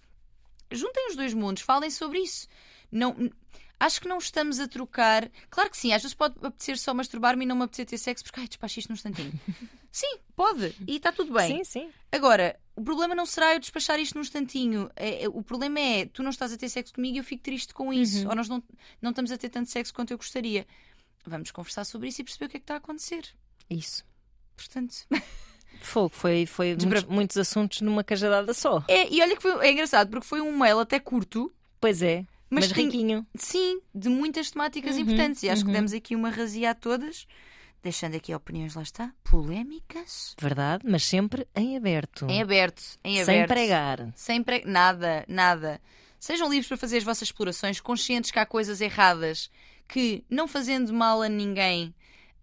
Juntem 0.71 1.09
os 1.09 1.15
dois 1.15 1.33
mundos, 1.33 1.61
falem 1.61 1.91
sobre 1.91 2.19
isso. 2.19 2.47
Não, 2.91 3.15
acho 3.79 3.99
que 4.01 4.07
não 4.07 4.17
estamos 4.17 4.59
a 4.59 4.67
trocar. 4.67 5.29
Claro 5.49 5.69
que 5.69 5.77
sim, 5.77 5.93
às 5.93 6.01
vezes 6.01 6.15
pode 6.15 6.35
apetecer 6.41 6.77
só 6.77 6.93
masturbar-me 6.93 7.43
e 7.43 7.47
não 7.47 7.55
me 7.55 7.63
apetecer 7.63 7.85
ter 7.85 7.97
sexo, 7.97 8.23
porque 8.23 8.39
ai, 8.39 8.47
despacho 8.47 8.79
isto 8.79 8.89
num 8.89 8.95
instantinho. 8.95 9.33
sim, 9.91 10.17
pode, 10.35 10.75
e 10.87 10.95
está 10.97 11.11
tudo 11.11 11.33
bem. 11.33 11.57
Sim, 11.57 11.63
sim. 11.63 11.89
Agora, 12.11 12.59
o 12.75 12.81
problema 12.83 13.13
não 13.13 13.25
será 13.25 13.53
eu 13.53 13.59
despachar 13.59 13.99
isto 13.99 14.15
num 14.15 14.21
instantinho. 14.21 14.89
É- 14.95 15.23
é- 15.23 15.29
o 15.29 15.41
problema 15.43 15.79
é 15.79 16.05
tu 16.05 16.23
não 16.23 16.29
estás 16.29 16.51
a 16.51 16.57
ter 16.57 16.69
sexo 16.69 16.93
comigo 16.93 17.15
e 17.15 17.19
eu 17.19 17.23
fico 17.23 17.43
triste 17.43 17.73
com 17.73 17.93
isso. 17.93 18.27
Ou 18.27 18.35
nós 18.35 18.49
não, 18.49 18.63
não 19.01 19.11
estamos 19.11 19.31
a 19.31 19.37
ter 19.37 19.49
tanto 19.49 19.69
sexo 19.69 19.93
quanto 19.93 20.11
eu 20.11 20.17
gostaria. 20.17 20.65
Vamos 21.25 21.51
conversar 21.51 21.85
sobre 21.85 22.09
isso 22.09 22.21
e 22.21 22.23
perceber 22.23 22.45
o 22.45 22.49
que 22.49 22.57
é 22.57 22.59
que 22.59 22.63
está 22.63 22.75
a 22.75 22.77
acontecer. 22.77 23.27
Isso. 23.69 24.03
Portanto. 24.55 24.95
Fogo, 25.81 26.09
foi, 26.13 26.45
foi 26.45 26.75
muitos, 26.81 27.03
muitos 27.05 27.37
assuntos 27.37 27.81
numa 27.81 28.03
cajadada 28.03 28.53
só. 28.53 28.83
É, 28.87 29.09
e 29.13 29.21
olha 29.21 29.35
que 29.35 29.41
foi, 29.41 29.65
é 29.67 29.71
engraçado, 29.71 30.09
porque 30.09 30.25
foi 30.25 30.41
um 30.41 30.57
mail 30.57 30.79
até 30.79 30.99
curto, 30.99 31.51
Pois 31.79 32.01
é, 32.01 32.25
Mas 32.49 32.65
mas, 32.67 32.71
tem- 32.71 32.85
riquinho. 32.85 33.25
sim, 33.35 33.79
de 33.93 34.09
muitas 34.09 34.49
temáticas 34.49 34.95
Uhum, 34.95 35.01
importantes. 35.01 35.43
E 35.43 35.49
acho 35.49 35.61
que 35.63 35.67
uhum. 35.67 35.73
demos 35.75 35.93
aqui 35.93 36.15
uma 36.15 36.29
razia 36.29 36.71
a 36.71 36.73
todas, 36.75 37.27
deixando 37.83 38.15
aqui 38.15 38.33
opiniões, 38.33 38.73
lá 38.73 38.81
está, 38.81 39.13
polémicas. 39.23 40.35
Verdade, 40.39 40.83
mas 40.87 41.03
sempre 41.03 41.47
em 41.55 41.77
aberto. 41.77 42.25
Em 42.29 42.41
aberto, 42.41 42.81
em 43.03 43.23
Sem 43.23 43.35
aberto. 43.35 43.47
pregar. 43.49 44.11
Sem 44.15 44.41
pre... 44.41 44.63
Nada, 44.65 45.23
nada. 45.27 45.79
Sejam 46.19 46.49
livres 46.49 46.67
para 46.67 46.77
fazer 46.77 46.97
as 46.97 47.03
vossas 47.03 47.27
explorações, 47.27 47.79
conscientes 47.79 48.31
que 48.31 48.39
há 48.39 48.45
coisas 48.45 48.81
erradas 48.81 49.51
que, 49.87 50.23
não 50.27 50.47
fazendo 50.47 50.91
mal 50.91 51.21
a 51.21 51.29
ninguém, 51.29 51.93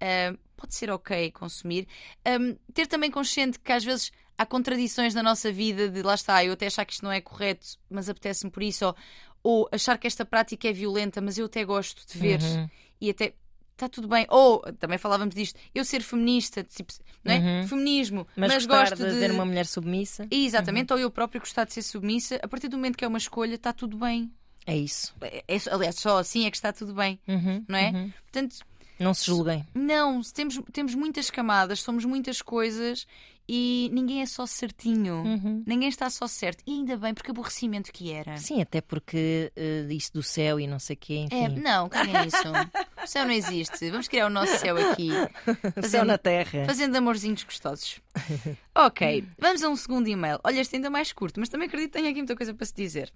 ah, 0.01 0.37
pode 0.63 0.75
ser 0.75 0.91
ok 0.91 1.31
consumir. 1.33 1.87
Ahm, 2.25 2.55
ter 2.73 2.87
também 2.87 3.11
consciente 3.11 3.59
que 3.59 3.73
às 3.73 3.85
vezes 3.85 4.13
há 4.39 4.47
contradições 4.47 5.13
na 5.15 5.23
nossa 5.23 5.51
vida 5.53 5.89
de 5.89 6.03
lá 6.03 6.15
está, 6.15 6.45
eu 6.45 6.53
até 6.53 6.67
achar 6.67 6.85
que 6.85 6.93
isto 6.93 7.05
não 7.05 7.13
é 7.13 7.21
correto, 7.21 7.67
mas 7.91 8.09
apetece-me 8.09 8.51
por 8.51 8.63
isso, 8.63 8.87
ou, 8.87 8.97
ou 9.43 9.69
achar 9.73 9.99
que 9.99 10.07
esta 10.07 10.25
prática 10.25 10.69
é 10.69 10.73
violenta, 10.73 11.21
mas 11.21 11.37
eu 11.37 11.47
até 11.47 11.65
gosto 11.65 12.07
de 12.07 12.19
ver 12.19 12.41
Uhum. 12.41 12.69
e 13.01 13.11
até. 13.11 13.35
Está 13.73 13.89
tudo 13.89 14.07
bem. 14.07 14.27
Ou, 14.29 14.61
também 14.79 14.97
falávamos 14.99 15.35
disto, 15.35 15.59
eu 15.75 15.85
ser 15.85 16.03
feminista, 16.03 16.63
tipo, 16.63 16.93
não 17.25 17.33
é? 17.35 17.39
Uhum. 17.39 17.67
Feminismo, 17.69 18.27
Mas, 18.37 18.53
mas, 18.53 18.67
gosto 18.67 18.97
de, 18.97 19.19
de 19.19 19.33
uma 19.33 19.45
mulher 19.45 19.67
submissa. 19.67 20.29
Exatamente, 20.31 20.93
ou 20.93 20.99
eu 21.01 21.11
próprio 21.11 21.41
gostar 21.41 21.65
de 21.65 21.73
ser 21.73 21.83
submissa, 21.83 22.39
a 22.43 22.47
partir 22.47 22.69
do 22.69 22.77
momento 22.77 22.97
que 22.97 23.05
é 23.05 23.09
uma 23.09 23.19
escolha, 23.19 23.55
está 23.57 23.73
tudo 23.73 23.97
bem. 23.97 24.31
É 24.67 24.77
isso. 24.77 25.13
É, 25.23 25.43
é- 25.49 25.59
aliás, 25.73 25.97
só 25.97 26.19
assim 26.19 26.47
é 26.47 26.51
que 26.51 26.57
está 26.57 26.73
tudo 26.73 26.95
bem, 26.95 27.19
Uhum, 27.27 27.65
não 27.67 27.77
é? 27.79 27.91
uhum. 27.91 28.13
Portanto, 28.23 28.57
Não 28.99 29.13
se 29.15 29.27
julguem. 29.27 29.67
não, 29.75 30.21
temos, 30.23 30.61
temos 30.73 30.95
muitas 30.95 31.31
camadas, 31.31 31.81
somos 31.81 32.05
muitas 32.05 32.41
coisas 32.41 33.07
e 33.49 33.91
ninguém 33.93 34.23
é 34.23 34.27
só 34.27 34.47
certinho. 34.47 35.15
Uhum. 35.17 35.65
Ninguém 35.67 35.89
está 35.89 36.09
só 36.09 36.29
certo. 36.29 36.63
E 36.65 36.71
ainda 36.73 36.97
bem, 36.97 37.13
porque 37.13 37.31
aborrecimento 37.33 37.93
que 37.93 38.13
era. 38.13 38.37
Sim, 38.37 38.63
até 38.63 38.81
porque 38.81 39.53
eh, 39.57 39.87
isso 39.91 40.13
do 40.13 40.23
céu 40.23 40.61
e 40.61 40.67
não 40.69 40.79
sei 40.79 40.95
o 40.95 40.99
quê, 40.99 41.27
É, 41.31 41.45
enfim. 41.47 41.61
não, 41.61 41.89
caguem 41.89 42.15
nisso. 42.25 42.37
O 43.03 43.07
céu 43.07 43.25
não 43.25 43.33
existe. 43.33 43.91
Vamos 43.91 44.07
criar 44.07 44.27
o 44.27 44.31
nosso 44.31 44.57
céu 44.59 44.77
aqui. 44.77 45.11
o 45.77 45.83
céu 45.83 46.05
na 46.05 46.17
terra. 46.17 46.65
Fazendo 46.65 46.95
amorzinhos 46.97 47.43
gostosos. 47.43 48.01
ok, 48.75 49.25
vamos 49.39 49.63
a 49.65 49.69
um 49.69 49.77
segundo 49.77 50.07
e-mail. 50.09 50.39
Olha, 50.45 50.61
este 50.61 50.77
ainda 50.77 50.89
mais 50.89 51.13
curto, 51.13 51.41
mas 51.41 51.49
também 51.49 51.67
acredito 51.67 51.91
que 51.91 51.99
tenha 51.99 52.11
aqui 52.11 52.19
muita 52.21 52.37
coisa 52.37 52.55
para 52.55 52.65
se 52.67 52.75
dizer. 52.75 53.13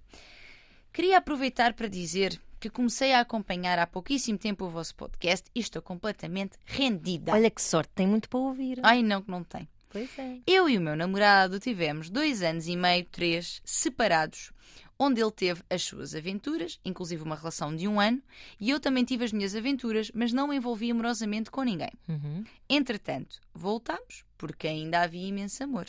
Queria 0.93 1.19
aproveitar 1.19 1.73
para 1.75 1.87
dizer 1.89 2.41
que 2.68 2.74
comecei 2.74 3.12
a 3.12 3.20
acompanhar 3.20 3.79
há 3.79 3.87
pouquíssimo 3.87 4.37
tempo 4.37 4.64
o 4.64 4.70
vosso 4.70 4.94
podcast 4.94 5.48
e 5.55 5.61
estou 5.61 5.81
completamente 5.81 6.59
rendida. 6.64 7.33
Olha 7.33 7.50
que 7.50 7.62
sorte, 7.62 7.92
tem 7.94 8.07
muito 8.07 8.29
para 8.29 8.40
ouvir. 8.40 8.81
Ai, 8.83 9.02
não, 9.02 9.22
que 9.22 9.31
não 9.31 9.44
tem. 9.44 9.68
Pois 9.88 10.18
é. 10.18 10.38
Eu 10.46 10.68
e 10.68 10.76
o 10.76 10.81
meu 10.81 10.96
namorado 10.96 11.61
tivemos 11.61 12.11
dois 12.11 12.42
anos 12.42 12.66
e 12.66 12.76
meio, 12.76 13.05
três, 13.05 13.62
separados, 13.64 14.52
onde 14.98 15.20
ele 15.20 15.31
teve 15.31 15.62
as 15.70 15.83
suas 15.83 16.14
aventuras, 16.14 16.81
inclusive 16.85 17.22
uma 17.22 17.37
relação 17.37 17.74
de 17.74 17.87
um 17.87 18.00
ano, 18.00 18.20
e 18.59 18.70
eu 18.70 18.81
também 18.81 19.05
tive 19.05 19.24
as 19.24 19.33
minhas 19.33 19.55
aventuras, 19.55 20.11
mas 20.14 20.33
não 20.33 20.48
me 20.48 20.57
envolvi 20.57 20.90
amorosamente 20.90 21.50
com 21.50 21.62
ninguém. 21.62 21.92
Uhum. 22.09 22.44
Entretanto, 22.68 23.40
voltámos, 23.55 24.24
porque 24.37 24.66
ainda 24.66 25.02
havia 25.02 25.29
imenso 25.29 25.62
amor. 25.62 25.87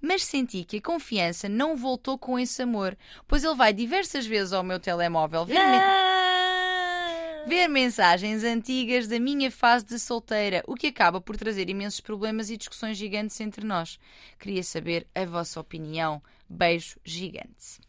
Mas 0.00 0.24
senti 0.24 0.64
que 0.64 0.78
a 0.78 0.82
confiança 0.82 1.48
não 1.48 1.76
voltou 1.76 2.18
com 2.18 2.38
esse 2.38 2.62
amor, 2.62 2.96
pois 3.28 3.44
ele 3.44 3.54
vai 3.54 3.72
diversas 3.72 4.26
vezes 4.26 4.52
ao 4.52 4.62
meu 4.62 4.80
telemóvel 4.80 5.44
ver, 5.44 5.54
men- 5.54 5.80
Ah! 5.82 7.44
ver 7.46 7.68
mensagens 7.68 8.42
antigas 8.44 9.06
da 9.08 9.18
minha 9.18 9.50
fase 9.50 9.84
de 9.84 9.98
solteira, 9.98 10.62
o 10.66 10.74
que 10.74 10.86
acaba 10.86 11.20
por 11.20 11.36
trazer 11.36 11.68
imensos 11.68 12.00
problemas 12.00 12.48
e 12.50 12.56
discussões 12.56 12.96
gigantes 12.96 13.38
entre 13.40 13.66
nós. 13.66 13.98
Queria 14.38 14.62
saber 14.62 15.06
a 15.14 15.24
vossa 15.26 15.60
opinião. 15.60 16.22
Beijo 16.48 16.98
gigante. 17.04 17.80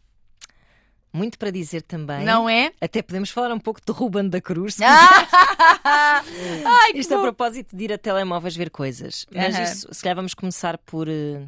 Muito 1.12 1.38
para 1.38 1.50
dizer 1.50 1.82
também. 1.82 2.24
Não 2.24 2.48
é? 2.48 2.72
Até 2.80 3.02
podemos 3.02 3.28
falar 3.30 3.52
um 3.52 3.58
pouco 3.58 3.80
de 3.84 3.92
Ruben 3.92 4.28
da 4.30 4.40
Cruz. 4.40 4.74
se 4.76 4.84
Ai, 4.84 6.92
Isto 6.94 7.14
a 7.16 7.20
propósito 7.20 7.76
de 7.76 7.84
ir 7.84 7.92
a 7.92 7.98
telemóveis 7.98 8.56
ver 8.56 8.70
coisas. 8.70 9.26
Mas 9.34 9.54
Aham. 9.54 9.64
isso, 9.64 9.88
se 9.92 10.02
calhar 10.02 10.16
vamos 10.16 10.32
começar 10.34 10.78
por 10.78 11.08
eh, 11.08 11.46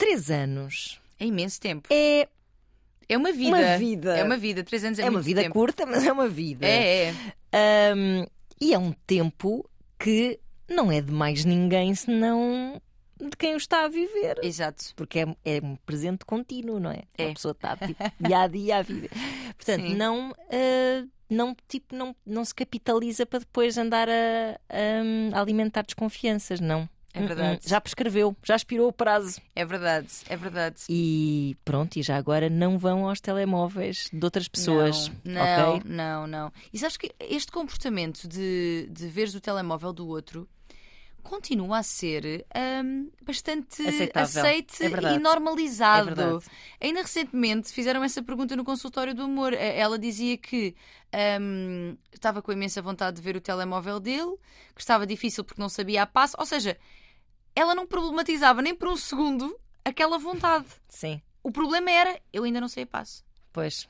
três 0.00 0.30
anos. 0.30 1.00
É 1.18 1.26
imenso 1.26 1.60
tempo. 1.60 1.88
É, 1.92 2.26
É 3.08 3.16
uma 3.16 3.32
vida. 3.32 3.56
Uma 3.56 3.76
vida. 3.78 4.16
É 4.16 4.24
uma 4.24 4.36
vida. 4.36 4.64
Três 4.64 4.84
anos 4.84 4.98
é, 4.98 5.02
é 5.02 5.10
uma 5.10 5.20
vida 5.20 5.42
tempo. 5.42 5.52
curta, 5.54 5.84
mas 5.86 6.04
é 6.04 6.12
uma 6.12 6.28
vida. 6.28 6.66
É, 6.66 7.08
é. 7.08 7.14
Ahm, 7.52 8.24
e 8.60 8.72
é 8.74 8.78
um 8.78 8.92
tempo 9.06 9.68
que 9.98 10.38
não 10.68 10.90
é 10.90 11.00
de 11.00 11.12
mais 11.12 11.44
ninguém 11.44 11.94
senão 11.94 12.80
de 13.20 13.36
quem 13.36 13.52
o 13.54 13.56
está 13.58 13.84
a 13.84 13.88
viver. 13.88 14.38
Exato. 14.42 14.84
Porque 14.96 15.18
é, 15.20 15.26
é 15.44 15.60
um 15.62 15.76
presente 15.84 16.24
contínuo, 16.24 16.80
não 16.80 16.90
é? 16.90 17.02
É. 17.18 17.30
A 17.30 17.34
pessoa 17.34 17.52
está 17.52 17.76
tipo, 17.76 18.02
dia 18.20 18.40
a 18.40 18.46
dia 18.46 18.76
a 18.78 18.82
viver. 18.82 19.10
Portanto, 19.56 19.82
Sim. 19.86 19.94
não, 19.96 20.34
ah, 20.50 21.06
não, 21.28 21.54
tipo, 21.68 21.94
não, 21.94 22.16
não 22.24 22.44
se 22.44 22.54
capitaliza 22.54 23.26
para 23.26 23.40
depois 23.40 23.76
andar 23.76 24.08
a, 24.08 24.58
a- 24.70 25.36
a 25.36 25.40
alimentar 25.40 25.82
desconfianças, 25.82 26.60
não. 26.60 26.88
É 27.12 27.20
verdade. 27.26 27.54
Hum, 27.56 27.60
hum. 27.64 27.68
Já 27.68 27.80
prescreveu, 27.80 28.36
já 28.42 28.56
expirou 28.56 28.88
o 28.88 28.92
prazo. 28.92 29.40
É 29.54 29.64
verdade, 29.64 30.08
é 30.28 30.36
verdade. 30.36 30.76
E 30.88 31.56
pronto, 31.64 31.96
e 31.98 32.02
já 32.02 32.16
agora 32.16 32.48
não 32.48 32.78
vão 32.78 33.08
aos 33.08 33.20
telemóveis 33.20 34.08
de 34.12 34.24
outras 34.24 34.46
pessoas. 34.48 35.10
Não, 35.24 35.42
ok? 35.42 35.82
não, 35.84 36.26
não. 36.26 36.52
E 36.72 36.78
sabes 36.78 36.96
que 36.96 37.12
este 37.18 37.50
comportamento 37.50 38.28
de, 38.28 38.88
de 38.90 39.08
veres 39.08 39.34
o 39.34 39.40
telemóvel 39.40 39.92
do 39.92 40.06
outro 40.06 40.48
continua 41.22 41.78
a 41.78 41.82
ser 41.82 42.46
hum, 42.82 43.10
bastante 43.22 43.82
Aceitável. 43.86 44.40
aceite 44.42 44.82
É 44.82 44.88
verdade. 44.88 45.16
e 45.16 45.18
normalizado. 45.18 46.10
É 46.10 46.14
verdade. 46.14 46.44
Ainda 46.80 47.02
recentemente 47.02 47.72
fizeram 47.72 48.02
essa 48.02 48.22
pergunta 48.22 48.56
no 48.56 48.64
consultório 48.64 49.14
do 49.14 49.22
amor. 49.24 49.52
Eh, 49.52 49.78
Ela 49.78 49.98
dizia 49.98 50.38
que 50.38 50.74
hum, 51.40 51.96
estava 52.12 52.40
com 52.40 52.50
imensa 52.52 52.80
vontade 52.80 53.16
de 53.16 53.22
ver 53.22 53.36
o 53.36 53.40
telemóvel 53.40 54.00
dele, 54.00 54.34
que 54.74 54.80
estava 54.80 55.06
difícil 55.06 55.44
porque 55.44 55.60
não 55.60 55.68
sabia 55.68 56.02
a 56.02 56.06
passo. 56.06 56.34
Ou 56.38 56.46
seja, 56.46 56.76
ela 57.54 57.74
não 57.74 57.86
problematizava 57.86 58.62
nem 58.62 58.74
por 58.74 58.88
um 58.88 58.96
segundo 58.96 59.58
aquela 59.84 60.18
vontade. 60.18 60.66
Sim, 60.88 61.20
O 61.42 61.50
problema 61.50 61.90
era 61.90 62.18
eu 62.32 62.44
ainda 62.44 62.60
não 62.60 62.68
sei 62.68 62.84
a 62.84 62.86
passo. 62.86 63.24
pois. 63.52 63.88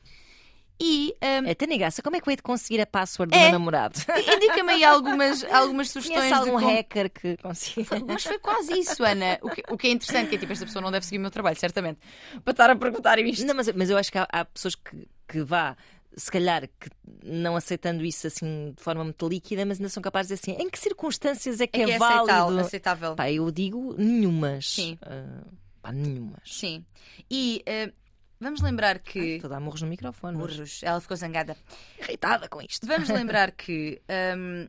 E 0.83 1.15
hum, 1.23 1.47
É, 1.47 1.55
Tânia 1.55 1.77
Graça, 1.77 2.01
como 2.03 2.17
é 2.17 2.21
que 2.23 2.27
eu 2.27 2.31
hei 2.31 2.37
de 2.37 2.43
conseguir 2.43 2.81
a 2.81 2.87
password 2.87 3.31
do 3.31 3.37
É. 3.37 3.43
meu 3.51 3.59
namorado? 3.59 3.99
Indica-me 4.35 4.73
aí 4.73 4.83
algumas, 4.85 5.45
algumas 5.53 5.91
sugestões 5.91 6.21
Conhece 6.21 6.35
algum 6.35 6.57
de 6.59 6.65
como... 6.65 6.75
hacker 6.75 7.11
que 7.11 7.37
consiga? 7.37 8.01
Mas 8.07 8.25
foi 8.25 8.39
quase 8.39 8.79
isso, 8.79 9.05
Ana. 9.05 9.39
O 9.43 9.51
que, 9.51 9.63
o 9.69 9.77
que 9.77 9.89
é 9.89 9.91
interessante, 9.91 10.31
que 10.31 10.37
é 10.37 10.39
tipo, 10.39 10.51
esta 10.55 10.65
pessoa 10.65 10.81
não 10.83 10.91
deve 10.91 11.05
seguir 11.05 11.19
o 11.19 11.21
meu 11.21 11.31
trabalho, 11.31 11.59
certamente. 11.59 12.01
Para 12.43 12.51
estar 12.53 12.71
a 12.71 12.77
perguntar 12.77 13.19
isto. 13.19 13.45
Não, 13.45 13.55
mas, 13.55 13.71
mas 13.75 13.91
eu 13.91 13.99
acho 13.99 14.11
que 14.11 14.17
há, 14.17 14.27
há 14.33 14.43
pessoas 14.47 14.75
que, 14.75 15.07
que 15.29 15.43
vá, 15.43 15.77
se 16.17 16.31
calhar, 16.31 16.69
que 16.69 16.91
não 17.25 17.57
aceitando 17.57 18.05
isso 18.05 18.27
assim 18.27 18.73
de 18.77 18.83
forma 18.83 19.05
muito 19.05 19.29
líquida, 19.29 19.65
mas 19.65 19.79
ainda 19.79 19.89
são 19.89 20.03
capazes 20.03 20.29
de 20.29 20.35
dizer 20.41 20.53
assim: 20.53 20.63
em 20.63 20.69
que 20.69 20.79
circunstâncias 20.79 21.61
é 21.61 21.67
que 21.67 21.81
é 21.81 21.83
é, 21.83 21.87
que 21.87 21.93
é 21.93 21.99
válido? 21.99 22.59
aceitável. 22.61 23.15
Pá, 23.15 23.31
eu 23.31 23.51
digo 23.51 23.95
nenhumas. 23.97 24.69
Sim. 24.75 24.99
Ah, 25.03 25.45
pá, 25.83 25.93
nenhumas. 25.93 26.43
Sim. 26.45 26.85
E 27.31 27.63
eh, 27.67 27.93
vamos 28.41 28.61
lembrar 28.61 28.99
que. 28.99 29.19
Estou 29.19 29.49
a 29.49 29.55
dar 29.55 29.61
morros 29.61 29.83
no 29.83 29.89
microfone. 29.89 30.37
mas 30.37 30.53
Burros, 30.57 30.83
ela 30.83 31.01
ficou 31.01 31.17
zangada. 31.17 31.57
Irritada 32.01 32.49
com 32.49 32.61
isto. 32.61 32.87
Vamos 32.87 33.09
lembrar 33.09 33.53
que, 33.57 34.01
hum, 34.37 34.69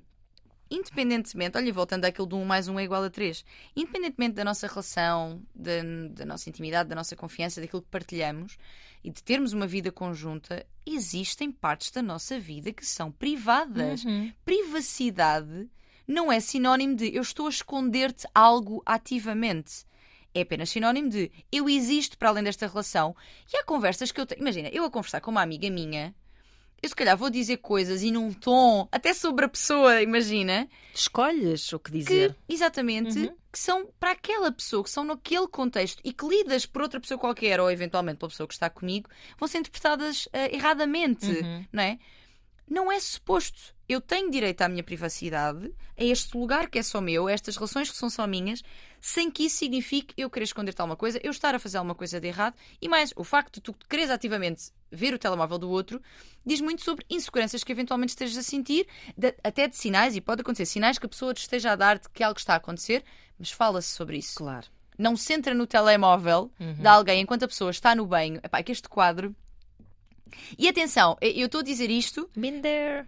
independentemente, 0.72 1.57
olha, 1.57 1.74
voltando 1.74 2.05
àquilo 2.05 2.26
de 2.26 2.36
um 2.36 2.45
mais 2.45 2.69
um 2.69 2.80
é 2.80 2.84
igual 2.84 3.03
a 3.03 3.09
três, 3.09 3.43
independentemente 3.76 4.36
da 4.36 4.45
nossa 4.45 4.65
relação, 4.65 5.41
da, 5.53 5.72
da 6.11 6.26
nossa 6.26 6.49
intimidade, 6.49 6.88
da 6.88 6.95
nossa 6.95 7.15
confiança, 7.15 7.59
daquilo 7.59 7.82
que 7.82 7.89
partilhamos 7.89 8.57
e 9.03 9.09
de 9.09 9.22
termos 9.22 9.51
uma 9.51 9.67
vida 9.67 9.91
conjunta, 9.91 10.65
existem 10.86 11.51
partes 11.51 11.91
da 11.91 12.01
nossa 12.01 12.39
vida 12.39 12.72
que 12.72 12.86
são 12.86 13.11
privadas. 13.11 14.05
Uhum. 14.05 14.32
Privacidade 14.45 15.69
não 16.07 16.32
é 16.32 16.39
sinónimo 16.39 16.95
de 16.95 17.13
eu 17.15 17.22
estou 17.22 17.47
a 17.47 17.49
esconder-te 17.49 18.28
algo 18.34 18.82
ativamente. 18.86 19.86
É 20.34 20.41
apenas 20.41 20.69
sinónimo 20.69 21.09
de 21.09 21.30
eu 21.51 21.67
existo 21.67 22.17
para 22.17 22.30
além 22.30 22.43
desta 22.43 22.67
relação. 22.67 23.15
E 23.51 23.57
há 23.57 23.63
conversas 23.65 24.11
que 24.11 24.22
eu 24.22 24.26
tenho. 24.26 24.41
Imagina, 24.41 24.69
eu 24.69 24.86
a 24.86 24.91
conversar 24.91 25.19
com 25.19 25.32
uma 25.32 25.41
amiga 25.41 25.69
minha, 25.69 26.15
eu 26.82 26.90
se 26.90 26.96
calhar 26.96 27.16
vou 27.18 27.30
dizer 27.30 27.58
coisas 27.58 28.02
e 28.04 28.12
num 28.12 28.34
tom, 28.34 28.88
até 28.92 29.14
sobre 29.14 29.46
a 29.46 29.50
pessoa, 29.50 30.02
imagina, 30.02 30.68
Escolhes 30.94 31.72
o 31.74 31.80
que 31.80 31.92
que, 31.92 31.98
dizer. 32.00 32.36
exatamente, 32.50 33.18
Uhum. 33.20 33.36
que 33.52 33.60
são 33.60 33.88
para 34.00 34.12
aquela 34.12 34.52
pessoa, 34.52 34.84
que 34.84 34.90
são 34.90 35.04
naquele 35.04 35.48
contexto 35.48 36.02
e 36.04 36.12
que 36.14 36.26
lidas 36.28 36.66
por 36.66 36.82
outra 36.82 37.00
pessoa 37.00 37.18
qualquer 37.20 37.60
ou 37.60 37.70
eventualmente 37.70 38.18
pela 38.18 38.30
pessoa 38.30 38.48
que 38.48 38.54
está 38.54 38.70
comigo, 38.70 39.10
vão 39.38 39.48
ser 39.48 39.60
interpretadas 39.60 40.28
eh, 40.34 40.56
erradamente, 40.56 41.26
Uhum. 41.28 41.66
não 41.72 41.84
é? 41.84 42.00
Não 42.70 42.92
é 42.92 43.00
suposto. 43.00 43.76
Eu 43.90 44.00
tenho 44.00 44.32
direito 44.32 44.62
à 44.62 44.70
minha 44.70 44.84
privacidade, 44.84 45.74
a 45.98 46.04
este 46.06 46.38
lugar 46.38 46.70
que 46.70 46.80
é 46.80 46.84
só 46.84 47.02
meu, 47.02 47.28
a 47.28 47.32
estas 47.34 47.58
relações 47.58 47.92
que 47.92 47.98
são 47.98 48.10
só 48.10 48.26
minhas, 48.26 48.64
sem 49.04 49.32
que 49.32 49.45
isso 49.45 49.58
signifique 49.58 50.14
eu 50.16 50.30
querer 50.30 50.43
esconder-te 50.45 50.80
alguma 50.80 50.95
coisa, 50.95 51.20
eu 51.24 51.32
estar 51.32 51.56
a 51.56 51.60
fazer 51.60 51.78
alguma 51.78 51.95
coisa 51.95 52.22
de 52.22 52.28
errado. 52.28 52.54
E 52.80 52.88
mais, 52.88 53.12
o 53.16 53.24
facto 53.24 53.56
de 53.56 53.62
tu 53.62 53.74
quereres 53.89 54.12
ativamente 54.12 54.72
ver 54.91 55.12
o 55.14 55.18
telemóvel 55.20 55.58
do 55.58 55.70
outro 55.70 55.99
diz 56.45 56.62
muito 56.62 56.84
sobre 56.84 57.04
inseguranças 57.10 57.64
que 57.64 57.72
eventualmente 57.72 58.10
estejas 58.12 58.38
a 58.38 58.43
sentir, 58.43 58.86
de- 59.18 59.34
até 59.43 59.68
de 59.68 59.76
sinais, 59.76 60.16
e 60.16 60.22
pode 60.22 60.41
acontecer 60.41 60.66
sinais 60.68 60.99
que 60.99 61.06
a 61.06 61.10
pessoa 61.10 61.34
te 61.34 61.39
esteja 61.41 61.72
a 61.72 61.76
dar 61.76 61.97
de 61.97 62.08
que 62.10 62.24
algo 62.24 62.39
está 62.39 62.54
a 62.54 62.58
acontecer, 62.58 63.04
mas 63.39 63.52
fala-se 63.52 63.89
sobre 63.89 64.18
isso 64.20 64.36
Claro. 64.36 64.68
não 64.99 65.18
se 65.18 65.34
entra 65.34 65.54
no 65.56 65.66
telemóvel 65.66 66.52
de 66.60 66.88
alguém 66.88 67.22
enquanto 67.22 67.43
a 67.43 67.47
pessoa 67.47 67.72
está 67.72 67.95
no 67.95 68.06
banho. 68.06 68.39
Epá, 68.43 68.60
é 68.60 68.64
que 68.64 68.72
este 68.72 68.88
quadro. 68.88 69.36
E 70.58 70.68
atenção, 70.68 71.18
eu 71.20 71.32
eu 71.32 71.45
estou 71.47 71.62
a 71.62 71.64
dizer 71.64 71.89
isto, 71.89 72.30
Been 72.36 72.62
there. 72.62 73.08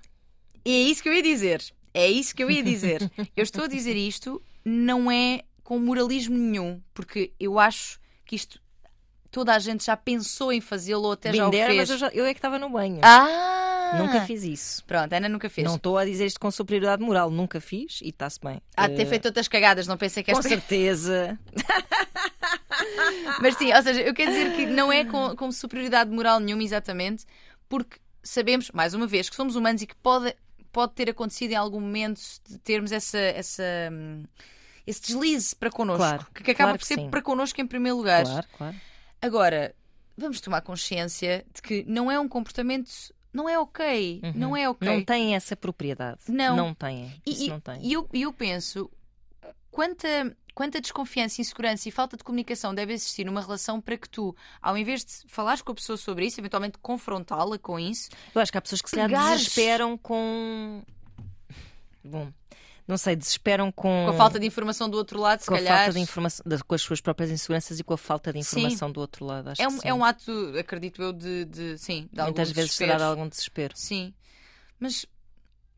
e 0.65 0.71
é 0.71 0.81
isso 0.89 1.03
que 1.03 1.09
eu 1.09 1.13
ia 1.13 1.21
dizer. 1.23 1.63
É 1.93 2.09
isso 2.09 2.35
que 2.35 2.43
eu 2.43 2.49
ia 2.49 2.63
dizer. 2.63 2.99
eu 3.37 3.43
estou 3.43 3.65
a 3.65 3.67
dizer 3.67 3.95
isto, 3.95 4.41
não 4.65 5.11
é 5.11 5.43
com 5.63 5.79
moralismo 5.79 6.35
nenhum, 6.37 6.81
porque 6.93 7.31
eu 7.39 7.57
acho 7.59 7.99
que 8.25 8.35
isto 8.35 8.61
toda 9.31 9.55
a 9.55 9.59
gente 9.59 9.85
já 9.85 9.97
pensou 9.97 10.51
em 10.53 10.61
fazê-lo 10.61 11.03
ou 11.03 11.11
até 11.13 11.33
já 11.33 11.47
o 11.47 11.51
fez. 11.51 11.75
mas 11.75 11.89
eu, 11.89 11.97
já- 11.97 12.09
eu 12.13 12.25
é 12.25 12.33
que 12.33 12.37
estava 12.37 12.59
no 12.59 12.69
banho. 12.69 12.99
Ah! 13.01 13.95
Nunca 13.97 14.21
fiz 14.25 14.43
isso. 14.43 14.83
Pronto, 14.85 15.13
Ana 15.13 15.29
nunca 15.29 15.49
fez. 15.49 15.67
Não 15.67 15.75
estou 15.75 15.97
a 15.97 16.05
dizer 16.05 16.25
isto 16.25 16.39
com 16.39 16.49
superioridade 16.49 17.01
moral. 17.03 17.29
Nunca 17.29 17.59
fiz 17.61 17.99
e 18.01 18.09
está-se 18.09 18.39
bem. 18.43 18.59
Há 18.75 18.87
de 18.87 18.95
ter 18.95 19.03
Eh, 19.03 19.05
feito 19.05 19.25
outras 19.27 19.47
cagadas, 19.47 19.85
não 19.87 19.97
pensei 19.97 20.23
que 20.23 20.31
Com 20.31 20.39
esta. 20.39 20.49
certeza. 20.49 21.37
Mas 23.41 23.55
sim, 23.57 23.73
ou 23.73 23.81
seja, 23.81 24.01
eu 24.01 24.13
quero 24.13 24.31
dizer 24.31 24.55
que 24.55 24.65
não 24.65 24.91
é 24.91 25.05
com, 25.05 25.35
com 25.35 25.51
superioridade 25.51 26.09
moral 26.11 26.39
nenhuma, 26.39 26.63
exatamente, 26.63 27.25
porque 27.69 27.97
sabemos, 28.23 28.69
mais 28.71 28.93
uma 28.93 29.07
vez, 29.07 29.29
que 29.29 29.35
somos 29.35 29.55
humanos 29.55 29.81
e 29.81 29.87
que 29.87 29.95
pode, 29.95 30.35
pode 30.71 30.93
ter 30.93 31.09
acontecido 31.09 31.51
em 31.51 31.55
algum 31.55 31.79
momento 31.79 32.19
de 32.49 32.57
termos 32.59 32.91
essa, 32.91 33.17
essa, 33.17 33.63
hum, 33.91 34.23
esse 34.85 35.01
deslize 35.01 35.55
para 35.55 35.69
connosco, 35.71 35.99
Claro, 36.03 36.27
que, 36.33 36.43
que 36.43 36.51
acaba 36.51 36.69
claro 36.69 36.79
por 36.79 36.85
ser 36.85 36.95
sim. 36.95 37.09
para 37.09 37.21
connosco 37.21 37.59
em 37.61 37.67
primeiro 37.67 37.97
lugar. 37.97 38.23
Claro, 38.23 38.47
claro. 38.57 38.75
Agora, 39.21 39.75
vamos 40.17 40.41
tomar 40.41 40.61
consciência 40.61 41.45
de 41.53 41.61
que 41.61 41.83
não 41.87 42.11
é 42.11 42.19
um 42.19 42.27
comportamento, 42.27 42.89
não 43.31 43.47
é 43.47 43.57
ok, 43.57 44.21
não 44.35 44.55
é 44.55 44.69
ok. 44.69 44.87
Uhum. 44.87 44.95
Não 44.97 45.03
têm 45.03 45.35
essa 45.35 45.55
propriedade. 45.55 46.19
Não. 46.27 46.55
Não 46.55 46.73
têm. 46.73 47.13
E, 47.25 47.47
não 47.47 47.59
tem. 47.59 47.79
e 47.81 47.93
eu, 47.93 48.07
eu 48.13 48.31
penso 48.33 48.91
quanta, 49.71 50.35
quanta 50.53 50.79
desconfiança, 50.79 51.41
insegurança 51.41 51.87
e 51.89 51.91
falta 51.91 52.15
de 52.15 52.23
comunicação 52.23 52.75
deve 52.75 52.93
existir 52.93 53.25
numa 53.25 53.41
relação 53.41 53.81
para 53.81 53.97
que 53.97 54.07
tu, 54.07 54.35
ao 54.61 54.77
invés 54.77 55.03
de 55.03 55.13
falares 55.27 55.61
com 55.61 55.71
a 55.71 55.75
pessoa 55.75 55.97
sobre 55.97 56.25
isso, 56.27 56.39
eventualmente 56.39 56.77
confrontá-la 56.79 57.57
com 57.57 57.79
isso, 57.79 58.09
Eu 58.35 58.41
acho 58.41 58.51
que 58.51 58.57
há 58.57 58.61
pessoas 58.61 58.81
que 58.81 58.89
se 58.89 58.95
Pegares. 58.97 59.39
desesperam 59.41 59.97
com. 59.97 60.83
Bom, 62.03 62.31
não 62.87 62.97
sei, 62.97 63.15
desesperam 63.15 63.71
com. 63.71 64.05
com 64.05 64.09
a 64.09 64.13
falta 64.13 64.39
de 64.39 64.45
informação 64.45 64.89
do 64.89 64.97
outro 64.97 65.19
lado, 65.19 65.39
se 65.41 65.47
com 65.47 65.53
a 65.53 65.57
calhar. 65.57 65.77
falta 65.77 65.93
de 65.93 65.99
informação, 65.99 66.45
com 66.67 66.75
as 66.75 66.81
suas 66.81 66.99
próprias 67.01 67.31
inseguranças 67.31 67.79
e 67.79 67.83
com 67.83 67.93
a 67.93 67.97
falta 67.97 68.33
de 68.33 68.43
Sim. 68.43 68.59
informação 68.59 68.91
do 68.91 68.99
outro 68.99 69.25
lado. 69.25 69.49
Acho 69.49 69.61
é, 69.61 69.65
que 69.67 69.71
um, 69.73 69.79
sim. 69.79 69.87
é 69.87 69.93
um 69.93 70.03
ato, 70.03 70.31
acredito 70.59 71.01
eu, 71.01 71.13
de, 71.13 71.45
de 71.45 71.77
sim, 71.77 72.09
de 72.11 72.21
Muitas 72.21 72.49
vezes 72.51 72.71
desespero. 72.71 72.91
será 72.91 72.97
de 72.97 73.03
algum 73.03 73.27
desespero. 73.27 73.73
Sim. 73.77 74.13
Mas 74.79 75.05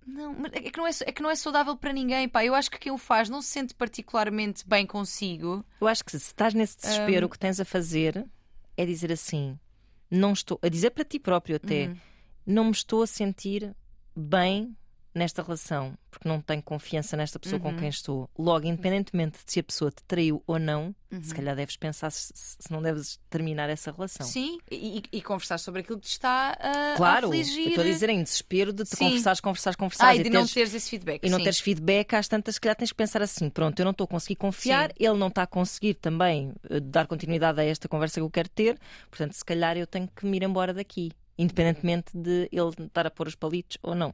não, 0.05 0.35
é 0.51 0.61
que 0.71 0.77
não 0.77 0.87
é, 0.87 0.91
é 1.05 1.11
que 1.11 1.21
não 1.21 1.29
é 1.29 1.35
saudável 1.35 1.75
para 1.75 1.93
ninguém, 1.93 2.27
pá. 2.29 2.43
Eu 2.43 2.55
acho 2.55 2.69
que 2.71 2.79
quem 2.79 2.91
o 2.91 2.97
faz 2.97 3.29
não 3.29 3.41
se 3.41 3.49
sente 3.49 3.73
particularmente 3.73 4.63
bem 4.67 4.85
consigo. 4.85 5.63
Eu 5.79 5.87
acho 5.87 6.03
que 6.03 6.11
se 6.11 6.17
estás 6.17 6.53
nesse 6.53 6.77
desespero, 6.77 7.27
o 7.27 7.29
que 7.29 7.37
tens 7.39 7.59
a 7.59 7.65
fazer 7.65 8.25
é 8.77 8.85
dizer 8.85 9.11
assim: 9.11 9.59
não 10.09 10.33
estou, 10.33 10.59
a 10.61 10.69
dizer 10.69 10.91
para 10.91 11.03
ti 11.05 11.19
próprio 11.19 11.55
até, 11.55 11.87
Uhum. 11.87 11.97
não 12.45 12.63
me 12.65 12.71
estou 12.71 13.01
a 13.03 13.07
sentir 13.07 13.75
bem 14.15 14.75
nesta 15.15 15.41
relação, 15.41 15.97
porque 16.11 16.27
não 16.27 16.41
tenho 16.41 16.61
confiança 16.61 17.15
nesta 17.15 17.39
pessoa 17.39 17.61
Uhum. 17.63 17.71
com 17.71 17.79
quem 17.79 17.87
estou. 17.89 18.29
Logo, 18.37 18.67
independentemente 18.67 19.39
de 19.45 19.51
se 19.51 19.59
a 19.59 19.63
pessoa 19.63 19.89
te 19.89 20.03
traiu 20.03 20.43
ou 20.45 20.59
não, 20.59 20.93
se 21.09 21.29
Uhum. 21.29 21.35
calhar 21.37 21.55
deves 21.55 21.77
pensar 21.77 22.11
se, 22.11 22.31
se 22.35 22.69
não 22.69 22.81
deves 22.81 23.17
terminar 23.29 23.69
essa 23.69 23.91
relação. 23.91 24.27
Sim, 24.27 24.57
e, 24.69 24.97
e- 25.11 25.17
e 25.17 25.21
conversar 25.21 25.57
sobre 25.57 25.79
aquilo 25.81 25.97
que 25.99 26.07
te 26.07 26.11
está 26.11 26.49
a, 26.59 26.97
Claro, 26.97 27.31
a 27.31 27.35
estou 27.37 27.81
a 27.81 27.83
dizer 27.87 28.09
em 28.09 28.21
desespero 28.21 28.73
de 28.73 28.83
te 28.83 28.89
Sim. 28.97 29.05
conversares, 29.05 29.39
conversares, 29.39 29.75
conversares 29.77 30.17
Ah, 30.17 30.19
e 30.19 30.23
de 30.23 30.29
não 30.29 30.41
teres- 30.41 30.53
teres 30.53 30.73
esse 30.73 30.89
feedback. 30.89 31.23
e 31.25 31.29
não 31.29 31.37
sim. 31.37 31.43
teres 31.45 31.59
feedback, 31.61 32.13
às 32.13 32.27
tantas, 32.27 32.55
se 32.55 32.61
calhar 32.61 32.75
tens 32.75 32.89
que 32.91 32.97
pensar 32.97 33.21
assim: 33.21 33.49
pronto, 33.49 33.79
eu 33.79 33.85
não 33.85 33.91
estou 33.91 34.03
a 34.03 34.07
conseguir 34.09 34.35
confiar, 34.35 34.89
Sim. 34.89 34.95
ele 35.05 35.17
não 35.17 35.27
está 35.27 35.43
a 35.43 35.47
conseguir 35.47 35.93
também 35.93 36.51
eh, 36.69 36.81
dar 36.81 37.07
continuidade 37.07 37.61
a 37.61 37.63
esta 37.63 37.87
conversa 37.87 38.15
que 38.15 38.21
eu 38.21 38.29
quero 38.29 38.49
ter, 38.49 38.77
portanto, 39.09 39.31
se 39.31 39.45
calhar 39.45 39.77
eu 39.77 39.87
tenho 39.87 40.09
que 40.13 40.25
me 40.25 40.35
ir 40.35 40.43
embora 40.43 40.73
daqui, 40.73 41.11
independentemente 41.37 42.11
de 42.17 42.49
ele 42.51 42.85
estar 42.85 43.05
a 43.05 43.11
pôr 43.11 43.27
os 43.27 43.35
palitos 43.35 43.77
ou 43.83 43.93
não. 43.93 44.13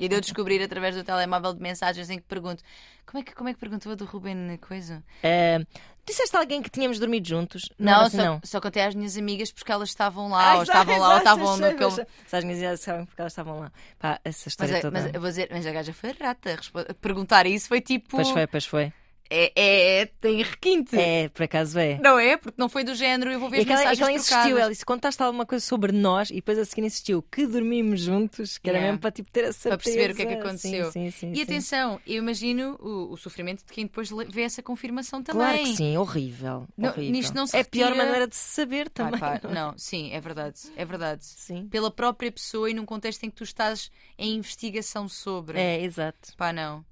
E 0.00 0.08
de 0.08 0.14
eu 0.14 0.20
descobrir 0.20 0.62
através 0.62 0.94
do 0.96 1.04
telemóvel 1.04 1.54
de 1.54 1.62
mensagens 1.62 2.10
em 2.10 2.18
que 2.18 2.24
pergunto 2.24 2.62
como 3.06 3.20
é 3.20 3.22
que, 3.22 3.34
como 3.34 3.48
é 3.48 3.54
que 3.54 3.58
perguntou 3.60 3.92
a 3.92 3.94
do 3.94 4.04
Ruben 4.04 4.58
coisa? 4.58 5.02
Eh, 5.22 5.60
disseste 6.04 6.36
a 6.36 6.40
alguém 6.40 6.60
que 6.60 6.68
tínhamos 6.68 6.98
dormido 6.98 7.26
juntos? 7.26 7.68
Não, 7.78 8.02
mas 8.02 8.12
só, 8.12 8.18
não. 8.18 8.40
só 8.44 8.60
contei 8.60 8.82
às 8.82 8.94
minhas 8.94 9.16
amigas 9.16 9.50
porque 9.50 9.72
elas 9.72 9.88
estavam 9.88 10.28
lá, 10.28 10.56
ou 10.56 10.62
estavam 10.62 10.98
lá, 10.98 11.12
ou 11.12 11.18
estavam 11.18 11.56
naquele. 11.56 11.90
Se 12.26 12.36
as 12.36 12.44
minhas 12.44 12.58
ideias 12.58 12.80
sabem 12.80 13.06
porque 13.06 13.20
elas 13.20 13.32
estavam 13.32 13.60
lá. 13.60 13.72
Pá, 13.98 14.20
essa 14.24 14.44
Mas, 14.44 14.46
história 14.46 14.76
é- 14.76 14.80
toda. 14.80 15.00
mas 15.00 15.14
eu 15.14 15.20
vou 15.20 15.30
dizer, 15.30 15.48
mas 15.50 15.64
a 15.66 15.72
gaja 15.72 15.92
foi 15.94 16.12
rata. 16.12 16.58
Perguntar 17.00 17.46
isso 17.46 17.68
foi 17.68 17.80
tipo. 17.80 18.10
Pois 18.10 18.28
foi, 18.28 18.46
pois 18.46 18.66
foi. 18.66 18.92
É, 19.30 20.00
é, 20.00 20.06
tem 20.20 20.42
requinte. 20.42 20.96
É, 20.98 21.28
por 21.28 21.42
acaso 21.42 21.78
é. 21.78 21.98
Não 21.98 22.18
é? 22.18 22.36
Porque 22.36 22.60
não 22.60 22.68
foi 22.68 22.84
do 22.84 22.94
género, 22.94 23.30
eu 23.30 23.38
vou 23.40 23.48
ver 23.50 23.58
E 23.58 23.60
as 23.60 23.64
aquela, 23.66 23.78
mensagens 23.80 23.98
aquela 24.02 24.12
insistiu, 24.16 24.36
trocadas. 24.38 24.60
ela 24.62 24.70
disse: 24.70 24.84
contaste 24.84 25.22
alguma 25.22 25.46
coisa 25.46 25.64
sobre 25.64 25.92
nós 25.92 26.30
e 26.30 26.34
depois 26.34 26.58
a 26.58 26.64
seguir 26.64 26.86
insistiu 26.86 27.22
que 27.22 27.46
dormimos 27.46 28.00
juntos, 28.00 28.58
que 28.58 28.68
era 28.68 28.78
Yeah. 28.78 28.92
mesmo 28.92 29.00
para 29.00 29.10
tipo, 29.10 29.30
ter 29.30 29.44
a 29.44 29.52
certeza. 29.52 29.68
Para 29.70 29.78
perceber 29.78 30.10
o 30.12 30.14
que 30.14 30.22
é 30.22 30.26
que 30.26 30.34
aconteceu. 30.34 30.92
Sim, 30.92 31.10
sim, 31.10 31.32
sim, 31.32 31.32
E 31.34 31.42
atenção, 31.42 32.00
eu 32.06 32.16
imagino 32.18 32.76
o, 32.80 33.12
o 33.12 33.16
sofrimento 33.16 33.64
de 33.66 33.72
quem 33.72 33.84
depois 33.86 34.08
vê 34.30 34.42
essa 34.42 34.62
confirmação 34.62 35.22
também. 35.22 35.40
Claro 35.42 35.58
que 35.64 35.76
sim, 35.76 35.96
horrível. 35.96 36.66
Não, 36.76 36.90
horrível. 36.90 37.12
nisto 37.12 37.34
não 37.34 37.46
se 37.46 37.56
é 37.56 37.60
a 37.60 37.64
pior 37.64 37.94
maneira 37.94 38.26
de 38.28 38.36
se 38.36 38.54
saber 38.54 38.88
também. 38.88 39.18
pá, 39.18 39.40
não 39.42 39.50
é? 39.50 39.54
não, 39.54 39.74
sim, 39.78 40.12
é 40.12 40.20
verdade, 40.20 40.60
é 40.76 40.84
verdade. 40.84 41.24
Sim. 41.24 41.66
Pela 41.68 41.90
própria 41.90 42.30
pessoa 42.30 42.70
e 42.70 42.74
num 42.74 42.86
contexto 42.86 43.24
em 43.24 43.30
que 43.30 43.36
tu 43.36 43.44
estás 43.44 43.90
em 44.16 44.34
investigação 44.36 45.08
sobre. 45.08 45.58
É, 45.58 45.82
exato. 45.82 46.36
Pá, 46.36 46.52
não. 46.52 46.84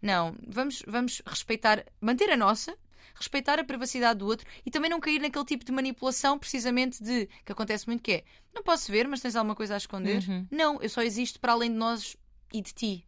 Não, 0.00 0.34
vamos, 0.46 0.82
vamos 0.86 1.22
respeitar, 1.26 1.84
manter 2.00 2.30
a 2.30 2.36
nossa, 2.36 2.76
respeitar 3.14 3.58
a 3.58 3.64
privacidade 3.64 4.18
do 4.18 4.26
outro 4.26 4.46
e 4.64 4.70
também 4.70 4.90
não 4.90 5.00
cair 5.00 5.20
naquele 5.20 5.44
tipo 5.44 5.64
de 5.64 5.72
manipulação, 5.72 6.38
precisamente 6.38 7.02
de 7.02 7.28
que 7.44 7.52
acontece 7.52 7.86
muito 7.86 8.02
que 8.02 8.12
é 8.12 8.24
não 8.54 8.62
posso 8.62 8.90
ver, 8.90 9.06
mas 9.06 9.20
tens 9.20 9.36
alguma 9.36 9.54
coisa 9.54 9.74
a 9.74 9.76
esconder. 9.76 10.22
Uhum. 10.28 10.46
Não, 10.50 10.82
eu 10.82 10.88
só 10.88 11.02
existo 11.02 11.38
para 11.38 11.52
além 11.52 11.70
de 11.70 11.76
nós 11.76 12.16
e 12.52 12.60
de 12.60 12.72
ti. 12.72 13.06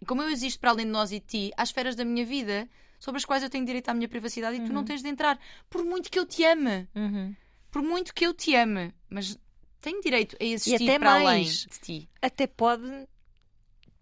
E 0.00 0.04
como 0.04 0.22
eu 0.22 0.28
existo 0.28 0.60
para 0.60 0.70
além 0.70 0.86
de 0.86 0.92
nós 0.92 1.12
e 1.12 1.20
de 1.20 1.26
ti, 1.26 1.52
há 1.56 1.62
esferas 1.62 1.96
da 1.96 2.04
minha 2.04 2.24
vida 2.24 2.68
sobre 2.98 3.18
as 3.18 3.24
quais 3.24 3.42
eu 3.42 3.50
tenho 3.50 3.64
direito 3.64 3.88
à 3.88 3.94
minha 3.94 4.08
privacidade 4.08 4.56
e 4.56 4.64
tu 4.64 4.72
não 4.72 4.84
tens 4.84 5.02
de 5.02 5.08
entrar. 5.08 5.38
Por 5.70 5.84
muito 5.84 6.10
que 6.10 6.18
eu 6.18 6.26
te 6.26 6.44
ame. 6.44 6.88
Uhum. 6.94 7.34
Por 7.70 7.82
muito 7.82 8.14
que 8.14 8.26
eu 8.26 8.34
te 8.34 8.54
ame. 8.54 8.92
Mas 9.08 9.38
tenho 9.80 10.00
direito 10.00 10.36
a 10.40 10.44
existir 10.44 10.88
até 10.88 10.98
para 10.98 11.14
além 11.14 11.24
mais. 11.24 11.66
de 11.70 11.80
ti. 11.80 12.08
Até 12.20 12.46
pode. 12.46 13.06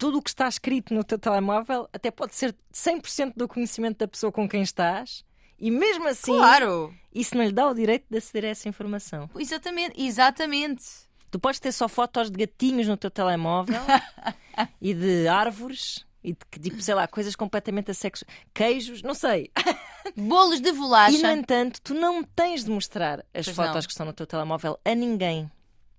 Tudo 0.02 0.18
o 0.18 0.22
que 0.22 0.30
está 0.30 0.48
escrito 0.48 0.92
no 0.92 1.04
teu 1.04 1.16
telemóvel 1.16 1.88
até 1.92 2.10
pode 2.10 2.34
ser 2.34 2.56
100% 2.74 3.34
do 3.36 3.46
conhecimento 3.46 3.98
da 3.98 4.08
pessoa 4.08 4.32
com 4.32 4.48
quem 4.48 4.60
estás 4.62 5.24
e 5.60 5.70
mesmo 5.70 6.08
assim 6.08 6.32
Claro! 6.36 6.92
isso 7.14 7.36
não 7.36 7.44
lhe 7.44 7.52
dá 7.52 7.68
o 7.68 7.72
direito 7.74 8.06
de 8.10 8.18
aceder 8.18 8.46
a 8.48 8.48
essa 8.48 8.68
informação. 8.68 9.30
Exatamente, 9.38 9.94
exatamente. 10.02 10.82
Tu 11.30 11.38
podes 11.38 11.60
ter 11.60 11.70
só 11.70 11.88
fotos 11.88 12.32
de 12.32 12.36
gatinhos 12.44 12.88
no 12.88 12.96
teu 12.96 13.12
telemóvel 13.12 13.80
e 14.82 14.92
de 14.92 15.28
árvores 15.28 16.04
e 16.24 16.32
de 16.32 16.60
tipo, 16.60 16.82
sei 16.82 16.94
lá, 16.96 17.06
coisas 17.06 17.36
completamente 17.36 17.92
assexuais. 17.92 18.28
Queijos, 18.52 19.02
não 19.02 19.14
sei. 19.14 19.52
Bolos 20.16 20.60
de 20.60 20.68
E, 20.68 20.72
no 20.72 20.78
bolacha. 20.78 21.32
entanto, 21.32 21.80
tu 21.80 21.94
não 21.94 22.24
tens 22.24 22.64
de 22.64 22.70
mostrar 22.72 23.20
as 23.32 23.44
Pois 23.46 23.56
fotos 23.56 23.74
não. 23.74 23.82
que 23.82 23.90
estão 23.90 24.06
no 24.06 24.12
teu 24.12 24.26
telemóvel 24.26 24.78
a 24.84 24.94
ninguém, 24.96 25.48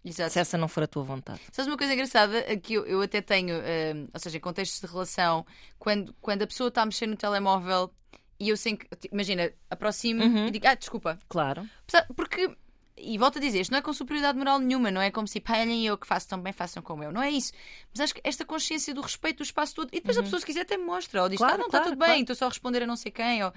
Exato. 0.06 0.32
se 0.32 0.39
essa 0.39 0.58
não 0.58 0.68
for 0.68 0.84
a 0.84 0.88
tua 0.88 1.04
vontade. 1.04 1.39
Sabes 1.51 1.68
uma 1.72 1.78
coisa 1.78 1.93
engraçada 1.93 2.41
que 2.58 2.74
eu, 2.74 2.86
eu 2.86 3.01
até 3.01 3.22
tenho, 3.22 3.56
eh, 3.56 3.93
ou 4.14 4.20
seja, 4.20 4.38
em 4.38 4.41
contextos 4.41 4.82
de 4.82 4.88
relação, 4.88 5.45
quando, 5.80 6.14
quando 6.22 6.41
a 6.41 6.47
pessoa 6.47 6.68
está 6.68 6.82
a 6.82 6.86
mexer 6.86 7.08
no 7.08 7.16
telemóvel 7.16 7.89
e 8.39 8.49
eu 8.49 8.58
sem 8.58 8.76
que. 8.76 8.88
Imagina, 9.12 9.51
aproximo 9.70 10.24
Uhum. 10.24 10.47
e 10.47 10.51
digo, 10.51 10.68
ah, 10.68 10.76
desculpa. 10.76 11.18
Claro. 11.30 11.66
Porque, 12.16 12.54
e 12.97 13.18
volto 13.18 13.38
a 13.38 13.41
dizer, 13.41 13.62
isto 13.62 13.72
não 13.72 13.78
é 13.80 13.82
com 13.82 13.93
superioridade 13.93 14.38
moral 14.38 14.60
nenhuma, 14.60 14.91
não 14.91 14.99
é 14.99 15.10
como 15.10 15.28
se, 15.28 15.39
pá, 15.39 15.60
olhem 15.60 15.86
eu 15.86 15.97
que 15.97 16.06
faço 16.06 16.28
tão 16.28 16.41
bem, 16.41 16.51
façam 16.51 16.84
como 16.84 17.04
eu. 17.04 17.12
Não 17.12 17.22
é 17.22 17.30
isso. 17.32 17.54
Mas 17.91 18.01
acho 18.01 18.16
que 18.16 18.22
esta 18.26 18.43
consciência 18.43 18.93
do 18.93 18.99
respeito 19.01 19.38
do 19.38 19.43
espaço 19.43 19.74
todo. 19.76 19.88
E 19.93 19.97
depois 20.01 20.18
a 20.18 20.24
pessoa, 20.24 20.39
se 20.39 20.45
quiser, 20.45 20.62
até 20.62 20.76
me 20.76 20.84
mostra. 20.84 21.24
Ou 21.24 21.30
diz, 21.30 21.39
Uhum. 21.39 21.47
Claro, 21.47 21.62
ah, 21.62 21.64
não, 21.64 21.70
claro, 21.70 21.84
está 21.86 21.91
tudo 21.91 21.99
bem, 21.99 22.08
claro. 22.08 22.22
estou 22.22 22.36
só 22.36 22.45
a 22.45 22.49
responder 22.49 22.84
a 22.84 22.88
não 22.88 22.95
sei 22.97 23.12
quem. 23.12 23.43
Ou... 23.43 23.54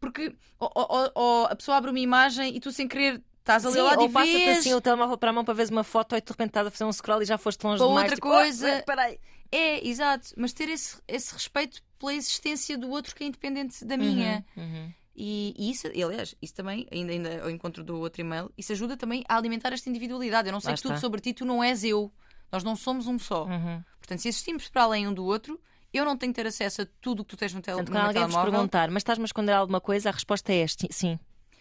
Porque 0.00 0.34
ou- 0.58 0.72
ou- 0.74 1.12
ou 1.14 1.44
a 1.46 1.54
pessoa 1.54 1.76
abre 1.76 1.90
uma 1.90 2.00
imagem 2.00 2.56
e 2.56 2.60
tu, 2.60 2.72
sem 2.72 2.88
querer, 2.88 3.22
estás 3.42 3.64
ali 3.66 3.74
Sim, 3.74 3.80
ao 3.80 3.86
lado 3.86 4.00
ou 4.00 4.06
e 4.08 4.12
passa-te 4.12 4.48
assim 4.48 4.74
o 4.74 4.80
telemóvel 4.80 5.18
para 5.18 5.30
a 5.30 5.32
mão 5.32 5.44
para 5.44 5.54
veres 5.54 5.70
uma 5.70 5.84
foto 5.84 6.16
e 6.16 6.20
de 6.20 6.28
repente 6.30 6.48
estás 6.50 6.66
a 6.66 6.70
fazer 6.70 6.84
um 6.84 6.92
scroll 6.92 7.22
e 7.22 7.24
já 7.26 7.36
foste 7.36 7.62
longe 7.64 7.78
Para 7.78 7.86
demais. 7.88 8.02
outra 8.04 8.16
tipo, 8.16 8.28
coisa. 8.28 8.78
"Ah, 8.78 8.82
peraí." 8.82 9.18
É, 9.50 9.86
exato. 9.86 10.28
Mas 10.36 10.52
ter 10.54 10.68
esse, 10.70 10.96
esse 11.06 11.32
respeito 11.34 11.82
pela 11.98 12.14
existência 12.14 12.78
do 12.78 12.88
outro 12.88 13.14
que 13.14 13.22
é 13.22 13.26
independente 13.26 13.84
da 13.84 13.96
minha. 13.98 14.44
Uhum. 14.56 14.92
E, 15.14 15.54
e 15.58 15.70
isso, 15.70 15.88
e, 15.92 16.02
aliás, 16.02 16.34
isso 16.40 16.54
também, 16.54 16.86
ainda, 16.90 17.12
ainda 17.12 17.42
ao 17.42 17.50
encontro 17.50 17.84
do 17.84 17.98
outro 17.98 18.22
e-mail, 18.22 18.50
isso 18.56 18.72
ajuda 18.72 18.96
também 18.96 19.22
a 19.28 19.36
alimentar 19.36 19.70
esta 19.72 19.90
individualidade. 19.90 20.48
Eu 20.48 20.52
não 20.52 20.60
sei 20.60 20.70
Lá 20.70 20.76
que 20.76 20.82
tudo 20.82 20.92
está. 20.94 21.00
sobre 21.02 21.20
ti, 21.20 21.34
tu 21.34 21.44
não 21.44 21.62
és 21.62 21.84
eu. 21.84 22.10
Nós 22.50 22.64
não 22.64 22.74
somos 22.74 23.06
um 23.06 23.18
só. 23.18 23.44
Uhum. 23.44 23.82
Portanto, 23.98 24.20
se 24.20 24.28
existimos 24.28 24.68
para 24.70 24.84
além 24.84 25.06
um 25.06 25.12
do 25.12 25.24
outro, 25.24 25.60
eu 25.92 26.04
não 26.06 26.16
tenho 26.16 26.32
que 26.32 26.40
ter 26.40 26.46
acesso 26.48 26.80
a 26.82 26.86
tudo 27.00 27.20
o 27.20 27.24
que 27.24 27.30
tu 27.30 27.36
tens 27.36 27.52
no, 27.52 27.60
tele, 27.60 27.76
Portanto, 27.76 27.88
no 27.88 27.94
quando 27.94 28.00
meu 28.00 28.08
alguém 28.08 28.22
vos 28.22 28.30
telemóvel. 28.32 28.52
perguntar, 28.52 28.90
mas 28.90 29.00
estás-me 29.02 29.24
a 29.24 29.26
esconder 29.26 29.52
alguma 29.52 29.82
coisa, 29.82 30.08
a 30.08 30.12
resposta 30.12 30.50
é 30.50 30.56
este: 30.62 30.88
sim. 30.90 31.18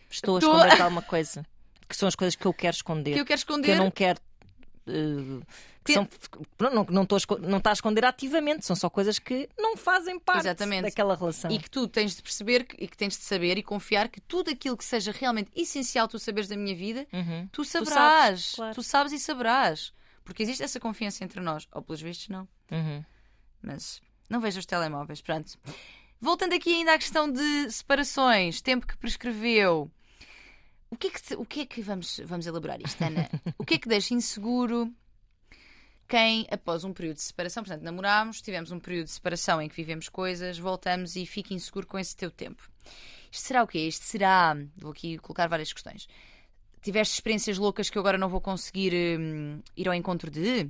Estou 0.09 0.35
a 0.37 0.39
Estou- 0.39 0.55
esconder 0.55 0.81
alguma 0.81 1.01
coisa. 1.01 1.45
Que 1.91 1.97
são 1.97 2.07
as 2.07 2.15
coisas 2.15 2.35
que 2.35 2.45
eu 2.45 2.53
quero 2.53 2.75
esconder. 2.75 3.13
que 3.13 3.19
eu 3.19 3.25
quero 3.25 3.37
que 3.37 3.51
esconder. 3.51 3.71
eu 3.77 3.83
não 3.83 3.91
quero. 3.91 4.19
eh, 4.87 5.45
que 5.83 5.93
são, 5.93 6.07
não, 6.59 6.85
não, 6.85 7.07
não 7.41 7.57
está 7.57 7.71
a 7.71 7.73
esconder 7.73 8.05
ativamente, 8.05 8.65
são 8.65 8.75
só 8.75 8.87
coisas 8.89 9.17
que 9.19 9.49
não 9.57 9.75
fazem 9.75 10.19
parte 10.19 10.41
Exatamente. 10.41 10.83
daquela 10.83 11.15
relação. 11.15 11.49
E 11.51 11.57
que 11.59 11.69
tu 11.69 11.87
tens 11.87 12.15
de 12.15 12.21
perceber 12.21 12.63
que- 12.65 12.83
e 12.83 12.87
que 12.87 12.95
tens 12.95 13.17
de 13.17 13.23
saber 13.23 13.57
e 13.57 13.63
confiar 13.63 14.07
que 14.09 14.21
tudo 14.21 14.51
aquilo 14.51 14.77
que 14.77 14.85
seja 14.85 15.11
realmente 15.11 15.49
essencial 15.55 16.07
tu 16.07 16.19
saberes 16.19 16.47
da 16.47 16.55
minha 16.55 16.75
vida, 16.75 17.07
Uhum. 17.11 17.47
tu 17.51 17.63
sabes, 17.65 17.89
saberás. 17.89 18.51
claro. 18.55 18.75
tu 18.75 18.83
sabes 18.83 19.11
e 19.13 19.19
saberás. 19.19 19.91
Porque 20.23 20.43
existe 20.43 20.61
essa 20.63 20.79
confiança 20.79 21.23
entre 21.23 21.41
nós. 21.41 21.67
Ou 21.71 21.81
pelos 21.81 22.01
vistos, 22.01 22.29
não. 22.29 22.47
Uhum. 22.71 23.03
mas 23.61 24.01
não 24.29 24.39
vejo 24.39 24.59
os 24.59 24.65
telemóveis, 24.65 25.19
pronto. 25.21 25.57
Voltando 26.19 26.53
aqui 26.53 26.73
ainda 26.75 26.93
à 26.93 26.97
questão 26.99 27.29
de 27.31 27.71
separações, 27.71 28.61
tempo 28.61 28.85
que 28.85 28.95
prescreveu. 28.97 29.89
O 30.91 30.97
que 30.97 31.07
é 31.07 31.09
que, 31.09 31.35
o 31.35 31.45
que, 31.45 31.61
é 31.61 31.65
que 31.65 31.81
vamos, 31.81 32.19
vamos 32.25 32.45
elaborar 32.45 32.79
isto, 32.81 33.01
Ana? 33.01 33.27
o 33.57 33.65
que 33.65 33.75
é 33.75 33.77
que 33.79 33.87
deixa 33.87 34.13
inseguro 34.13 34.93
quem, 36.11 36.45
após 36.51 36.83
um 36.83 36.91
período 36.91 37.15
de 37.15 37.21
separação, 37.21 37.63
portanto, 37.63 37.83
namorámos, 37.83 38.41
tivemos 38.41 38.69
um 38.69 38.79
período 38.81 39.05
de 39.05 39.11
separação 39.11 39.61
em 39.61 39.69
que 39.69 39.75
vivemos 39.75 40.09
coisas, 40.09 40.59
voltamos 40.59 41.15
e 41.15 41.25
fica 41.25 41.53
inseguro 41.53 41.87
com 41.87 41.97
esse 41.97 42.13
teu 42.13 42.29
tempo? 42.29 42.69
Isto 43.31 43.47
será 43.47 43.63
o 43.63 43.67
quê? 43.67 43.79
Isto 43.87 44.03
será. 44.03 44.57
Vou 44.75 44.91
aqui 44.91 45.17
colocar 45.19 45.47
várias 45.47 45.71
questões. 45.71 46.09
Tiveste 46.81 47.13
experiências 47.13 47.57
loucas 47.57 47.89
que 47.89 47.97
eu 47.97 48.01
agora 48.01 48.17
não 48.17 48.27
vou 48.27 48.41
conseguir 48.41 48.93
hum, 49.17 49.61
ir 49.77 49.87
ao 49.87 49.93
encontro 49.93 50.29
de? 50.29 50.69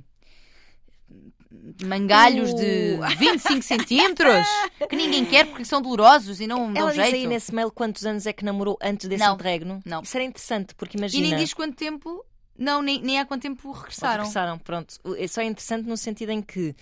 Mangalhos 1.84 2.54
de 2.54 2.98
Uh. 2.98 3.16
25 3.18 3.62
centímetros 3.62 4.46
que 4.88 4.96
ninguém 4.96 5.24
quer 5.24 5.46
porque 5.46 5.64
são 5.64 5.80
dolorosos 5.82 6.40
e 6.40 6.46
não 6.46 6.72
dão 6.72 6.82
Ela 6.82 6.92
diz 6.92 7.00
jeito. 7.02 7.14
aí 7.16 7.26
nesse 7.26 7.54
mail 7.54 7.70
quantos 7.70 8.04
anos 8.06 8.26
é 8.26 8.32
que 8.32 8.44
namorou 8.44 8.78
antes 8.82 9.08
desse 9.08 9.24
Não. 9.24 9.34
interregno? 9.34 9.80
Não. 9.84 10.02
Isso 10.02 10.16
era 10.16 10.24
interessante, 10.24 10.74
porque 10.74 10.96
E 10.96 10.98
imagina. 10.98 11.28
nem 11.28 11.36
diz 11.38 11.52
quanto 11.54 11.74
tempo. 11.76 12.24
Não, 12.58 12.82
nem, 12.82 13.00
nem 13.00 13.18
há 13.18 13.24
quanto 13.26 13.42
tempo 13.42 13.70
regressaram. 13.72 14.24
Regressaram, 14.24 14.58
pronto. 14.58 14.94
É 15.16 15.26
só 15.26 15.40
interessante 15.42 15.88
no 15.88 15.96
sentido 15.96 16.30
em 16.30 16.42
que, 16.42 16.74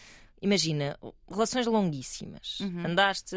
imagina, 0.43 0.99
relações 1.31 1.67
longuíssimas. 1.67 2.59
Uhum. 2.61 2.87
Andaste 2.87 3.37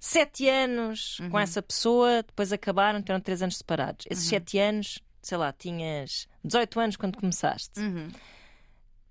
sete 0.00 0.48
anos 0.48 1.18
com 1.30 1.36
Uhum. 1.36 1.38
essa 1.38 1.62
pessoa, 1.62 2.22
depois 2.22 2.52
acabaram, 2.52 3.00
tiveram 3.00 3.20
três 3.20 3.42
anos 3.42 3.56
separados. 3.58 4.06
Uhum. 4.06 4.12
Esses 4.12 4.24
sete 4.28 4.58
anos, 4.58 4.98
sei 5.22 5.38
lá, 5.38 5.52
tinhas 5.52 6.26
18 6.44 6.80
anos 6.80 6.96
quando 6.96 7.18
começaste. 7.18 7.78
Uhum. 7.78 8.08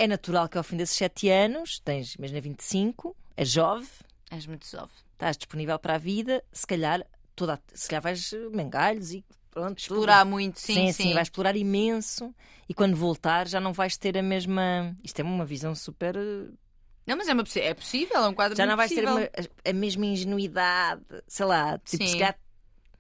É 0.04 0.08
natural 0.08 0.50
que 0.50 0.58
ao 0.58 0.64
fim 0.64 0.78
desses 0.78 0.96
sete 0.96 1.30
anos, 1.30 1.80
tens, 1.80 2.16
imagina, 2.16 2.42
25, 2.42 3.16
és 3.38 3.50
jovem, 3.50 3.88
És 4.32 4.48
muito 4.48 4.66
jovem. 4.68 4.90
estás 5.14 5.38
disponível 5.38 5.78
para 5.78 5.94
a 5.96 5.98
vida, 6.00 6.44
se 6.52 6.66
calhar, 6.66 7.06
toda, 7.36 7.62
se 7.72 7.88
calhar 7.88 8.02
vais 8.02 8.34
eh, 8.34 8.50
mangalhos 8.52 9.12
e 9.12 9.24
pronto. 9.52 9.68
tudo. 9.76 9.78
Explorar 9.80 10.26
muito, 10.26 10.60
sim, 10.60 10.92
sim. 10.92 11.14
vais 11.14 11.28
explorar 11.28 11.56
imenso 11.56 12.34
e 12.68 12.74
quando 12.74 12.96
voltar 12.96 13.48
já 13.48 13.60
não 13.60 13.74
vais 13.74 13.96
ter 13.96 14.18
a 14.18 14.24
mesma. 14.24 14.96
Isto 15.04 15.20
é 15.20 15.24
uma 15.24 15.46
visão 15.46 15.76
super. 15.76 16.16
eh, 16.16 16.50
Não, 17.06 17.16
mas 17.16 17.28
é, 17.28 17.34
uma, 17.34 17.44
é 17.58 17.74
possível, 17.76 18.18
é 18.24 18.28
um 18.28 18.34
quadro 18.34 18.58
Já 18.58 18.66
não 18.66 18.76
vais 18.76 18.90
ter 18.90 19.04
possível. 19.04 19.18
uma- 19.18 19.70
a, 19.70 19.74
mesma 19.74 20.06
ingenuidade, 20.08 21.04
sei 21.28 21.46
lá, 21.46 21.78
tipo, 21.78 22.04
Sim. 22.04 22.08
se 22.10 22.18
calhar 22.18 22.40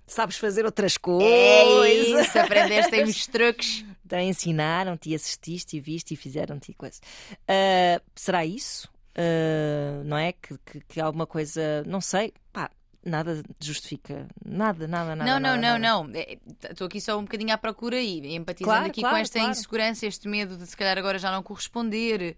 sabes 0.06 0.38
fazer 0.38 0.66
outras 0.66 0.98
coisas. 0.98 1.32
É 1.32 2.22
isso, 2.22 2.38
aprendeste 2.38 2.94
aí 2.94 3.04
uns 3.10 3.26
truques. 3.26 3.86
Então 4.12 4.20
ensinaram-te 4.20 5.12
e 5.12 5.16
assististe 5.16 5.78
e 5.78 5.80
viste 5.80 6.14
e 6.14 6.18
fizeram-te 6.18 6.74
coisa. 6.74 7.00
Ah, 7.48 8.02
será 8.14 8.46
isso? 8.46 8.92
Ah, 9.16 10.04
não 10.04 10.18
é? 10.18 10.34
Que, 10.34 10.58
que, 10.66 10.82
que 10.82 11.00
alguma 11.00 11.26
coisa. 11.26 11.82
Não 11.88 12.02
sei. 12.02 12.34
Pá, 12.52 12.70
nada 13.06 13.42
justifica. 13.58 14.28
Nada, 14.46 14.86
nada, 14.86 15.16
nada. 15.16 15.32
não, 15.32 15.40
não, 15.40 15.56
nada, 15.56 15.80
não, 15.80 15.80
nada. 15.80 16.10
não. 16.10 16.20
É, 16.20 16.38
Estou 16.70 16.88
aqui 16.88 17.00
só 17.00 17.18
um 17.18 17.22
bocadinho 17.22 17.54
à 17.54 17.58
procura 17.58 18.02
e 18.02 18.36
empatizando 18.36 18.76
Claro, 18.76 18.88
aqui 18.92 19.00
claro, 19.00 19.16
com 19.16 19.22
esta 19.22 19.40
claro. 19.40 19.52
insegurança, 19.52 20.06
este 20.06 20.28
medo 20.28 20.58
de 20.58 20.68
se 20.68 20.76
calhar 20.76 20.98
agora 20.98 21.18
já 21.18 21.32
não 21.32 21.42
corresponder, 21.42 22.36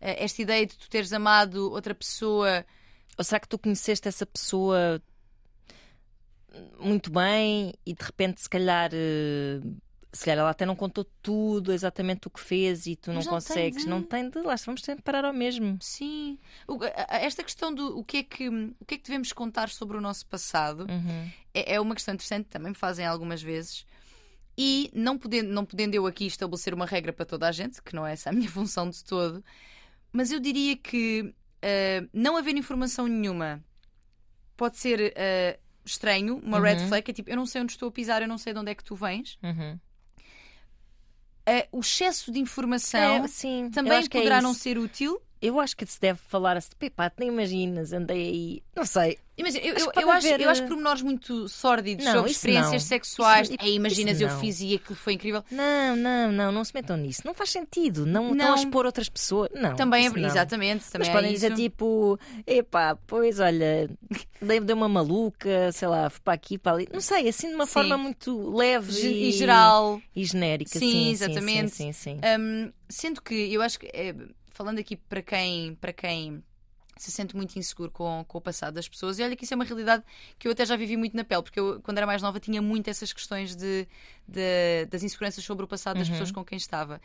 eh, 0.00 0.24
esta 0.24 0.40
ideia 0.42 0.64
de 0.64 0.76
tu 0.76 0.88
teres 0.88 1.12
amado 1.12 1.72
outra 1.72 1.92
pessoa. 1.92 2.64
Ou 3.18 3.24
será 3.24 3.40
que 3.40 3.48
tu 3.48 3.58
conheceste 3.58 4.06
essa 4.06 4.24
pessoa 4.24 5.02
muito 6.78 7.10
bem 7.10 7.74
e 7.84 7.92
de 7.94 8.04
repente, 8.04 8.40
se 8.40 8.48
calhar, 8.48 8.90
eh, 8.92 9.60
se 10.16 10.24
calhar 10.24 10.40
ela 10.40 10.50
até 10.50 10.64
não 10.66 10.74
contou 10.74 11.04
tudo, 11.22 11.72
exatamente 11.72 12.26
o 12.26 12.30
que 12.30 12.40
fez 12.40 12.86
e 12.86 12.96
tu 12.96 13.08
não 13.08 13.16
não 13.16 13.22
tem 13.22 13.30
consegues? 13.30 13.84
de- 13.84 13.88
Não 13.88 14.02
tem 14.02 14.28
de. 14.30 14.38
Lá 14.40 14.54
vamos 14.64 14.82
de 14.82 14.96
parar 15.02 15.24
ao 15.24 15.32
mesmo. 15.32 15.78
Sim. 15.80 16.38
O- 16.66 16.78
Esta 17.08 17.44
questão 17.44 17.72
do 17.74 17.98
o 17.98 18.04
que, 18.04 18.18
é 18.18 18.22
que, 18.22 18.48
o 18.48 18.84
que 18.86 18.94
é 18.94 18.98
que 18.98 19.04
devemos 19.04 19.32
contar 19.32 19.68
sobre 19.68 19.96
o 19.96 20.00
nosso 20.00 20.26
passado 20.26 20.86
Uhum. 20.90 21.30
é, 21.54 21.74
é 21.74 21.80
uma 21.80 21.94
questão 21.94 22.14
interessante, 22.14 22.46
também 22.46 22.70
me 22.70 22.76
fazem 22.76 23.04
algumas 23.06 23.42
vezes. 23.42 23.84
E 24.58 24.90
não 24.94 25.18
podendo, 25.18 25.50
não 25.50 25.64
podendo 25.66 25.94
eu 25.94 26.06
aqui 26.06 26.26
estabelecer 26.26 26.72
uma 26.72 26.86
regra 26.86 27.12
para 27.12 27.26
toda 27.26 27.46
a 27.46 27.52
gente, 27.52 27.82
que 27.82 27.94
não 27.94 28.06
é 28.06 28.12
essa 28.14 28.30
a 28.30 28.32
minha 28.32 28.48
função 28.50 28.88
de 28.88 29.04
todo, 29.04 29.44
mas 30.12 30.32
eu 30.32 30.40
diria 30.40 30.74
que 30.76 31.34
eh, 31.60 32.06
não 32.12 32.36
haver 32.38 32.56
informação 32.56 33.06
nenhuma 33.06 33.62
pode 34.56 34.78
ser 34.78 35.12
uh, 35.12 35.60
estranho, 35.84 36.38
uma 36.38 36.58
red 36.58 36.78
flag, 36.88 37.10
é 37.10 37.12
tipo, 37.12 37.28
eu 37.28 37.36
não 37.36 37.44
sei 37.44 37.60
onde 37.60 37.72
estou 37.72 37.88
a 37.90 37.92
pisar, 37.92 38.22
eu 38.22 38.28
não 38.28 38.38
sei 38.38 38.54
de 38.54 38.58
onde 38.58 38.70
é 38.70 38.74
que 38.74 38.82
tu 38.82 38.94
vens. 38.96 39.38
Uhum. 39.42 39.78
Uh, 41.48 41.78
o 41.78 41.80
excesso 41.80 42.32
de 42.32 42.40
informação 42.40 43.24
É, 43.24 43.28
sim, 43.28 43.70
também 43.70 43.98
é 43.98 44.08
poderá 44.08 44.42
não 44.42 44.52
ser 44.52 44.78
útil. 44.78 45.20
Eu 45.40 45.60
acho 45.60 45.76
que 45.76 45.84
se 45.86 46.00
deve 46.00 46.18
falar 46.28 46.56
assim, 46.56 46.70
pá, 46.94 47.12
nem 47.18 47.28
imaginas, 47.28 47.92
andei 47.92 48.16
aí. 48.28 48.62
Não 48.74 48.84
sei. 48.86 49.18
Imagina, 49.38 49.66
eu, 49.66 49.74
Acho 49.76 49.84
eu, 49.84 49.92
eu 50.02 50.10
acho, 50.10 50.26
haver, 50.26 50.40
eu 50.40 50.48
acho 50.48 50.62
pormenores 50.66 51.02
muito 51.02 51.46
sórdidos 51.46 52.06
Não, 52.06 52.14
sobre 52.14 52.30
experiências 52.30 52.72
não. 52.72 52.88
sexuais. 52.88 53.50
Isso- 53.50 53.58
Ei, 53.60 53.74
imaginas, 53.74 54.14
isso 54.14 54.24
eu 54.24 54.28
não. 54.30 54.40
fiz 54.40 54.60
e 54.62 54.74
aquilo 54.76 54.94
foi 54.96 55.12
incrível. 55.12 55.44
Não, 55.50 55.94
não, 55.94 56.32
não, 56.32 56.52
não 56.52 56.64
se 56.64 56.72
metam 56.74 56.96
nisso. 56.96 57.20
Não 57.22 57.34
faz 57.34 57.50
sentido. 57.50 58.06
Não, 58.06 58.32
estão 58.32 58.46
Não. 58.48 58.52
a 58.54 58.56
expor 58.56 58.86
outras 58.86 59.10
pessoas. 59.10 59.50
Não. 59.54 59.76
Também 59.76 60.06
é, 60.06 60.10
não. 60.10 60.26
exatamente, 60.26 60.90
também 60.90 61.06
Mas 61.06 61.08
é 61.08 61.12
podem 61.12 61.32
dizer 61.34 61.52
isso. 61.52 61.60
tipo, 61.62 62.18
epá, 62.46 62.96
pois 63.06 63.38
olha, 63.38 63.90
dei, 64.40 64.58
dei 64.60 64.74
uma 64.74 64.88
maluca, 64.88 65.70
sei 65.70 65.86
lá, 65.88 66.08
fui 66.08 66.20
para 66.24 66.32
aqui, 66.32 66.56
para 66.56 66.72
ali. 66.72 66.88
Não 66.90 67.00
sei, 67.02 67.28
assim 67.28 67.48
de 67.50 67.54
uma 67.56 67.66
Sim. 67.66 67.72
forma 67.72 67.98
muito 67.98 68.56
leve 68.56 68.90
e, 69.06 69.28
e 69.28 69.32
geral. 69.32 70.00
e 70.14 70.24
genérica. 70.24 70.78
Sim, 70.78 70.90
Sim, 70.90 71.10
exatamente. 71.10 71.74
Sim, 71.74 71.92
sim, 71.92 72.14
sim. 72.14 72.20
Hum, 72.40 72.72
sendo 72.88 73.20
que 73.20 73.34
eu 73.52 73.60
acho 73.60 73.78
que, 73.78 73.86
eh, 73.92 74.14
falando 74.56 74.78
aqui 74.78 74.96
para 74.96 75.22
quem, 75.22 75.74
para 75.76 75.92
quem 75.92 76.42
se 76.96 77.10
sente 77.10 77.36
muito 77.36 77.58
inseguro 77.58 77.90
com, 77.90 78.24
com 78.26 78.38
o 78.38 78.40
passado 78.40 78.74
das 78.74 78.88
pessoas, 78.88 79.18
e 79.18 79.22
olha 79.22 79.36
que 79.36 79.44
isso 79.44 79.52
é 79.52 79.56
uma 79.56 79.64
realidade 79.64 80.02
que 80.38 80.48
eu 80.48 80.52
até 80.52 80.64
já 80.64 80.76
vivi 80.76 80.96
muito 80.96 81.14
na 81.14 81.24
pele, 81.24 81.42
porque 81.42 81.60
eu, 81.60 81.80
quando 81.82 81.98
era 81.98 82.06
mais 82.06 82.22
nova, 82.22 82.40
tinha 82.40 82.62
muito 82.62 82.88
essas 82.88 83.12
questões 83.12 83.54
de, 83.54 83.86
de- 84.26 84.86
das 84.90 85.02
inseguranças 85.02 85.44
sobre 85.44 85.64
o 85.64 85.68
passado 85.68 85.98
das 85.98 86.08
pessoas 86.14 86.30
com 86.32 86.42
quem 86.44 86.56
estava. 86.56 87.00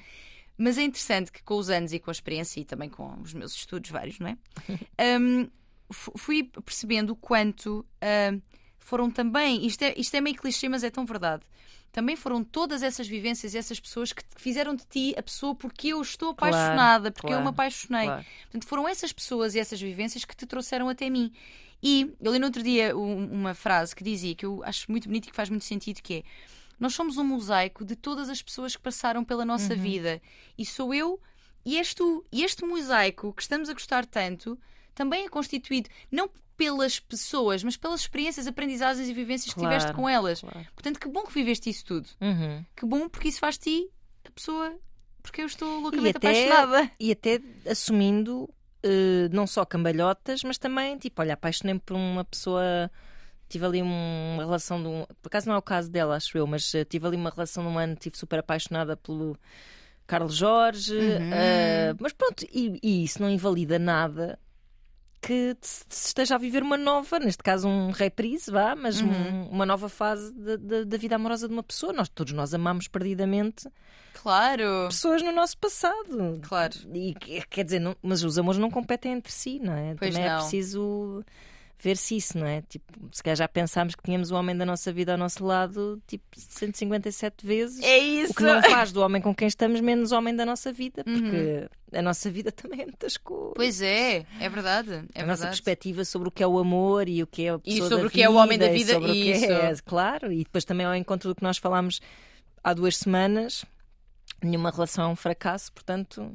Mas 0.57 0.77
é 0.77 0.83
interessante 0.83 1.31
que 1.31 1.43
com 1.43 1.55
os 1.57 1.69
anos 1.69 1.91
e 1.91 1.99
com 1.99 2.09
a 2.09 2.13
experiência 2.13 2.59
e 2.61 2.65
também 2.65 2.89
com 2.89 3.19
os 3.21 3.33
meus 3.33 3.53
estudos 3.53 3.89
vários, 3.89 4.17
não 4.19 4.27
é? 4.29 4.37
Fu- 5.93 6.13
fui 6.17 6.43
percebendo 6.43 7.09
o 7.11 7.15
quanto 7.15 7.85
hum, 8.33 8.41
foram 8.79 9.11
também, 9.11 9.65
isto 9.65 9.81
é, 9.83 9.93
isto 9.97 10.15
é 10.15 10.21
meio 10.21 10.37
clichê, 10.37 10.69
mas 10.69 10.83
é 10.85 10.89
tão 10.89 11.05
verdade. 11.05 11.43
Também 11.91 12.15
foram 12.15 12.43
todas 12.43 12.81
essas 12.83 13.07
vivências 13.07 13.53
e 13.53 13.57
essas 13.57 13.79
pessoas 13.79 14.13
que 14.13 14.23
fizeram 14.37 14.73
de 14.75 14.85
ti 14.85 15.13
a 15.17 15.21
pessoa 15.21 15.53
porque 15.53 15.89
eu 15.89 16.01
estou 16.01 16.33
Claro, 16.33 16.55
apaixonada, 16.55 17.11
porque 17.11 17.27
eu 17.27 17.31
claro, 17.31 17.43
me 17.43 17.49
apaixonei. 17.49 18.05
claro. 18.05 18.25
Portanto, 18.43 18.65
foram 18.67 18.87
essas 18.87 19.11
pessoas 19.11 19.55
e 19.55 19.59
essas 19.59 19.81
vivências 19.81 20.23
que 20.23 20.35
te 20.35 20.45
trouxeram 20.45 20.87
até 20.87 21.09
mim. 21.09 21.31
E 21.83 22.13
eu 22.21 22.31
li 22.31 22.39
no 22.39 22.45
outro 22.45 22.63
dia 22.63 22.95
um- 22.95 23.25
uma 23.31 23.53
frase 23.53 23.95
que 23.95 24.03
dizia 24.03 24.33
que 24.35 24.45
eu 24.45 24.63
acho 24.63 24.89
muito 24.89 25.07
bonito 25.07 25.27
e 25.27 25.31
que 25.31 25.35
faz 25.35 25.49
muito 25.49 25.65
sentido, 25.65 26.01
que 26.01 26.13
é 26.15 26.23
nós 26.79 26.93
somos 26.95 27.17
um 27.17 27.23
mosaico 27.23 27.83
de 27.85 27.95
todas 27.95 28.29
as 28.29 28.41
pessoas 28.41 28.75
que 28.75 28.81
passaram 28.81 29.23
pela 29.23 29.43
nossa 29.45 29.75
vida. 29.75 30.21
E 30.57 30.65
sou 30.65 30.93
eu 30.93 31.19
e 31.65 31.77
és 31.77 31.93
tu. 31.93 32.25
E 32.31 32.43
este 32.43 32.65
mosaico 32.65 33.33
que 33.33 33.41
estamos 33.41 33.69
a 33.69 33.73
gostar 33.73 34.05
tanto 34.05 34.57
também 34.95 35.25
é 35.25 35.29
constituído 35.29 35.89
não 36.11 36.29
pelas 36.61 36.99
pessoas, 36.99 37.63
mas 37.63 37.75
pelas 37.75 38.01
experiências, 38.01 38.45
aprendizagens 38.45 39.09
e 39.09 39.13
vivências 39.13 39.51
que 39.53 39.59
Claro, 39.59 39.75
tiveste 39.75 39.95
com 39.95 40.07
elas. 40.07 40.41
claro. 40.41 40.67
Portanto, 40.75 40.99
que 40.99 41.07
bom 41.09 41.23
que 41.23 41.33
viveste 41.33 41.69
isso 41.71 41.83
tudo. 41.85 42.07
Uhum. 42.21 42.63
Que 42.75 42.85
bom 42.85 43.09
porque 43.09 43.29
isso 43.29 43.39
faz 43.39 43.57
ti 43.57 43.89
a 44.27 44.29
pessoa 44.31 44.75
porque 45.23 45.41
eu 45.41 45.47
estou 45.47 45.79
E 45.79 45.81
loucamente 45.81 46.17
até, 46.17 46.47
apaixonada. 46.51 46.91
e 46.99 47.11
até 47.11 47.39
assumindo 47.67 48.47
eh, 48.83 49.27
não 49.31 49.47
só 49.47 49.65
cambalhotas, 49.65 50.43
mas 50.43 50.57
também, 50.59 50.97
tipo, 50.97 51.19
olha, 51.21 51.33
apaixonei-me 51.33 51.79
por 51.79 51.95
uma 51.95 52.23
pessoa. 52.25 52.91
Tive 53.49 53.65
ali 53.65 53.81
um- 53.83 54.33
uma 54.35 54.43
relação 54.45 54.81
de 54.81 54.87
um. 54.87 55.05
Por 55.21 55.27
acaso 55.27 55.47
não 55.47 55.55
é 55.55 55.57
o 55.57 55.61
caso 55.61 55.89
dela, 55.91 56.15
acho 56.15 56.37
eu, 56.37 56.45
mas 56.47 56.73
eh, 56.75 56.85
tive 56.85 57.05
ali 57.07 57.17
uma 57.17 57.29
relação 57.31 57.63
de 57.63 57.69
um 57.69 57.77
ano, 57.77 57.93
estive 57.93 58.17
super 58.17 58.39
apaixonada 58.39 58.95
pelo 58.95 59.35
Carlos 60.07 60.35
Jorge. 60.35 60.93
Uhum. 60.95 61.31
eh, 61.33 61.93
mas 61.99 62.13
pronto, 62.13 62.45
e, 62.51 62.79
e 62.81 63.03
isso 63.03 63.21
não 63.21 63.29
invalida 63.29 63.77
nada 63.79 64.39
que 65.21 65.55
se 65.61 65.85
esteja 66.07 66.35
a 66.35 66.37
viver 66.37 66.63
uma 66.63 66.77
nova, 66.77 67.19
neste 67.19 67.43
caso 67.43 67.67
um 67.67 67.91
reprise, 67.91 68.49
vá, 68.49 68.75
mas 68.75 68.99
Uhum. 69.01 69.09
um- 69.11 69.49
uma 69.49 69.65
nova 69.65 69.87
fase 69.87 70.33
da- 70.33 70.55
da- 70.57 70.83
da 70.83 70.97
vida 70.97 71.15
amorosa 71.15 71.47
de 71.47 71.53
uma 71.53 71.61
pessoa. 71.63 71.93
Nós 71.93 72.09
todos 72.09 72.33
nós 72.33 72.53
amamos 72.53 72.87
perdidamente 72.87 73.69
Claro. 74.15 74.87
pessoas 74.89 75.21
no 75.21 75.31
nosso 75.31 75.57
passado. 75.57 76.39
Claro. 76.41 76.73
E 76.93 77.13
que- 77.13 77.41
quer 77.49 77.63
dizer, 77.63 77.79
não- 77.79 77.95
mas 78.01 78.23
os 78.23 78.37
amores 78.37 78.59
não 78.59 78.69
competem 78.71 79.13
entre 79.13 79.31
si, 79.31 79.59
não 79.59 79.73
é? 79.73 79.95
Pois 79.95 80.11
Também 80.13 80.27
é 80.27 80.31
não. 80.33 80.39
preciso 80.39 81.23
ver-se 81.81 82.15
isso, 82.15 82.37
não 82.37 82.45
é? 82.45 82.61
Tipo, 82.61 82.85
se 83.11 83.23
calhar 83.23 83.35
já 83.37 83.47
pensámos 83.47 83.95
que 83.95 84.03
tínhamos 84.03 84.31
o 84.31 84.35
homem 84.35 84.55
da 84.55 84.65
nossa 84.65 84.91
vida 84.93 85.11
ao 85.13 85.17
nosso 85.17 85.43
lado, 85.45 86.01
tipo, 86.07 86.23
157 86.37 87.45
vezes. 87.45 87.81
É 87.83 87.97
isso. 87.97 88.33
O 88.33 88.35
que 88.35 88.43
não 88.43 88.61
faz 88.61 88.91
do 88.91 89.01
homem 89.01 89.21
com 89.21 89.33
quem 89.33 89.47
estamos 89.47 89.81
menos 89.81 90.11
homem 90.11 90.35
da 90.35 90.45
nossa 90.45 90.71
vida, 90.71 91.03
Uhum. 91.07 91.21
porque 91.21 91.69
a 91.93 92.01
nossa 92.01 92.29
vida 92.29 92.51
também 92.53 92.81
é 92.81 92.85
muitas 92.85 93.17
coisas. 93.17 93.53
Pois 93.55 93.81
é, 93.81 94.25
é 94.39 94.49
verdade. 94.49 94.91
É 95.13 95.21
a 95.21 95.25
nossa 95.25 95.43
verdade. 95.43 95.47
perspectiva 95.49 96.05
sobre 96.05 96.27
o 96.27 96.31
que 96.31 96.43
é 96.43 96.47
o 96.47 96.57
amor 96.59 97.09
e 97.09 97.23
o 97.23 97.27
que 97.27 97.45
é 97.45 97.49
a 97.51 97.59
pessoa 97.59 97.89
sobre 97.89 98.03
da 98.03 98.07
o 98.07 98.11
que 98.11 98.21
é 98.23 98.29
o 98.29 98.35
homem 98.35 98.57
da 98.57 98.67
e 98.71 98.73
vida, 98.73 98.93
sobre 98.93 99.09
o 99.09 99.13
que 99.13 99.31
isso. 99.31 99.45
é, 99.51 99.73
claro, 99.85 100.31
e 100.31 100.43
depois 100.43 100.63
também 100.65 100.85
ao 100.85 100.95
encontro 100.95 101.29
do 101.29 101.35
que 101.35 101.43
nós 101.43 101.57
falámos 101.57 101.99
há 102.63 102.73
duas 102.73 102.97
semanas, 102.97 103.65
nenhuma 104.41 104.69
relação 104.71 105.05
é 105.05 105.07
um 105.07 105.15
fracasso, 105.15 105.71
portanto 105.73 106.31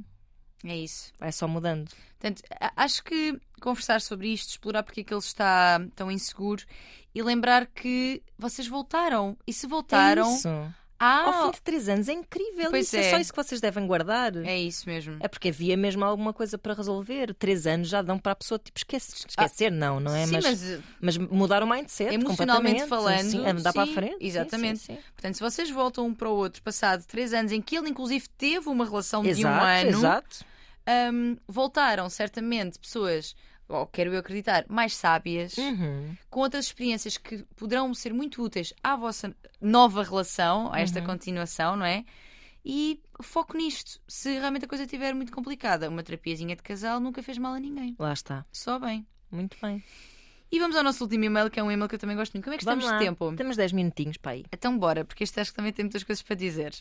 É 0.65 0.77
isso. 0.77 1.13
vai 1.19 1.33
só 1.33 1.47
mudando. 1.47 1.91
Portanto, 2.19 2.43
acho 2.77 3.05
que 3.05 3.39
conversar 3.61 4.01
sobre 4.01 4.29
isto, 4.29 4.51
explorar 4.51 4.83
porque 4.83 5.03
é 5.03 5.05
que 5.05 5.13
ele 5.13 5.21
está 5.21 5.81
tão 5.95 6.11
inseguro 6.11 6.65
e 7.15 7.23
lembrar 7.23 7.67
que 7.67 8.23
vocês 8.39 8.67
voltaram. 8.67 9.37
E 9.47 9.53
se 9.53 9.67
voltaram, 9.67 10.37
É 10.45 10.73
há. 10.99 11.23
Ao 11.23 11.45
fim 11.45 11.51
de 11.53 11.63
três 11.63 11.89
anos 11.89 12.09
é 12.09 12.13
incrível. 12.13 12.71
Pois 12.71 12.87
isso 12.87 12.97
é. 12.97 13.07
é. 13.07 13.11
só 13.11 13.19
isso 13.19 13.33
que 13.33 13.43
vocês 13.43 13.61
devem 13.61 13.87
guardar. 13.87 14.37
É 14.37 14.59
isso 14.59 14.89
mesmo. 14.89 15.17
É 15.21 15.29
porque 15.29 15.49
havia 15.49 15.77
mesmo 15.77 16.05
alguma 16.05 16.33
coisa 16.33 16.59
para 16.59 16.75
resolver. 16.75 17.35
Três 17.35 17.67
anos 17.67 17.89
já 17.89 18.03
dão 18.03 18.19
para 18.19 18.33
a 18.33 18.37
pessoa 18.37 18.59
tipo 18.59 18.79
esquece, 18.79 19.27
esquecer, 19.29 19.71
não, 19.71 20.01
não 20.01 20.15
é? 20.15 20.27
Sim, 20.27 20.39
mas, 20.43 20.81
mas, 21.01 21.19
mudar 21.19 21.63
o 21.63 21.67
mindset 21.67 22.15
Emocionalmente 22.15 22.87
falando, 22.87 23.31
sim, 23.31 23.47
a 23.47 23.55
mudar 23.55 23.73
para 23.73 23.83
a 23.83 23.87
sim, 23.87 23.95
frente. 23.95 24.19
Sim, 24.19 24.27
exatamente. 24.27 24.79
sim, 24.81 24.95
sim. 24.95 25.01
portanto, 25.15 25.35
se 25.35 25.41
vocês 25.41 25.71
voltam 25.71 26.07
um 26.07 26.15
para 26.15 26.29
o 26.29 26.33
outro, 26.35 26.63
passado 26.63 27.05
três 27.07 27.33
anos, 27.33 27.53
em 27.53 27.61
que 27.61 27.77
ele 27.77 27.89
inclusive 27.89 28.29
teve 28.37 28.69
uma 28.69 28.85
relação 28.85 29.23
de 29.23 29.29
um 29.29 29.33
Exato, 29.33 29.65
ano, 29.65 29.99
exato. 29.99 30.45
hum, 31.13 31.37
voltaram 31.47 32.09
certamente 32.09 32.79
pessoas, 32.79 33.35
ou 33.69 33.87
quero 33.87 34.13
eu 34.13 34.19
acreditar, 34.21 34.65
mais 34.69 34.95
sábias, 34.95 35.57
Uhum. 35.59 36.17
com 36.31 36.41
outras 36.41 36.67
experiências 36.67 37.17
que 37.19 37.43
poderão 37.57 37.93
ser 37.95 38.13
muito 38.15 38.43
úteis 38.43 38.73
à 38.83 38.95
vossa 38.97 39.35
nova 39.61 40.03
relação, 40.03 40.67
a 40.69 40.71
Uhum. 40.71 40.77
esta 40.77 41.03
continuação, 41.03 41.77
não 41.77 41.85
é? 41.87 42.05
E 42.65 43.01
foco 43.23 43.57
nisto. 43.57 44.01
Se 44.09 44.39
realmente 44.39 44.65
a 44.65 44.69
coisa 44.69 44.85
estiver 44.85 45.15
muito 45.15 45.31
complicada, 45.33 45.89
uma 45.89 46.03
terapiazinha 46.03 46.57
de 46.57 46.63
casal 46.63 46.99
nunca 46.99 47.23
fez 47.23 47.39
mal 47.39 47.55
a 47.55 47.61
ninguém. 47.61 47.95
Lá 47.99 48.13
está. 48.13 48.45
Só 48.53 48.79
bem. 48.79 49.07
Muito 49.31 49.57
bem. 49.63 49.83
E 50.51 50.59
vamos 50.61 50.77
ao 50.77 50.83
nosso 50.85 51.03
último 51.05 51.25
e-mail, 51.25 51.51
que 51.51 51.59
é 51.59 51.63
um 51.63 51.71
e-mail 51.71 51.89
que 51.89 51.95
eu 51.97 51.99
também 51.99 52.17
gosto 52.17 52.33
muito. 52.35 52.45
Como 52.45 52.55
é 52.55 52.57
que 52.57 52.63
estamos 52.63 52.85
Vamos 52.85 52.99
de 53.01 53.05
lá. 53.05 53.11
tempo? 53.13 53.37
Temos 53.37 53.57
10 53.57 53.73
minutinhos 53.73 54.17
para 54.17 54.33
aí. 54.33 54.45
Então 54.53 54.77
bora, 54.79 55.05
porque 55.05 55.25
este 55.25 55.41
acho 55.41 55.51
que 55.51 55.57
também 55.57 55.73
tem 55.73 55.85
muitas 55.85 56.03
coisas 56.05 56.23
para 56.23 56.37
dizer. 56.37 56.73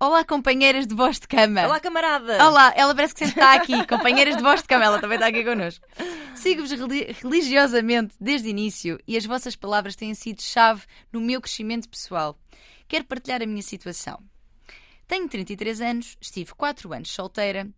Olá, 0.00 0.24
companheiras 0.24 0.86
de 0.86 0.94
voz 0.94 1.18
de 1.18 1.26
cama. 1.26 1.64
Olá, 1.66 1.80
camarada! 1.80 2.46
Olá, 2.46 2.72
ela 2.76 2.94
parece 2.94 3.14
que 3.14 3.26
sempre 3.26 3.40
está 3.40 3.54
aqui. 3.54 3.72
Companheiras 3.86 4.36
de 4.36 4.42
voz 4.42 4.62
de 4.62 4.68
cama, 4.68 4.84
ela 4.84 5.00
também 5.00 5.16
está 5.16 5.26
aqui 5.26 5.42
connosco. 5.44 5.84
Sigo-vos 6.36 6.70
reli- 6.70 7.16
religiosamente 7.20 8.14
desde 8.20 8.46
o 8.46 8.50
início 8.50 8.98
e 9.08 9.16
as 9.16 9.26
vossas 9.26 9.56
palavras 9.56 9.96
têm 9.96 10.14
sido 10.14 10.40
chave 10.40 10.82
no 11.12 11.20
meu 11.20 11.40
crescimento 11.40 11.88
pessoal. 11.88 12.38
Quero 12.86 13.04
partilhar 13.06 13.42
a 13.42 13.46
minha 13.46 13.62
situação. 13.62 14.20
Tenho 15.08 15.28
33 15.28 15.80
anos, 15.80 16.16
estive 16.20 16.54
4 16.54 16.92
anos 16.92 17.10
solteira, 17.10 17.68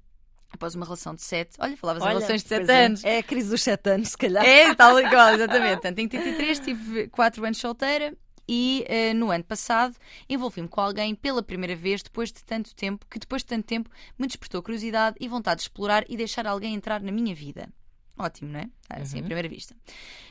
após 0.53 0.75
uma 0.75 0.85
relação 0.85 1.14
de 1.14 1.23
7. 1.23 1.57
Olha, 1.59 1.75
falavas 1.77 2.03
em 2.03 2.07
Olha, 2.07 2.14
relações 2.16 2.43
de 2.43 2.49
7 2.51 2.59
pois 2.59 2.68
é. 2.68 2.85
anos. 2.85 3.05
É 3.05 3.18
a 3.18 3.23
crise 3.23 3.49
dos 3.49 3.62
7 3.62 3.91
anos, 3.91 4.09
se 4.11 4.18
calhar. 4.18 4.45
É, 4.45 4.75
tal 4.75 5.01
igual, 5.01 5.31
exatamente. 5.33 5.73
Portanto, 5.75 5.97
tenho 5.97 6.09
33, 6.11 6.59
tive 6.59 7.09
4 7.09 7.45
anos 7.47 7.57
solteira 7.59 8.14
e 8.53 8.84
eh, 8.88 9.14
no 9.14 9.30
ano 9.30 9.44
passado 9.44 9.94
envolvi-me 10.28 10.66
com 10.66 10.80
alguém 10.80 11.14
pela 11.14 11.40
primeira 11.40 11.76
vez 11.76 12.03
depois 12.03 12.32
de 12.32 12.42
tanto 12.42 12.74
tempo, 12.74 13.07
que 13.09 13.20
depois 13.20 13.42
de 13.42 13.46
tanto 13.46 13.64
tempo 13.64 13.88
me 14.18 14.26
despertou 14.26 14.61
curiosidade 14.61 15.16
e 15.20 15.28
vontade 15.28 15.59
de 15.59 15.62
explorar 15.62 16.05
e 16.09 16.16
deixar 16.16 16.48
alguém 16.48 16.74
entrar 16.74 17.01
na 17.01 17.12
minha 17.12 17.32
vida. 17.32 17.72
Ótimo, 18.18 18.51
não 18.51 18.59
é? 18.59 18.68
Assim, 18.88 19.20
à 19.20 19.22
primeira 19.22 19.48
vista. 19.48 19.76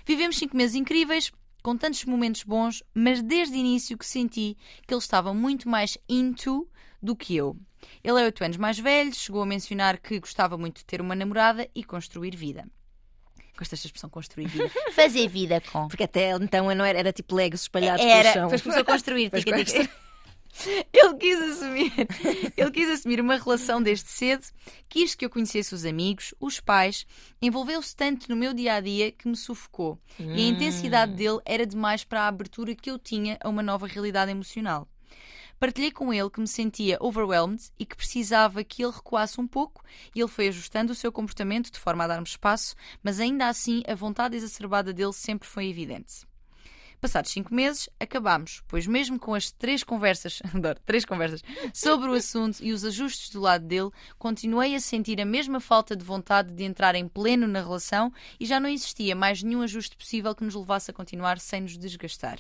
Vivemos 0.05 0.37
5 0.37 0.55
meses 0.55 0.75
incríveis, 0.75 1.31
com 1.63 1.77
tantos 1.77 2.03
momentos 2.03 2.43
bons, 2.43 2.83
mas 2.93 3.21
desde 3.21 3.55
o 3.55 3.57
início 3.57 3.97
que 3.97 4.05
senti 4.05 4.57
que 4.85 4.93
ele 4.93 4.99
estava 4.99 5.33
muito 5.33 5.69
mais 5.69 5.97
into 6.09 6.69
do 7.01 7.15
que 7.15 7.37
eu. 7.37 7.55
Ele 8.03 8.19
é 8.19 8.25
8 8.25 8.43
anos 8.43 8.57
mais 8.57 8.77
velho, 8.77 9.15
chegou 9.15 9.41
a 9.41 9.45
mencionar 9.45 9.97
que 9.97 10.19
gostava 10.19 10.57
muito 10.57 10.79
de 10.79 10.85
ter 10.85 10.99
uma 10.99 11.15
namorada 11.15 11.69
e 11.73 11.85
construir 11.85 12.35
vida. 12.35 12.69
Gosto 13.59 13.71
desta 13.71 13.87
expressão 13.87 14.09
construir 14.09 14.47
vida. 14.47 14.71
Fazer 14.95 15.27
vida 15.27 15.61
com. 15.71 15.89
Porque 15.89 16.03
até 16.03 16.31
então 16.31 16.73
não 16.73 16.85
era, 16.85 16.97
era 16.97 17.11
tipo 17.13 17.35
legos 17.35 17.61
espalhados 17.61 18.03
Era, 18.05 18.21
pelo 18.21 18.33
chão. 18.33 18.43
depois 18.45 18.61
começou 18.61 18.81
a 18.81 18.85
construir. 18.85 19.29
Tica, 19.29 19.65
tica. 19.65 19.89
Ele 20.91 21.13
quis 21.19 21.39
assumir, 21.41 21.93
ele 22.57 22.71
quis 22.71 22.89
assumir 22.89 23.21
uma 23.21 23.37
relação 23.37 23.81
desde 23.81 24.09
cedo, 24.09 24.43
quis 24.89 25.13
que 25.15 25.23
eu 25.23 25.29
conhecesse 25.29 25.73
os 25.75 25.85
amigos, 25.85 26.33
os 26.39 26.59
pais, 26.59 27.05
envolveu-se 27.41 27.95
tanto 27.95 28.27
no 28.29 28.35
meu 28.35 28.53
dia 28.53 28.73
a 28.73 28.81
dia 28.81 29.11
que 29.11 29.27
me 29.27 29.37
sufocou. 29.37 29.97
E 30.19 30.23
a 30.23 30.25
Hum. 30.25 30.37
intensidade 30.37 31.13
dele 31.13 31.39
era 31.45 31.65
demais 31.65 32.03
para 32.03 32.21
a 32.23 32.27
abertura 32.27 32.75
que 32.75 32.89
eu 32.89 32.97
tinha 32.97 33.37
a 33.41 33.47
uma 33.47 33.61
nova 33.63 33.87
realidade 33.87 34.31
emocional. 34.31 34.87
Partilhei 35.59 35.91
com 35.91 36.13
ele 36.13 36.29
que 36.29 36.39
me 36.39 36.47
sentia 36.47 36.97
overwhelmed 37.01 37.61
e 37.77 37.85
que 37.85 37.95
precisava 37.95 38.63
que 38.63 38.81
ele 38.81 38.93
recuasse 38.93 39.41
um 39.41 39.47
pouco 39.47 39.83
e 40.15 40.21
ele 40.21 40.29
foi 40.29 40.47
ajustando 40.47 40.93
o 40.93 40.95
seu 40.95 41.11
comportamento 41.11 41.69
de 41.69 41.77
forma 41.77 42.05
a 42.05 42.07
dar-me 42.07 42.25
espaço, 42.25 42.75
mas 43.03 43.19
ainda 43.19 43.47
assim 43.47 43.83
a 43.85 43.93
vontade 43.93 44.37
exacerbada 44.37 44.93
dele 44.93 45.11
sempre 45.11 45.49
foi 45.49 45.67
evidente. 45.67 46.25
Passados 47.01 47.31
cinco 47.31 47.53
meses, 47.53 47.89
acabámos, 47.99 48.61
pois 48.67 48.85
mesmo 48.85 49.17
com 49.17 49.33
as 49.33 49.51
três 49.51 49.83
conversas, 49.83 50.41
adoro, 50.53 50.79
três 50.85 51.03
conversas, 51.03 51.41
sobre 51.73 52.09
o 52.09 52.13
assunto 52.13 52.59
e 52.61 52.71
os 52.71 52.85
ajustes 52.85 53.29
do 53.29 53.41
lado 53.41 53.65
dele, 53.65 53.89
continuei 54.17 54.75
a 54.75 54.79
sentir 54.79 55.19
a 55.19 55.25
mesma 55.25 55.59
falta 55.59 55.93
de 55.93 56.05
vontade 56.05 56.53
de 56.53 56.63
entrar 56.63 56.95
em 56.95 57.07
pleno 57.07 57.47
na 57.47 57.59
relação 57.59 58.13
e 58.39 58.45
já 58.45 58.59
não 58.59 58.69
existia 58.69 59.15
mais 59.15 59.43
nenhum 59.43 59.61
ajuste 59.61 59.95
possível 59.97 60.33
que 60.33 60.43
nos 60.43 60.55
levasse 60.55 60.91
a 60.91 60.93
continuar 60.93 61.39
sem 61.39 61.61
nos 61.61 61.77
desgastar. 61.77 62.39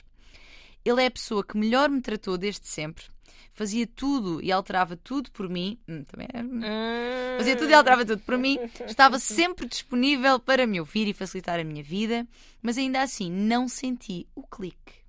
Ele 0.83 1.03
é 1.03 1.05
a 1.07 1.11
pessoa 1.11 1.43
que 1.43 1.57
melhor 1.57 1.89
me 1.89 2.01
tratou 2.01 2.37
desde 2.37 2.67
sempre. 2.67 3.05
Fazia 3.53 3.85
tudo 3.85 4.41
e 4.41 4.51
alterava 4.51 4.95
tudo 4.95 5.31
por 5.31 5.49
mim. 5.49 5.77
Hum, 5.87 6.03
também 6.05 6.27
é... 6.33 6.41
Hum. 6.41 7.37
Fazia 7.37 7.55
tudo 7.57 7.69
e 7.69 7.73
alterava 7.73 8.05
tudo 8.05 8.21
por 8.21 8.37
mim. 8.37 8.57
Estava 8.87 9.19
sempre 9.19 9.67
disponível 9.67 10.39
para 10.39 10.65
me 10.65 10.79
ouvir 10.79 11.07
e 11.07 11.13
facilitar 11.13 11.59
a 11.59 11.63
minha 11.63 11.83
vida, 11.83 12.25
mas 12.61 12.77
ainda 12.77 13.01
assim 13.01 13.29
não 13.29 13.67
senti 13.67 14.27
o 14.33 14.43
clique. 14.43 14.99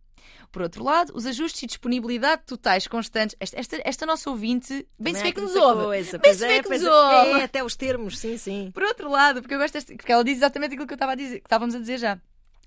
Por 0.51 0.63
outro 0.63 0.83
lado, 0.83 1.13
os 1.15 1.27
ajustes 1.27 1.63
e 1.63 1.67
disponibilidade 1.67 2.43
totais 2.45 2.89
constantes. 2.89 3.37
Esta, 3.39 3.61
esta, 3.61 3.83
esta 3.85 4.07
nossa 4.07 4.29
ouvinte, 4.31 4.85
bem 4.99 5.15
se 5.15 5.23
vê 5.23 5.33
que 5.33 5.41
nos 5.41 5.55
ouve. 5.55 5.85
Coisa. 5.85 6.19
Bem 6.19 6.21
Pois 6.23 6.37
se 6.39 6.45
é, 6.45 6.49
vê 6.49 6.63
que 6.63 6.69
pois 6.69 6.83
nos 6.83 6.91
é. 6.91 6.95
ouve. 6.95 7.41
É, 7.41 7.45
até 7.45 7.63
os 7.63 7.77
termos, 7.77 8.19
sim, 8.19 8.37
sim. 8.37 8.71
Por 8.75 8.83
outro 8.83 9.09
lado, 9.09 9.41
porque 9.43 9.55
eu 9.55 9.59
gosto 9.59 9.75
desta, 9.75 9.95
porque 9.95 10.11
ela 10.11 10.25
diz 10.25 10.39
exatamente 10.39 10.73
aquilo 10.73 10.89
que 10.89 10.93
eu 10.93 10.97
estava 10.97 11.13
a 11.13 11.15
dizer, 11.15 11.39
que 11.39 11.47
estávamos 11.47 11.75
a 11.75 11.79
dizer 11.79 11.99
já. 11.99 12.19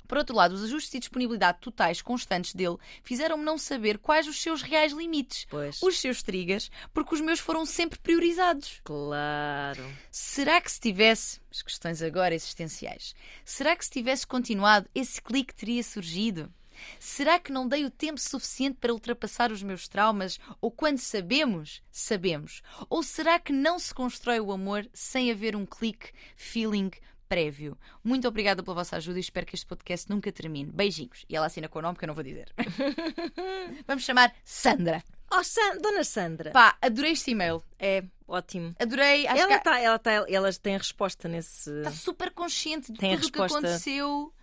Por 0.08 0.18
outro 0.18 0.36
lado, 0.36 0.54
os 0.54 0.64
ajustes 0.64 0.94
e 0.94 1.00
disponibilidade 1.00 1.60
totais 1.60 2.02
constantes 2.02 2.54
dele 2.54 2.78
fizeram-me 3.04 3.44
não 3.44 3.58
saber 3.58 3.98
quais 3.98 4.28
os 4.28 4.42
seus 4.42 4.62
reais 4.62 4.92
limites, 4.92 5.46
Pois. 5.50 5.82
os 5.82 6.00
seus 6.00 6.22
triggers, 6.22 6.70
porque 6.94 7.16
os 7.16 7.22
meus 7.22 7.40
foram 7.40 7.66
sempre 7.66 8.00
priorizados. 8.00 8.82
Claro. 8.84 9.84
Será 10.12 10.60
que 10.62 10.72
se 10.72 10.80
tivesse, 10.80 11.40
as 11.52 11.62
questões 11.62 12.02
agora 12.02 12.36
existenciais, 12.36 13.16
será 13.46 13.76
que 13.76 13.86
se 13.86 13.92
tivesse 13.92 14.28
continuado, 14.28 14.90
esse 14.94 15.22
clique 15.22 15.54
teria 15.56 15.84
surgido? 15.84 16.52
Será 17.00 17.40
que 17.40 17.52
não 17.52 17.68
dei 17.68 17.86
o 17.86 17.90
tempo 17.92 18.20
suficiente 18.20 18.78
para 18.80 18.94
ultrapassar 18.94 19.52
os 19.52 19.62
meus 19.62 19.88
traumas? 19.88 20.40
Ou 20.60 20.72
quando 20.72 20.98
sabemos, 20.98 21.82
sabemos? 21.92 22.62
Ou 22.90 23.04
será 23.04 23.40
que 23.40 23.54
não 23.54 23.78
se 23.78 23.94
constrói 23.94 24.40
o 24.40 24.52
amor 24.52 24.90
sem 24.94 25.32
haver 25.32 25.56
um 25.56 25.66
clique, 25.66 26.12
feeling 26.36 26.92
prévio? 27.28 27.78
Muito 28.04 28.28
obrigada 28.28 28.62
pela 28.64 28.76
vossa 28.76 28.98
ajuda 28.98 29.18
e 29.18 29.22
espero 29.22 29.46
que 29.46 29.56
este 29.56 29.66
podcast 29.66 30.10
nunca 30.10 30.32
termine. 30.32 30.72
Beijinhos. 30.72 31.26
E 31.30 31.36
ela 31.36 31.46
assina 31.48 31.68
com 31.68 31.80
o 31.80 31.82
nome 31.82 31.98
que 31.98 32.04
eu 32.06 32.08
não 32.08 32.14
vou 32.16 32.24
dizer. 32.24 32.52
Vamos 33.88 34.04
chamar 34.04 34.34
Sandra. 34.44 35.04
Oh, 35.32 35.44
San- 35.44 35.78
Dona 35.82 36.04
Sandra. 36.04 36.52
Pá, 36.52 36.78
adorei 36.82 37.12
este 37.14 37.32
e-mail. 37.32 37.64
É, 37.80 38.04
ótimo. 38.28 38.76
Adorei. 38.80 39.26
Ela, 39.26 39.48
que 39.58 39.64
tá, 39.64 39.80
ela, 39.80 39.98
tá, 40.00 40.12
ela 40.30 40.54
tem 40.54 40.76
a 40.76 40.78
resposta 40.78 41.28
nesse. 41.28 41.72
está 41.80 41.92
super 41.92 42.32
consciente 42.32 42.92
de 42.92 43.00
Tem 43.00 43.16
tudo 43.18 43.28
o 43.28 43.32
que 43.32 43.42
aconteceu. 43.42 44.34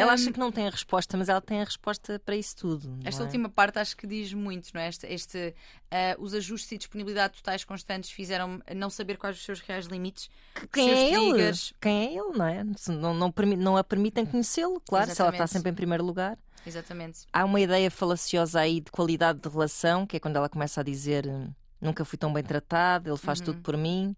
Ela 0.00 0.12
acha 0.12 0.32
que 0.32 0.38
não 0.38 0.50
tem 0.50 0.66
a 0.66 0.70
resposta, 0.70 1.16
mas 1.16 1.28
ela 1.28 1.40
tem 1.40 1.60
a 1.60 1.64
resposta 1.64 2.18
para 2.24 2.34
isso 2.36 2.56
tudo. 2.56 2.98
Esta 3.04 3.22
é? 3.22 3.24
última 3.24 3.48
parte 3.48 3.78
acho 3.78 3.96
que 3.96 4.06
diz 4.06 4.32
muito, 4.32 4.70
não 4.72 4.80
é? 4.80 4.88
Este, 4.88 5.06
este, 5.06 5.54
ah, 5.90 6.16
os 6.18 6.34
ajustes 6.34 6.72
e 6.72 6.78
disponibilidade 6.78 7.34
totais 7.34 7.64
constantes 7.64 8.10
fizeram 8.10 8.62
não 8.74 8.88
saber 8.90 9.16
quais 9.18 9.36
os 9.36 9.44
seus 9.44 9.60
reais 9.60 9.86
limites. 9.86 10.30
Quem 10.72 10.88
seus 10.88 10.98
é 10.98 11.08
ele? 11.12 11.30
triggers. 11.32 11.74
Quem 11.80 12.06
é 12.06 12.18
ele, 12.18 12.38
não 12.38 12.46
é? 12.46 12.64
Não, 12.88 13.14
não, 13.14 13.32
não 13.56 13.76
a 13.76 13.84
permitem 13.84 14.24
conhecê-lo, 14.26 14.80
claro, 14.80 15.10
se 15.10 15.20
ela 15.20 15.30
está 15.30 15.44
Exatamente. 15.44 15.50
sempre 15.52 15.70
em 15.70 15.74
primeiro 15.74 16.04
lugar. 16.04 16.38
Exatamente. 16.66 17.26
Há 17.32 17.44
uma 17.44 17.60
ideia 17.60 17.90
falaciosa 17.90 18.60
aí 18.60 18.80
de 18.80 18.90
qualidade 18.90 19.40
de 19.40 19.48
relação, 19.48 20.06
que 20.06 20.16
é 20.16 20.20
quando 20.20 20.36
ela 20.36 20.48
começa 20.48 20.80
a 20.80 20.84
dizer 20.84 21.24
nunca 21.80 22.04
fui 22.04 22.16
tão 22.16 22.32
bem 22.32 22.44
tratado, 22.44 23.10
ele 23.10 23.18
faz 23.18 23.40
Uhum. 23.40 23.46
tudo 23.46 23.60
por 23.60 23.76
mim. 23.76 24.14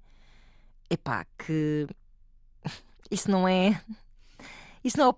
Epá, 0.90 1.24
que 1.38 1.86
isso 3.10 3.30
não 3.30 3.48
é. 3.48 3.80
Isso 4.84 4.98
não 4.98 5.06
é 5.06 5.08
o. 5.08 5.14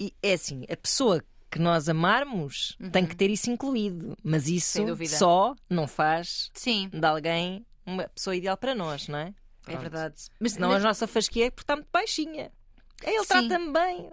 e 0.00 0.14
É 0.22 0.32
assim, 0.32 0.64
a 0.70 0.76
pessoa 0.76 1.22
que 1.50 1.58
nós 1.58 1.88
amarmos 1.88 2.76
tem 2.92 3.04
que 3.04 3.14
ter 3.16 3.28
isso 3.30 3.50
incluído, 3.50 4.16
mas 4.22 4.48
isso 4.48 4.82
Uhum. 4.82 5.06
Só 5.06 5.54
não 5.68 5.86
faz 5.86 6.50
Sim, 6.54 6.88
de 6.92 7.04
alguém 7.04 7.66
uma 7.84 8.04
pessoa 8.08 8.34
ideal 8.36 8.56
para 8.56 8.74
nós, 8.74 9.08
não 9.08 9.18
é? 9.18 9.28
é 9.28 9.32
Pronto. 9.72 9.80
verdade. 9.80 10.14
Mas, 10.40 10.52
Senão 10.52 10.70
mas- 10.70 10.84
a 10.84 10.88
nossa 10.88 11.06
fasquia 11.06 11.46
é 11.46 11.50
porque 11.50 11.64
está 11.64 11.74
muito 11.76 11.88
baixinha. 11.92 12.50
Ele 13.02 13.18
Sim. 13.20 13.26
trata-me 13.48 13.72
bem. 13.72 14.10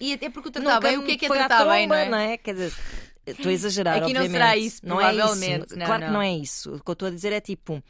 E 0.00 0.12
até 0.12 0.28
porque 0.30 0.48
o 0.48 0.52
tratar 0.52 0.80
bem, 0.80 0.98
o 0.98 1.04
que 1.04 1.12
é 1.12 1.16
que 1.16 1.26
é 1.26 1.28
tratar 1.28 1.64
bem, 1.66 1.88
tromba, 1.88 2.04
não 2.10 2.18
é? 2.18 2.36
Quer 2.38 2.52
dizer, 2.54 2.72
estou 3.26 3.50
a 3.50 3.52
exagerar, 3.52 3.94
Aqui 3.96 4.12
não 4.12 4.20
obviamente. 4.22 4.32
será 4.32 4.56
isso, 4.56 4.80
não 4.84 5.00
é 5.00 5.12
provavelmente. 5.12 5.66
isso. 5.66 5.78
Não, 5.78 5.86
claro 5.86 6.00
não. 6.00 6.06
que 6.08 6.12
não 6.14 6.22
é 6.22 6.32
isso. 6.36 6.74
O 6.76 6.80
que 6.84 6.90
eu 6.90 6.92
estou 6.92 7.08
a 7.08 7.10
dizer 7.10 7.32
é 7.32 7.40
tipo, 7.40 7.82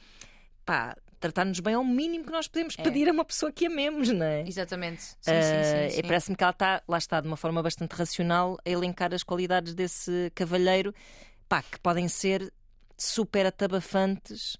pá, 0.65 0.97
tratar-nos 1.25 1.59
bem 1.61 1.73
é 1.75 1.79
o 1.79 1.85
mínimo 1.85 2.25
que 2.25 2.31
nós 2.31 2.47
podemos 2.47 2.75
É. 2.79 2.83
pedir 2.83 3.09
a 3.09 3.13
uma 3.13 3.25
pessoa 3.25 3.51
que 3.51 3.65
amemos, 3.67 4.11
não 4.11 4.27
é? 4.27 4.47
Exatamente. 4.47 5.03
Sim, 5.03 5.17
Ah, 5.31 5.43
sim, 5.43 5.65
sim. 5.71 5.87
e 5.87 5.91
sim. 5.91 6.03
Parece-me 6.03 6.37
que 6.37 6.45
ela 6.45 6.51
está, 6.53 6.83
lá 6.87 6.99
está, 6.99 7.21
de 7.21 7.27
uma 7.27 7.37
forma 7.37 7.63
bastante 7.63 7.93
racional, 7.93 8.59
a 8.65 8.69
elencar 8.69 9.15
as 9.15 9.23
qualidades 9.23 9.73
desse 9.75 10.31
cavalheiro, 10.35 10.95
pá, 11.49 11.63
que 11.63 11.79
podem 11.81 12.09
ser 12.09 12.53
super 12.97 13.47
atabafantes. 13.47 14.57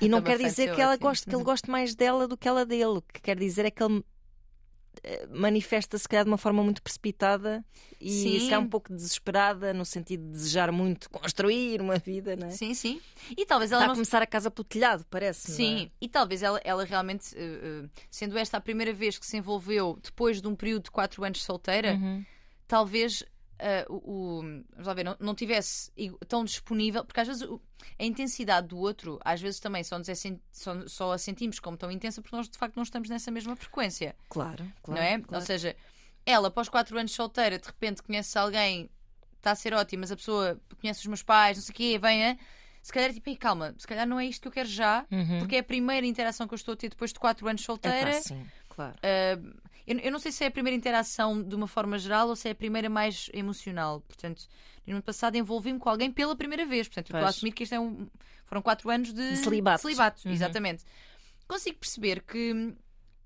E 0.00 0.08
não 0.08 0.22
quer 0.22 0.32
Atabafantes 0.34 0.56
dizer 0.56 0.70
é 0.70 0.74
que, 0.74 0.80
ela 0.80 0.96
goste, 0.96 1.26
que 1.26 1.34
ele 1.34 1.44
goste 1.44 1.68
mais 1.70 1.94
dela 1.94 2.26
do 2.28 2.36
que 2.36 2.48
ela 2.48 2.64
dele. 2.64 2.84
O 2.98 3.02
que 3.02 3.20
quer 3.20 3.36
dizer 3.38 3.64
é 3.66 3.70
que 3.70 3.82
ele 3.82 4.02
eh, 5.02 5.26
manifesta 5.30 5.96
se 5.98 6.08
calhar 6.08 6.24
de 6.24 6.30
uma 6.30 6.38
forma 6.38 6.62
muito 6.62 6.82
precipitada 6.82 7.64
e 8.00 8.10
Sim. 8.10 8.38
se 8.40 8.44
calhar 8.46 8.60
um 8.60 8.68
pouco 8.68 8.92
desesperada, 8.92 9.72
no 9.74 9.84
sentido 9.84 10.24
de 10.24 10.30
desejar 10.30 10.70
muito 10.72 11.08
construir 11.10 11.80
uma 11.80 11.98
vida, 11.98 12.36
não 12.36 12.46
é? 12.48 12.50
Sim, 12.50 12.74
sim. 12.74 13.00
E 13.36 13.44
talvez 13.46 13.72
ela 13.72 13.80
Está 13.80 13.84
a 13.84 13.88
não 13.88 13.94
começar 13.94 14.22
a 14.22 14.26
casa 14.26 14.50
pelo 14.50 14.64
telhado, 14.64 15.04
parece. 15.10 15.52
Sim, 15.52 15.90
e 16.00 16.08
talvez 16.08 16.42
ela, 16.42 16.60
ela 16.64 16.84
realmente, 16.84 17.34
eh, 17.36 17.60
eh, 17.84 17.88
sendo 18.10 18.36
esta 18.38 18.56
a 18.56 18.60
primeira 18.60 18.92
vez 18.92 19.18
que 19.18 19.26
se 19.26 19.36
envolveu 19.36 19.98
depois 20.02 20.40
de 20.40 20.48
um 20.48 20.54
período 20.54 20.84
de 20.84 20.90
4 20.90 21.22
anos 21.24 21.42
solteira, 21.42 21.94
Uhum. 21.94 22.24
talvez 22.66 23.24
eh, 23.60 23.86
o, 23.88 24.40
vamos 24.72 24.86
lá 24.86 24.94
ver, 24.94 25.04
não, 25.04 25.16
não 25.20 25.34
tivesse 25.34 25.92
tão 26.28 26.44
disponível, 26.44 27.04
porque 27.04 27.20
às 27.20 27.28
vezes 27.28 27.42
a 27.98 28.04
intensidade 28.04 28.68
do 28.68 28.78
outro, 28.78 29.18
às 29.24 29.40
vezes 29.40 29.60
também 29.60 29.84
só, 29.84 29.98
nos 29.98 30.08
é 30.08 30.14
só, 30.50 30.86
só 30.88 31.12
a 31.12 31.18
sentimos 31.18 31.58
como 31.60 31.76
tão 31.76 31.90
intensa 31.90 32.20
porque 32.22 32.36
nós 32.36 32.48
de 32.48 32.58
facto 32.58 32.76
não 32.76 32.82
estamos 32.82 33.08
nessa 33.08 33.30
mesma 33.30 33.54
frequência, 33.56 34.16
Claro, 34.28 34.64
claro. 34.82 35.00
não 35.00 35.06
é? 35.06 35.18
claro. 35.20 35.34
Ou 35.36 35.40
seja, 35.46 35.76
ela 36.26 36.48
após 36.48 36.68
4 36.68 36.98
anos 36.98 37.12
solteira, 37.12 37.58
de 37.58 37.66
repente 37.66 38.02
conhece 38.02 38.36
alguém, 38.38 38.90
está 39.36 39.52
a 39.52 39.54
ser 39.54 39.72
ótimo, 39.74 40.00
mas 40.00 40.12
a 40.12 40.16
pessoa 40.16 40.60
conhece 40.80 41.00
os 41.00 41.06
meus 41.06 41.22
pais, 41.22 41.56
não 41.56 41.62
sei 41.64 41.72
o 41.72 41.76
quê, 41.76 41.98
vem 41.98 42.30
a. 42.30 42.36
Se 42.82 42.90
calhar, 42.92 43.12
tipo, 43.12 43.28
"Ei, 43.28 43.36
calma, 43.36 43.74
se 43.76 43.86
calhar 43.86 44.06
não 44.06 44.18
é 44.18 44.24
isto 44.24 44.40
que 44.40 44.48
eu 44.48 44.52
quero 44.52 44.68
já, 44.68 45.04
Uhum. 45.10 45.38
porque 45.40 45.56
é 45.56 45.58
a 45.58 45.62
primeira 45.62 46.06
interação 46.06 46.48
que 46.48 46.54
eu 46.54 46.56
estou 46.56 46.72
a 46.72 46.76
ter 46.76 46.88
depois 46.88 47.12
de 47.12 47.18
4 47.18 47.46
anos 47.46 47.60
solteira. 47.62 48.10
Epá, 48.10 48.20
sim, 48.22 48.46
claro. 48.70 48.94
Uh, 48.96 49.60
eu, 49.86 49.98
eu 49.98 50.12
não 50.12 50.18
sei 50.18 50.32
se 50.32 50.44
é 50.44 50.46
a 50.46 50.50
primeira 50.50 50.76
interação 50.76 51.42
de 51.42 51.54
uma 51.54 51.66
forma 51.66 51.98
geral 51.98 52.28
ou 52.28 52.36
se 52.36 52.48
é 52.48 52.52
a 52.52 52.54
primeira 52.54 52.88
mais 52.88 53.30
emocional. 53.32 54.00
Portanto, 54.02 54.46
no 54.86 54.94
ano 54.94 55.02
passado 55.02 55.36
envolvi-me 55.36 55.78
com 55.78 55.88
alguém 55.88 56.10
pela 56.10 56.34
primeira 56.36 56.66
vez. 56.66 56.88
Portanto, 56.88 57.10
eu 57.10 57.16
estou 57.16 57.26
a 57.26 57.30
assumir 57.30 57.52
que 57.52 57.62
isto 57.62 57.74
é 57.74 57.80
um, 57.80 58.08
foram 58.46 58.62
4 58.62 58.90
anos 58.90 59.12
de, 59.12 59.36
De 59.80 59.82
celibato. 59.82 60.28
Uhum. 60.28 60.34
Exatamente. 60.34 60.84
Consigo 61.46 61.78
perceber 61.78 62.22
que 62.22 62.74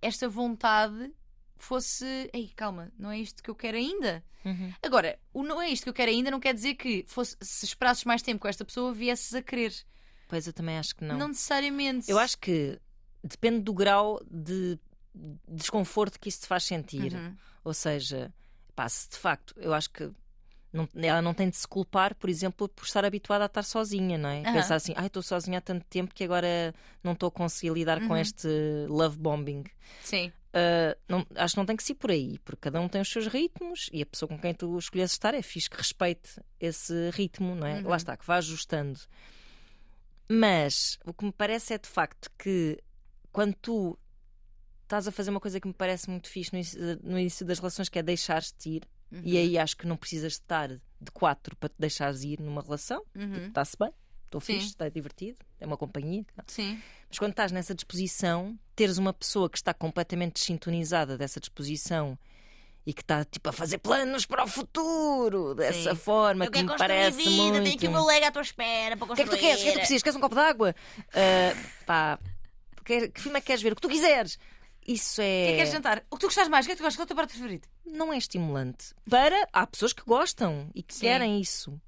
esta 0.00 0.28
vontade 0.28 1.10
fosse. 1.56 2.30
Ei, 2.32 2.52
calma, 2.54 2.92
não 2.98 3.10
é 3.10 3.18
isto 3.18 3.42
que 3.42 3.50
eu 3.50 3.54
quero 3.54 3.76
ainda. 3.76 4.24
Uhum. 4.44 4.72
Agora, 4.82 5.18
o 5.32 5.42
não 5.42 5.60
é 5.60 5.70
isto 5.70 5.84
que 5.84 5.88
eu 5.88 5.94
quero 5.94 6.10
ainda 6.10 6.30
não 6.30 6.40
quer 6.40 6.52
dizer 6.52 6.74
que 6.74 7.04
fosse, 7.06 7.36
se 7.40 7.64
esperasses 7.64 8.04
mais 8.04 8.20
tempo 8.22 8.40
com 8.40 8.48
esta 8.48 8.64
pessoa, 8.64 8.92
viesses 8.92 9.34
a 9.34 9.42
querer. 9.42 9.72
Pois 10.28 10.46
eu 10.46 10.52
também 10.52 10.78
acho 10.78 10.94
que 10.94 11.04
não. 11.04 11.16
Não, 11.16 11.28
necessariamente. 11.28 12.10
Eu 12.10 12.18
acho 12.18 12.38
que 12.38 12.78
depende 13.22 13.60
do 13.60 13.72
grau 13.72 14.20
de 14.30 14.78
desconforto 15.48 16.18
que 16.18 16.28
isso 16.28 16.40
te 16.42 16.46
faz 16.46 16.64
sentir. 16.64 17.14
Uhum. 17.14 17.36
Ou 17.64 17.72
seja, 17.74 18.32
pá, 18.74 18.88
se 18.88 19.08
de 19.10 19.16
facto, 19.16 19.54
eu 19.56 19.72
acho 19.72 19.90
que 19.90 20.10
não- 20.72 20.88
ela 20.96 21.22
não 21.22 21.32
tem 21.32 21.48
de 21.48 21.56
se 21.56 21.68
culpar, 21.68 22.14
por 22.16 22.28
exemplo, 22.28 22.68
por 22.68 22.84
estar 22.84 23.04
habituada 23.04 23.44
a 23.44 23.46
estar 23.46 23.62
sozinha, 23.62 24.18
não 24.18 24.28
é? 24.28 24.40
Aham. 24.42 24.52
Pensar 24.54 24.74
assim, 24.74 24.92
ai, 24.96 25.06
estou 25.06 25.22
sozinha 25.22 25.58
há 25.58 25.60
tanto 25.60 25.84
tempo 25.86 26.12
que 26.12 26.24
agora 26.24 26.74
não 27.02 27.12
estou 27.12 27.28
a 27.28 27.30
conseguir 27.32 27.72
lidar 27.72 28.00
com 28.00 28.12
Uhum. 28.14 28.16
este 28.16 28.48
love 28.88 29.16
bombing. 29.16 29.64
Sim. 30.02 30.32
Uh, 30.52 30.96
não- 31.08 31.26
acho 31.36 31.54
que 31.54 31.58
não 31.58 31.66
tem 31.66 31.76
que 31.76 31.82
ser 31.82 31.94
por 31.94 32.10
aí, 32.12 32.38
porque 32.44 32.60
cada 32.62 32.80
um 32.80 32.88
tem 32.88 33.00
os 33.00 33.08
seus 33.10 33.26
ritmos 33.26 33.88
e 33.92 34.02
a 34.02 34.06
pessoa 34.06 34.28
com 34.28 34.38
quem 34.38 34.54
tu 34.54 34.76
escolhes 34.78 35.10
estar 35.12 35.34
é 35.34 35.42
fixe 35.42 35.68
que 35.68 35.76
respeite 35.76 36.40
esse 36.60 37.10
ritmo, 37.10 37.54
não 37.56 37.66
é? 37.66 37.80
Uhum. 37.80 37.88
Lá 37.88 37.96
está, 37.96 38.16
que 38.16 38.24
vá 38.26 38.36
ajustando. 38.36 39.00
Mas 40.28 40.98
o 41.04 41.12
que 41.12 41.24
me 41.24 41.32
parece 41.32 41.74
é 41.74 41.78
de 41.78 41.88
facto 41.88 42.30
que 42.38 42.78
quando 43.32 43.54
tu 43.54 43.98
estás 44.84 45.08
a 45.08 45.12
fazer 45.12 45.30
uma 45.30 45.40
coisa 45.40 45.58
que 45.60 45.66
me 45.66 45.74
parece 45.74 46.08
muito 46.08 46.28
fixe 46.28 46.52
no 46.52 46.58
início, 46.58 47.00
no 47.02 47.18
início 47.18 47.44
das 47.46 47.58
relações, 47.58 47.88
que 47.88 47.98
é 47.98 48.02
deixar-te 48.02 48.68
ir, 48.70 48.82
Uhum. 49.12 49.20
e 49.24 49.36
aí 49.38 49.58
acho 49.58 49.76
que 49.76 49.86
não 49.86 49.96
precisas 49.96 50.32
de 50.32 50.38
estar 50.40 50.68
de 50.68 51.10
quatro 51.12 51.54
para 51.56 51.68
te 51.68 51.74
deixares 51.78 52.22
ir 52.24 52.40
numa 52.40 52.62
relação, 52.62 53.02
Uhum. 53.14 53.46
está-se 53.46 53.76
bem, 53.78 53.90
estou 54.24 54.40
fixe, 54.40 54.68
está 54.68 54.88
divertido, 54.88 55.38
é 55.60 55.66
uma 55.66 55.76
companhia. 55.76 56.24
Sim. 56.46 56.80
Mas 57.08 57.18
quando 57.18 57.30
estás 57.32 57.52
nessa 57.52 57.74
disposição, 57.74 58.58
teres 58.74 58.98
uma 58.98 59.12
pessoa 59.12 59.48
que 59.48 59.56
está 59.56 59.72
completamente 59.72 60.40
desintonizada 60.40 61.16
dessa 61.16 61.38
disposição 61.38 62.18
e 62.86 62.92
que 62.92 63.02
está 63.02 63.24
tipo 63.24 63.48
a 63.48 63.52
fazer 63.52 63.78
planos 63.78 64.26
para 64.26 64.44
o 64.44 64.48
futuro 64.48 65.54
dessa 65.54 65.90
Sim. 65.90 65.96
forma 65.96 66.44
Eu 66.46 66.50
que 66.50 66.58
me 66.62 66.68
construir 66.68 66.88
parece 66.88 67.16
vida, 67.16 67.30
muito. 67.30 67.62
tenho 67.62 67.74
aqui 67.76 67.86
o 67.86 67.90
meu 67.92 68.04
leg 68.04 68.24
à 68.24 68.30
tua 68.32 68.42
espera 68.42 68.96
para 68.96 69.04
O 69.12 69.14
que 69.14 69.22
é 69.22 69.24
construir. 69.24 69.30
que 69.30 69.36
tu 69.36 69.40
queres? 69.40 69.60
O 69.60 69.62
que 69.62 69.68
é 69.68 69.72
que 69.72 69.78
tu 69.78 69.80
precisas? 69.80 70.02
Queres 70.02 70.16
um 70.16 70.20
copo 70.20 70.34
de 70.34 70.40
água? 70.40 70.74
Ah, 71.14 71.54
pá, 71.86 72.18
quer- 72.84 73.08
que 73.10 73.20
filme 73.20 73.38
é 73.38 73.40
que 73.40 73.46
queres 73.46 73.62
ver? 73.62 73.72
O 73.72 73.76
que 73.76 73.80
tu 73.82 73.88
quiseres. 73.88 74.38
Isso 74.86 75.20
O 75.20 75.24
que 75.24 75.30
é 75.30 75.46
que 75.46 75.52
é. 75.52 75.56
queres 75.56 75.72
jantar? 75.72 76.04
O 76.10 76.16
que 76.16 76.20
tu 76.20 76.26
gostas 76.26 76.48
mais? 76.48 76.64
O 76.64 76.68
que 76.68 76.72
é 76.72 76.74
que 76.74 76.80
tu 76.80 76.84
gostas? 76.84 76.96
Qual 76.96 77.02
é 77.02 77.04
o 77.04 77.08
teu 77.08 77.16
prato 77.16 77.30
preferido? 77.30 77.68
não 77.86 78.12
é 78.12 78.18
estimulante. 78.18 78.94
Para. 79.08 79.46
Há 79.52 79.66
pessoas 79.66 79.92
que 79.92 80.02
gostam 80.04 80.70
e 80.74 80.82
que 80.82 80.94
Sim. 80.94 81.00
querem 81.02 81.40
isso. 81.40 81.80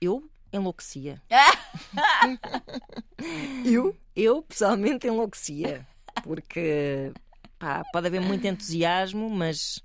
Eu 0.00 0.28
enlouquecia. 0.52 1.22
eu? 3.64 3.96
Eu 4.14 4.42
pessoalmente 4.42 5.06
enlouquecia. 5.06 5.86
Porque 6.22 7.12
pá, 7.58 7.82
pode 7.92 8.06
haver 8.08 8.20
muito 8.20 8.46
entusiasmo, 8.46 9.30
mas 9.30 9.82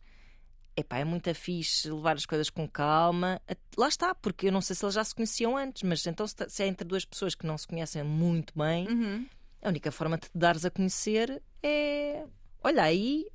epá, 0.75 0.97
é 0.97 1.05
muito 1.05 1.33
fixe 1.33 1.89
levar 1.89 2.15
as 2.17 2.25
coisas 2.25 2.49
com 2.49 2.67
calma. 2.67 3.41
Lá 3.77 3.87
está, 3.87 4.13
porque 4.13 4.47
eu 4.47 4.51
não 4.51 4.61
sei 4.61 4.75
se 4.75 4.83
eles 4.83 4.95
já 4.95 5.03
se 5.03 5.15
conheciam 5.15 5.55
antes, 5.55 5.83
mas 5.83 6.05
então 6.05 6.25
se 6.27 6.63
é 6.63 6.67
entre 6.67 6.85
duas 6.85 7.05
pessoas 7.05 7.33
que 7.35 7.45
não 7.47 7.57
se 7.57 7.67
conhecem 7.67 8.03
muito 8.03 8.53
bem, 8.57 8.87
Uhum. 8.87 9.25
a 9.61 9.69
única 9.69 9.91
forma 9.91 10.17
de 10.17 10.27
te 10.29 10.37
dares 10.37 10.65
a 10.65 10.71
conhecer 10.71 11.41
é. 11.63 12.25
Olha, 12.63 12.83
aí 12.83 13.25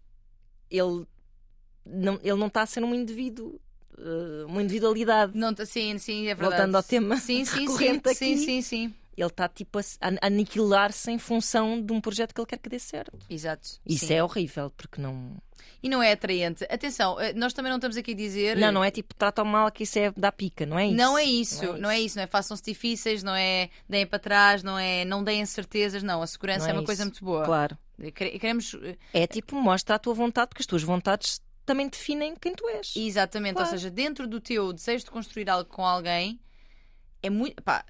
ele 0.71 1.07
não, 1.85 2.19
ele 2.23 2.37
não 2.37 2.47
está 2.47 2.63
a 2.63 2.67
ser 2.67 2.83
um 2.85 2.95
indivíduo, 2.95 3.61
eh, 3.99 4.45
uma 4.47 4.63
individualidade. 4.63 5.37
Não, 5.37 5.53
tá- 5.55 5.67
sim, 5.67 5.99
sim, 5.99 6.23
é 6.29 6.35
verdade. 6.35 6.57
Voltando 6.57 6.77
ao 6.77 6.83
tema 6.83 7.17
sim, 7.17 7.45
sim, 7.47 7.61
recorrente 7.61 8.09
sim, 8.11 8.15
sim, 8.15 8.33
aqui. 8.35 8.45
sim, 8.45 8.63
sim. 8.63 8.95
Ele 9.15 9.27
está 9.29 9.47
tipo 9.47 9.79
a, 9.79 9.83
se- 9.83 9.99
a 10.01 10.27
aniquilar-se 10.27 11.11
em 11.11 11.19
função 11.19 11.83
de 11.83 11.93
um 11.93 12.01
projeto 12.01 12.35
que 12.35 12.41
ele 12.41 12.47
quer 12.47 12.57
que 12.59 12.69
dê 12.71 12.79
certo. 12.79 13.19
Exato. 13.29 13.69
Isso 13.85 14.07
sim. 14.07 14.15
é 14.15 14.25
horrível, 14.25 14.71
porque 14.75 15.01
não. 15.03 15.37
E 15.83 15.89
não 15.89 16.03
é 16.03 16.13
atraente. 16.13 16.65
Atenção, 16.71 17.21
eh, 17.21 17.35
nós 17.35 17.53
também 17.53 17.69
não 17.71 17.77
estamos 17.77 17.97
aqui 17.99 18.13
a 18.13 18.15
dizer. 18.15 18.57
Não, 18.57 18.73
não 18.73 18.83
é 18.83 18.91
tipo, 18.91 19.15
tratam 19.15 19.45
mal 19.45 19.71
que 19.71 19.83
isso 19.83 19.99
é 19.99 20.11
da 20.13 20.33
pica, 20.33 20.65
não 20.65 20.79
é 20.79 20.87
isso? 20.87 20.97
Não 20.97 21.19
é 21.19 21.25
isso, 21.25 21.73
não 21.77 21.91
é 21.91 22.01
isso, 22.01 22.17
não 22.17 22.23
é, 22.23 22.27
façam-se 22.27 22.63
difíceis, 22.63 23.23
não 23.23 23.35
é 23.35 23.69
deem 23.87 24.07
para 24.07 24.19
trás, 24.19 24.63
não 24.63 24.79
é 24.79 25.05
não 25.05 25.23
deem 25.23 25.45
certezas, 25.45 26.03
não. 26.03 26.23
A 26.23 26.27
segurança 26.27 26.61
Não 26.61 26.67
é, 26.67 26.71
é 26.71 26.73
uma 26.73 26.81
isso. 26.81 26.87
coisa 26.87 27.05
muito 27.05 27.23
boa. 27.23 27.45
Claro. 27.45 27.77
Quere- 28.11 28.39
Queremos. 28.39 28.75
eh, 28.83 28.97
É 29.13 29.27
tipo, 29.27 29.55
mostra 29.61 29.95
a 29.95 29.99
tua 29.99 30.15
vontade, 30.15 30.49
porque 30.49 30.63
as 30.63 30.67
tuas 30.67 30.83
vontades 30.83 31.41
também 31.65 31.89
definem 31.89 32.35
quem 32.35 32.55
tu 32.55 32.67
és. 32.71 32.95
Exatamente, 32.97 33.55
Claro. 33.55 33.69
ou 33.69 33.71
seja, 33.77 33.91
dentro 33.91 34.27
do 34.27 34.41
teu 34.41 34.73
desejo 34.73 35.05
de 35.05 35.11
construir 35.11 35.49
algo 35.49 35.69
com 35.71 35.87
alguém, 35.87 36.41
é 37.23 37.31
muito. 37.31 37.63
Pá, 37.63 37.85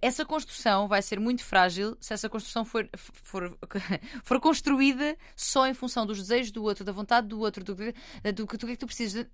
essa 0.00 0.24
construção 0.24 0.86
vai 0.88 1.02
ser 1.02 1.18
muito 1.20 1.42
frágil 1.44 1.96
se 2.00 2.12
essa 2.14 2.28
construção 2.28 2.64
for, 2.64 2.88
for, 2.96 3.56
for 4.24 4.40
construída 4.40 5.16
só 5.36 5.66
em 5.66 5.74
função 5.74 6.06
dos 6.06 6.18
desejos 6.18 6.50
do 6.52 6.62
outro, 6.62 6.84
da 6.84 6.92
vontade 6.92 7.26
do 7.28 7.38
outro, 7.40 7.62
do, 7.64 7.74
do, 7.74 7.84
do 8.32 8.32
do 8.32 8.46
que 8.46 8.66
é 8.66 8.68
que 8.70 8.76
tu 8.76 8.86
precisas. 8.86 9.26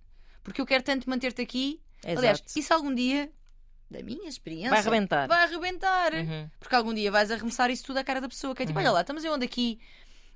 Porque 0.42 0.60
eu 0.60 0.66
quero 0.66 0.82
tanto 0.82 1.08
manter-te 1.08 1.42
aqui. 1.42 1.80
Aliás, 2.04 2.38
Exato. 2.38 2.58
isso 2.58 2.72
algum 2.72 2.94
dia, 2.94 3.30
da 3.90 4.02
minha 4.02 4.26
experiência, 4.28 4.70
Vai 4.70 4.78
arrebentar. 4.78 5.28
vai 5.28 5.42
arrebentar. 5.44 6.14
Uhum. 6.14 6.48
Porque 6.58 6.74
algum 6.74 6.94
dia 6.94 7.10
vais 7.10 7.30
arremessar 7.30 7.70
isso 7.70 7.84
tudo 7.84 7.98
à 7.98 8.04
cara 8.04 8.22
da 8.22 8.28
pessoa, 8.28 8.54
que 8.54 8.62
é 8.62 8.66
tipo, 8.66 8.78
olha 8.78 8.90
lá, 8.92 9.02
estamos 9.02 9.22
eu 9.24 9.34
ando 9.34 9.44
aqui 9.44 9.78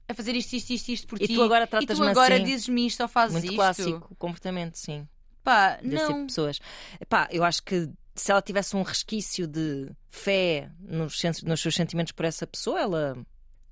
a 0.08 0.14
fazer 0.14 0.34
isto, 0.34 0.52
isto, 0.54 0.70
isto, 0.70 0.88
isto 0.90 1.06
por 1.06 1.20
E 1.20 1.26
ti. 1.26 1.34
tu 1.34 1.42
agora 1.42 1.64
e 1.80 1.86
tu 1.86 2.02
agora 2.04 2.34
assim. 2.34 2.44
dizes-me 2.44 2.86
isto 2.86 3.00
ou 3.02 3.08
fazes 3.08 3.32
Muito 3.32 3.44
isto. 3.46 3.56
clássico 3.56 4.08
o 4.10 4.14
comportamento, 4.16 4.76
sim. 4.76 5.06
Pá, 5.42 5.76
desse 5.76 5.96
tipo 6.06 6.12
não. 6.12 6.20
de 6.20 6.26
pessoas. 6.26 6.60
Epá, 7.00 7.28
eu 7.30 7.44
acho 7.44 7.62
que 7.62 7.88
se 8.14 8.30
ela 8.30 8.40
tivesse 8.42 8.76
um 8.76 8.82
resquício 8.82 9.46
de 9.46 9.90
fé 10.10 10.70
nos, 10.80 11.20
nos 11.42 11.60
seus 11.60 11.74
sentimentos 11.74 12.12
por 12.12 12.24
essa 12.24 12.46
pessoa, 12.46 12.80
ela 12.80 13.26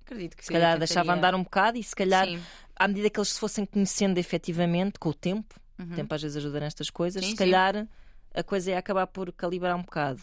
Acredito 0.05 0.37
que 0.37 0.45
se 0.45 0.53
calhar 0.53 0.79
deixava 0.79 1.15
andar 1.15 1.35
um 1.35 1.43
bocado 1.43 1.79
e 1.79 1.83
se 1.83 1.95
calhar, 1.95 2.27
Sim. 2.27 2.43
à 2.77 2.87
medida 2.89 3.09
que 3.09 3.19
eles 3.19 3.31
se 3.31 3.39
fossem 3.41 3.65
conhecendo 3.65 4.19
efetivamente, 4.19 4.99
com 4.99 5.09
o 5.11 5.15
tempo, 5.15 5.55
Uhum. 5.79 5.87
o 5.93 5.95
tempo 5.95 6.15
às 6.15 6.21
vezes 6.21 6.37
ajuda 6.37 6.61
nestas 6.61 6.91
coisas, 6.91 7.23
Sim, 7.23 7.31
se 7.31 7.37
sim. 7.37 7.39
calhar 7.39 7.89
a 8.35 8.43
coisa 8.43 8.71
ia 8.73 8.79
acabar 8.79 9.07
por 9.07 9.33
calibrar 9.33 9.75
um 9.77 9.83
bocado. 9.83 10.23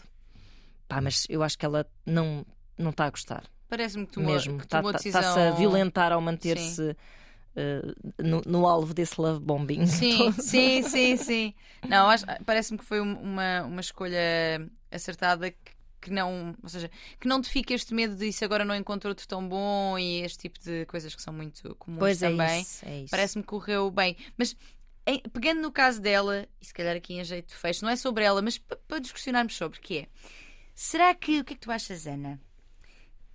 Pá, 0.86 1.00
mas 1.00 1.26
eu 1.28 1.42
acho 1.42 1.58
que 1.58 1.64
ela 1.66 1.84
não 2.06 2.46
não 2.78 2.90
está 2.90 3.06
a 3.06 3.10
gostar. 3.10 3.44
Parece-me 3.70 4.06
que 4.06 4.12
tomou, 4.12 4.32
mesmo. 4.34 4.58
que 4.58 4.66
tomou 4.66 4.88
a 4.88 4.96
Está-se 4.96 5.10
decisão. 5.10 5.48
a 5.48 5.50
violentar 5.52 6.12
ao 6.12 6.20
manter-se 6.20 6.94
eh, 7.56 7.82
no, 8.18 8.42
no 8.44 8.66
alvo 8.66 8.92
desse 8.92 9.18
love 9.20 9.40
bombing. 9.40 9.86
Sim, 9.88 10.18
todo. 10.18 10.42
sim, 10.42 10.82
sim, 10.82 11.16
sim. 11.16 11.54
Não, 11.88 12.08
parece-me 12.44 12.78
que 12.78 12.84
foi 12.84 13.00
um- 13.00 13.18
uma, 13.20 13.62
uma 13.62 13.80
escolha 13.80 14.68
acertada 14.90 15.50
que, 15.50 15.72
que 16.00 16.10
não, 16.10 16.54
ou 16.62 16.68
seja, 16.68 16.90
que 17.18 17.26
não 17.28 17.40
te 17.40 17.48
fica 17.48 17.72
este 17.72 17.94
medo 17.94 18.14
de 18.16 18.26
isso 18.28 18.44
agora 18.44 18.64
não 18.64 18.74
encontro 18.74 19.08
outro 19.08 19.26
tão 19.28 19.46
bom 19.48 19.98
e 19.98 20.20
este 20.22 20.38
tipo 20.38 20.58
de 20.60 20.84
coisas 20.86 21.14
que 21.14 21.22
são 21.22 21.32
muito 21.32 21.74
comuns 21.76 21.98
Pois 22.00 22.22
é 22.22 22.28
também. 22.30 22.60
isso, 22.62 22.84
é 22.86 22.98
isso. 23.02 23.10
Parece-me 23.10 23.42
que 23.42 23.48
correu 23.48 23.90
bem. 23.90 24.16
Mas 24.36 24.56
em- 25.06 25.20
pegando 25.32 25.60
no 25.62 25.70
caso 25.72 26.00
dela, 26.00 26.46
e 26.60 26.66
se 26.66 26.74
calhar 26.74 26.96
aqui 26.96 27.14
em 27.14 27.24
jeito 27.24 27.48
de 27.48 27.54
fecho, 27.54 27.84
não 27.84 27.90
é 27.90 27.96
sobre 27.96 28.24
ela, 28.24 28.40
mas 28.42 28.58
pa- 28.58 28.76
para 28.88 28.98
discussionarmos 28.98 29.56
sobre, 29.56 29.78
que 29.80 29.98
é 29.98 30.06
será 30.74 31.14
que 31.14 31.40
o 31.40 31.44
que 31.44 31.52
é 31.52 31.56
que 31.56 31.60
tu 31.62 31.70
achas, 31.70 32.06
Ana? 32.06 32.40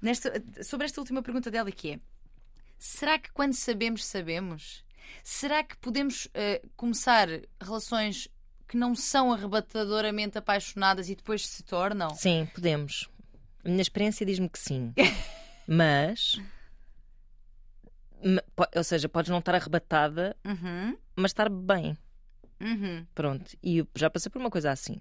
Nesta, 0.01 0.31
sobre 0.63 0.85
esta 0.85 0.99
última 1.01 1.21
pergunta 1.23 1.49
dela 1.49 1.71
que 1.71 1.91
é 1.93 1.99
será 2.77 3.17
que 3.17 3.31
quando 3.31 3.53
sabemos, 3.53 4.05
sabemos? 4.05 4.83
Será 5.23 5.63
que 5.63 5.77
podemos 5.77 6.27
eh, 6.33 6.61
começar 6.75 7.27
relações 7.61 8.27
que 8.67 8.75
não 8.77 8.93
são 8.95 9.31
arrebatadoramente 9.31 10.37
apaixonadas 10.37 11.09
e 11.09 11.15
depois 11.15 11.47
se 11.47 11.63
tornam? 11.63 12.09
Sim, 12.15 12.47
podemos. 12.53 13.09
A 13.63 13.69
minha 13.69 13.81
experiência 13.81 14.25
diz-me 14.25 14.49
que 14.49 14.59
sim. 14.59 14.93
Mas. 15.67 16.39
Ou 18.75 18.83
seja, 18.83 19.07
podes 19.07 19.29
não 19.29 19.39
estar 19.39 19.53
arrebatada, 19.55 20.35
Uhum, 20.43 20.97
mas 21.15 21.29
estar 21.31 21.47
bem. 21.49 21.95
uhum. 22.59 23.05
Pronto. 23.13 23.55
E 23.63 23.85
já 23.95 24.09
passei 24.09 24.31
por 24.31 24.39
uma 24.39 24.49
coisa 24.49 24.71
assim. 24.71 24.99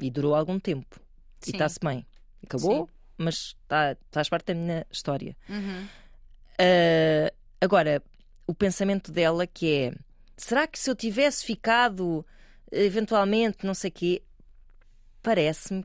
E 0.00 0.10
durou 0.10 0.34
algum 0.34 0.58
tempo. 0.58 1.00
Sim. 1.40 1.50
E 1.50 1.54
está-se 1.54 1.78
bem. 1.80 2.04
Acabou, 2.42 2.88
mas 3.18 3.56
está, 3.62 3.96
faz 4.12 4.28
parte 4.28 4.46
da 4.46 4.54
minha 4.54 4.86
história. 4.90 5.36
Uhum. 5.48 5.86
Ah, 6.58 7.32
agora, 7.60 8.02
o 8.46 8.54
pensamento 8.54 9.12
dela 9.12 9.46
que 9.46 9.74
é: 9.74 9.92
será 10.36 10.66
que 10.66 10.78
se 10.78 10.90
eu 10.90 10.94
tivesse 10.94 11.44
ficado 11.44 12.24
eventualmente, 12.72 13.66
não 13.66 13.74
sei 13.74 13.90
o 13.90 13.92
quê, 13.92 14.22
parece-me 15.22 15.84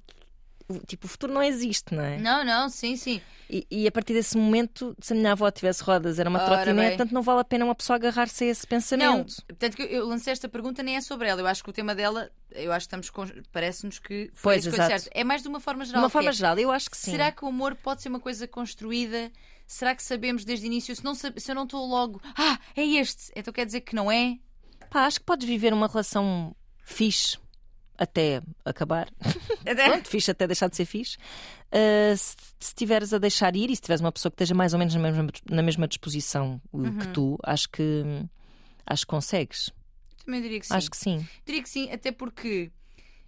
tipo, 0.87 1.05
o 1.05 1.09
futuro 1.09 1.33
não 1.33 1.41
existe, 1.43 1.93
não 1.93 2.03
é? 2.03 2.17
Não, 2.17 2.43
não, 2.43 2.69
sim, 2.69 2.95
sim. 2.95 3.21
E, 3.49 3.65
e 3.69 3.87
a 3.87 3.91
partir 3.91 4.13
desse 4.13 4.37
momento, 4.37 4.95
se 4.99 5.13
a 5.13 5.15
minha 5.15 5.31
avó 5.33 5.49
tivesse 5.51 5.83
rodas, 5.83 6.17
era 6.19 6.29
uma 6.29 6.39
Ora 6.43 6.55
trotinete, 6.63 6.97
portanto 6.97 7.11
não 7.13 7.21
vale 7.21 7.41
a 7.41 7.43
pena 7.43 7.65
uma 7.65 7.75
pessoa 7.75 7.95
agarrar-se 7.95 8.43
a 8.43 8.47
esse 8.47 8.63
Não, 8.65 8.69
pensamento. 8.69 9.35
portanto 9.47 9.75
que 9.75 9.83
eu- 9.83 10.05
lancei 10.07 10.31
esta 10.33 10.47
pergunta 10.49 10.81
nem 10.81 10.95
é 10.95 11.01
sobre 11.01 11.27
ela. 11.27 11.41
Eu 11.41 11.47
acho 11.47 11.63
que 11.63 11.69
o 11.69 11.73
tema 11.73 11.93
dela, 11.93 12.29
eu 12.51 12.71
acho 12.71 12.87
que 12.87 12.95
estamos 12.95 13.11
parece-nos 13.51 13.99
que 13.99 14.31
foi 14.33 14.55
Pois, 14.55 14.65
exato. 14.67 14.89
certa. 14.89 15.09
É 15.13 15.23
mais 15.23 15.41
de 15.41 15.47
uma 15.47 15.59
forma 15.59 15.83
De 15.83 15.89
geral. 15.89 16.03
uma 16.03 16.09
que 16.09 16.13
forma 16.13 16.29
é, 16.29 16.33
geral, 16.33 16.57
eu 16.59 16.71
acho 16.71 16.89
que 16.89 16.97
sim. 16.97 17.11
Será 17.11 17.31
que 17.31 17.43
o 17.43 17.47
amor 17.47 17.75
pode 17.75 18.01
ser 18.01 18.09
uma 18.09 18.19
coisa 18.19 18.47
construída? 18.47 19.31
Será 19.67 19.95
que 19.95 20.03
sabemos 20.03 20.43
desde 20.45 20.65
o 20.65 20.67
início? 20.67 20.95
Se, 20.95 21.03
não, 21.03 21.13
se 21.15 21.27
eu 21.49 21.55
não 21.55 21.63
estou 21.63 21.85
logo, 21.85 22.21
ah, 22.37 22.59
é 22.75 22.83
este, 22.85 23.31
então 23.35 23.53
quer 23.53 23.65
dizer 23.65 23.81
que 23.81 23.95
não 23.95 24.11
é? 24.11 24.37
Pá, 24.89 25.05
acho 25.05 25.19
que 25.19 25.25
podes 25.25 25.47
viver 25.47 25.73
uma 25.73 25.87
relação 25.87 26.55
fixe 26.83 27.37
até 27.97 28.41
acabar. 28.65 29.07
Pronto, 29.63 30.07
fixe 30.09 30.31
até 30.31 30.47
deixar 30.47 30.69
de 30.69 30.75
ser 30.75 30.85
fixe. 30.85 31.17
Uh, 31.71 32.15
se 32.17 32.35
se 32.59 32.67
estiveres 32.69 33.13
a 33.13 33.17
deixar 33.17 33.55
ir 33.55 33.69
e 33.69 33.75
se 33.75 33.81
tiveres 33.81 34.01
uma 34.01 34.11
pessoa 34.11 34.31
que 34.31 34.35
esteja 34.35 34.53
mais 34.55 34.73
ou 34.73 34.79
menos 34.79 34.93
na 34.95 35.01
mesma, 35.01 35.27
na 35.49 35.61
mesma 35.61 35.87
disposição 35.87 36.61
uh, 36.71 36.77
Uhum. 36.77 36.97
que 36.99 37.07
tu, 37.09 37.37
acho 37.43 37.69
que 37.69 38.03
acho 38.85 39.05
que 39.05 39.09
consegues. 39.09 39.71
Também 40.25 40.41
diria 40.41 40.59
que 40.59 40.67
sim. 40.67 40.73
Acho 40.73 40.89
que 40.91 40.97
sim. 40.97 41.27
Diria 41.45 41.61
que 41.63 41.69
sim, 41.69 41.91
até 41.91 42.11
porque 42.11 42.71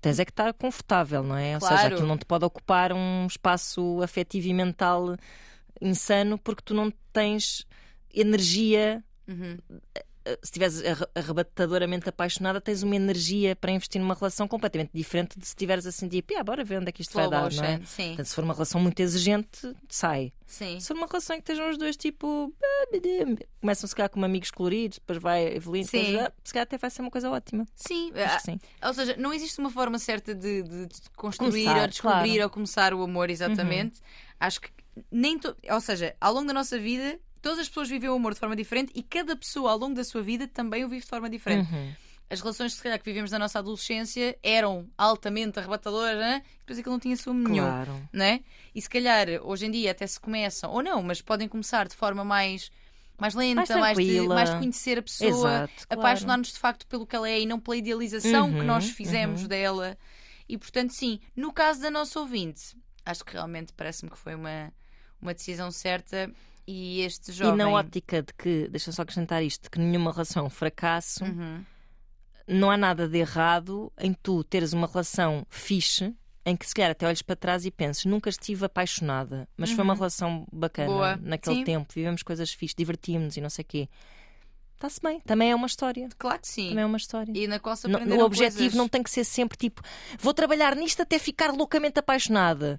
Tens 0.02 0.20
é 0.20 0.26
que 0.26 0.32
estar 0.32 0.54
confortável, 0.54 1.24
não 1.24 1.36
é? 1.36 1.56
Ou 1.56 1.62
seja, 1.62 1.74
Claro. 1.76 1.94
aquilo 1.96 2.08
não 2.08 2.18
te 2.18 2.26
pode 2.26 2.46
ocupar 2.46 2.94
um 2.94 3.26
espaço 3.26 4.00
afetivo 4.04 4.48
e 4.48 4.54
mental 4.54 5.18
insano 5.82 6.38
porque 6.38 6.62
tu 6.64 6.74
não 6.76 6.92
tens 7.12 7.66
energia. 8.14 9.04
Uhum. 9.28 9.58
Se 10.26 10.38
estiveres 10.46 10.84
arre- 10.84 11.08
arrebatadoramente 11.14 12.10
apaixonada, 12.10 12.60
tens 12.60 12.82
uma 12.82 12.96
energia 12.96 13.56
para 13.56 13.72
investir 13.72 14.02
numa 14.02 14.16
relação 14.16 14.48
completamente 14.48 14.90
diferente 14.94 15.38
de 15.38 15.46
se 15.46 15.52
estiveres 15.52 15.86
a 15.86 15.92
sentir, 15.92 16.24
pá, 16.24 16.44
bora 16.44 16.64
ver 16.64 16.80
onde 16.80 16.90
é 16.90 16.92
que 16.92 17.02
isto 17.04 17.14
vai 17.14 17.30
dar, 17.30 17.52
não 17.54 17.64
é? 17.64 17.80
sim. 17.86 18.08
Portanto, 18.08 18.26
se 18.26 18.36
for 18.36 18.44
uma 18.44 18.54
relação 18.54 18.82
muito 18.82 19.00
exigente, 19.00 19.74
sai. 19.88 20.34
sim. 20.48 20.80
Se 20.80 20.88
for 20.88 20.98
uma 20.98 21.06
relação 21.08 21.36
em 21.36 21.40
que 21.42 21.44
estejam 21.52 21.70
os 21.70 21.78
dois 21.78 21.96
tipo. 21.96 22.52
Começam 23.62 23.88
se 23.88 23.96
calhar 23.96 24.10
como 24.10 24.26
amigos 24.26 24.52
coloridos, 24.52 25.00
depois 25.00 25.20
vai 25.20 25.56
evoluindo, 25.56 25.88
Sim. 25.88 26.04
depois, 26.12 26.26
ah, 26.28 26.34
se 26.44 26.54
calhar 26.54 26.64
até 26.64 26.78
vai 26.78 26.90
ser 26.90 27.02
uma 27.02 27.12
coisa 27.12 27.30
ótima. 27.30 27.66
Sim, 27.76 28.12
Acho 28.16 28.38
que 28.38 28.44
sim. 28.44 28.60
Ou 28.84 28.94
seja, 28.94 29.16
não 29.18 29.34
existe 29.34 29.60
uma 29.60 29.70
forma 29.70 29.98
certa 30.00 30.34
de, 30.36 30.64
de- 30.64 30.88
construir 31.16 31.64
Começar, 31.66 31.82
ou 31.82 31.88
descobrir 31.88 32.14
claro. 32.20 32.32
Uhum. 32.38 32.44
ou 32.44 32.50
começar 32.50 32.94
o 32.94 33.04
amor, 33.04 33.30
exatamente. 33.30 34.00
Acho 34.40 34.62
que 34.62 34.70
nem. 35.12 35.38
To... 35.40 35.56
Ou 35.70 35.82
seja, 35.82 36.16
ao 36.22 36.34
longo 36.34 36.48
da 36.48 36.54
nossa 36.54 36.78
vida, 36.80 37.20
todas 37.46 37.60
as 37.60 37.68
pessoas 37.68 37.88
vivem 37.88 38.10
o 38.10 38.16
amor 38.16 38.34
de 38.34 38.40
forma 38.40 38.56
diferente 38.56 38.92
e 38.96 39.04
cada 39.04 39.36
pessoa 39.36 39.70
ao 39.70 39.78
longo 39.78 39.94
da 39.94 40.04
sua 40.04 40.24
vida 40.24 40.48
também 40.48 40.84
o 40.84 40.90
vive 40.90 41.04
de 41.04 41.08
forma 41.08 41.30
diferente. 41.30 41.72
Uhum. 41.72 41.94
As 42.28 42.42
relações, 42.42 42.74
se 42.74 42.82
calhar, 42.82 42.98
que 42.98 43.06
vivemos 43.06 43.30
na 43.30 43.38
nossa 43.38 43.60
adolescência 43.60 44.36
eram 44.42 44.90
altamente 44.98 45.60
arrebatadoras, 45.60 46.18
né? 46.18 46.42
depois 46.58 46.80
aquilo 46.80 46.94
não 46.94 47.00
tinha 47.00 47.16
sumo 47.16 47.48
nenhum. 47.48 47.64
Claro. 47.64 48.10
Né? 48.12 48.40
E 48.74 48.82
se 48.82 48.90
calhar 48.90 49.28
hoje 49.44 49.68
em 49.68 49.70
dia 49.70 49.92
até 49.92 50.08
se 50.08 50.20
começam, 50.20 50.72
ou 50.72 50.82
não, 50.82 51.04
mas 51.04 51.22
podem 51.22 51.48
começar 51.48 51.88
de 51.88 51.96
forma 51.96 52.26
mais 52.26 52.72
mais 53.16 53.36
lenta, 53.36 53.78
Mais 53.78 53.96
mais, 53.96 53.98
de, 53.98 54.22
mais 54.28 54.50
de 54.50 54.58
conhecer 54.58 54.98
a 54.98 55.04
pessoa, 55.04 55.42
claro. 55.42 55.72
apaixonar-nos 55.88 56.52
de 56.52 56.58
facto 56.58 56.88
pelo 56.88 57.06
que 57.06 57.16
ela 57.16 57.30
é 57.30 57.40
e 57.40 57.46
não 57.46 57.60
pela 57.60 57.78
idealização 57.78 58.52
que 58.52 58.60
Uhum, 58.60 58.66
nós 58.66 58.90
fizemos 58.90 59.48
dela. 59.48 59.96
E 60.50 60.58
portanto, 60.58 60.94
sim, 60.94 61.20
no 61.36 61.54
caso 61.54 61.80
da 61.80 61.92
nossa 61.92 62.20
ouvinte, 62.20 62.76
acho 63.06 63.24
que 63.24 63.34
realmente 63.34 63.72
parece-me 63.72 64.10
que 64.10 64.18
foi 64.18 64.34
uma, 64.34 64.74
uma 65.22 65.34
decisão 65.34 65.70
certa. 65.70 66.30
E 66.68 67.02
este 67.02 67.32
jovem. 67.32 67.54
E 67.54 67.58
na 67.58 67.70
ótica 67.70 68.22
de 68.24 68.34
que, 68.34 68.68
deixa 68.70 68.92
só 68.92 69.04
acrescentar 69.04 69.44
isto, 69.44 69.70
que 69.70 69.80
nenhuma 69.80 70.12
relação 70.12 70.48
é 70.48 70.50
fracasso, 70.50 71.24
Uhum. 71.24 71.64
não 72.48 72.70
há 72.72 72.78
nada 72.78 73.08
de 73.08 73.18
errado 73.18 73.92
em 74.00 74.14
tu 74.14 74.44
teres 74.44 74.74
uma 74.74 74.88
relação 74.88 75.46
fixe, 75.50 76.14
em 76.46 76.56
que 76.56 76.66
se 76.68 76.74
calhar 76.76 76.92
até 76.92 77.08
olhes 77.08 77.22
para 77.24 77.36
trás 77.36 77.66
e 77.66 77.72
penses, 77.72 78.06
nunca 78.06 78.30
estive 78.30 78.66
apaixonada, 78.66 79.48
mas 79.58 79.72
foi 79.72 79.84
uma 79.84 79.96
relação 79.96 80.46
bacana 80.52 80.90
Uhum. 80.90 80.96
Boa. 80.98 81.16
naquele 81.22 81.56
Sim. 81.58 81.64
tempo, 81.64 81.92
vivemos 81.94 82.22
coisas 82.24 82.52
fixes, 82.54 82.76
divertimos-nos 82.76 83.38
e 83.38 83.42
não 83.42 83.50
sei 83.50 83.64
o 83.64 83.68
quê. 83.68 83.90
Está-se 84.76 85.00
bem, 85.02 85.22
também 85.22 85.52
é 85.52 85.56
uma 85.56 85.68
história. 85.68 86.10
Claro 86.18 86.40
que 86.42 86.48
sim. 86.50 86.70
Também 86.70 86.84
é 86.84 86.86
uma 86.86 86.98
história. 86.98 87.32
E 87.34 87.48
na 87.48 87.60
qual 87.60 87.76
se 87.78 87.88
o 87.88 88.20
objetivo 88.26 88.58
coisas. 88.60 88.74
não 88.76 88.90
tem 88.90 89.02
que 89.02 89.10
ser 89.10 89.24
sempre 89.24 89.58
tipo, 89.58 89.82
vou 90.20 90.34
trabalhar 90.34 90.76
nisto 90.76 91.02
até 91.02 91.18
ficar 91.18 91.52
loucamente 91.54 91.98
apaixonada. 91.98 92.78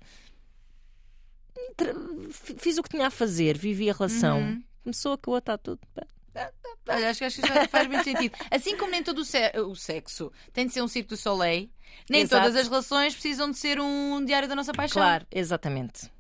Fiz 2.59 2.79
o 2.79 2.83
que 2.83 2.89
tinha 2.91 3.07
a 3.07 3.11
fazer, 3.11 3.57
vivi 3.59 3.89
a 3.91 3.93
relação. 3.93 4.39
Uhum. 4.41 4.63
Começou, 4.85 5.13
acabou, 5.13 5.39
está 5.39 5.59
tudo. 5.59 5.81
Olha, 6.89 7.11
acho 7.11 7.19
que 7.19 7.25
acho 7.25 7.41
que 7.43 7.47
isso 7.49 7.69
faz- 7.69 7.89
muito 7.89 8.05
sentido. 8.05 8.37
Assim 8.51 8.77
como 8.77 8.91
nem 8.91 9.03
todo 9.03 9.19
o, 9.21 9.25
se- 9.25 9.53
o 9.59 9.75
sexo 9.75 10.31
tem 10.53 10.67
de 10.67 10.73
ser 10.73 10.83
um 10.83 10.89
circo 10.89 11.09
do 11.11 11.17
soleil, 11.17 11.69
nem 12.09 12.21
Exato. 12.23 12.45
todas 12.45 12.57
as 12.61 12.69
relações 12.69 13.15
precisam 13.15 13.51
de 13.51 13.57
ser 13.59 13.81
um 13.81 14.25
diário 14.25 14.47
da 14.49 14.55
nossa 14.55 14.73
paixão. 14.73 15.01
Claro, 15.03 15.27
exatamente. 15.33 16.11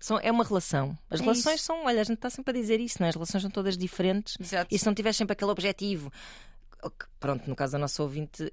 São, 0.00 0.18
é 0.20 0.30
uma 0.32 0.44
relação. 0.44 0.96
As 1.10 1.20
É 1.20 1.22
relações 1.22 1.56
isso. 1.56 1.64
são, 1.64 1.84
olha, 1.84 2.00
a 2.00 2.04
gente 2.04 2.16
está 2.16 2.30
sempre 2.30 2.50
a 2.56 2.60
dizer 2.60 2.80
isso, 2.80 2.96
não 3.00 3.06
é? 3.06 3.10
As 3.10 3.14
relações 3.16 3.42
são 3.42 3.50
todas 3.50 3.76
diferentes. 3.76 4.36
Exato. 4.40 4.74
E 4.74 4.78
se 4.78 4.86
não 4.86 4.94
tiveres 4.94 5.16
sempre 5.16 5.32
aquele 5.34 5.50
objetivo, 5.50 6.10
pronto, 7.20 7.48
no 7.48 7.54
caso 7.56 7.72
da 7.72 7.78
nossa 7.78 8.02
ouvinte, 8.02 8.52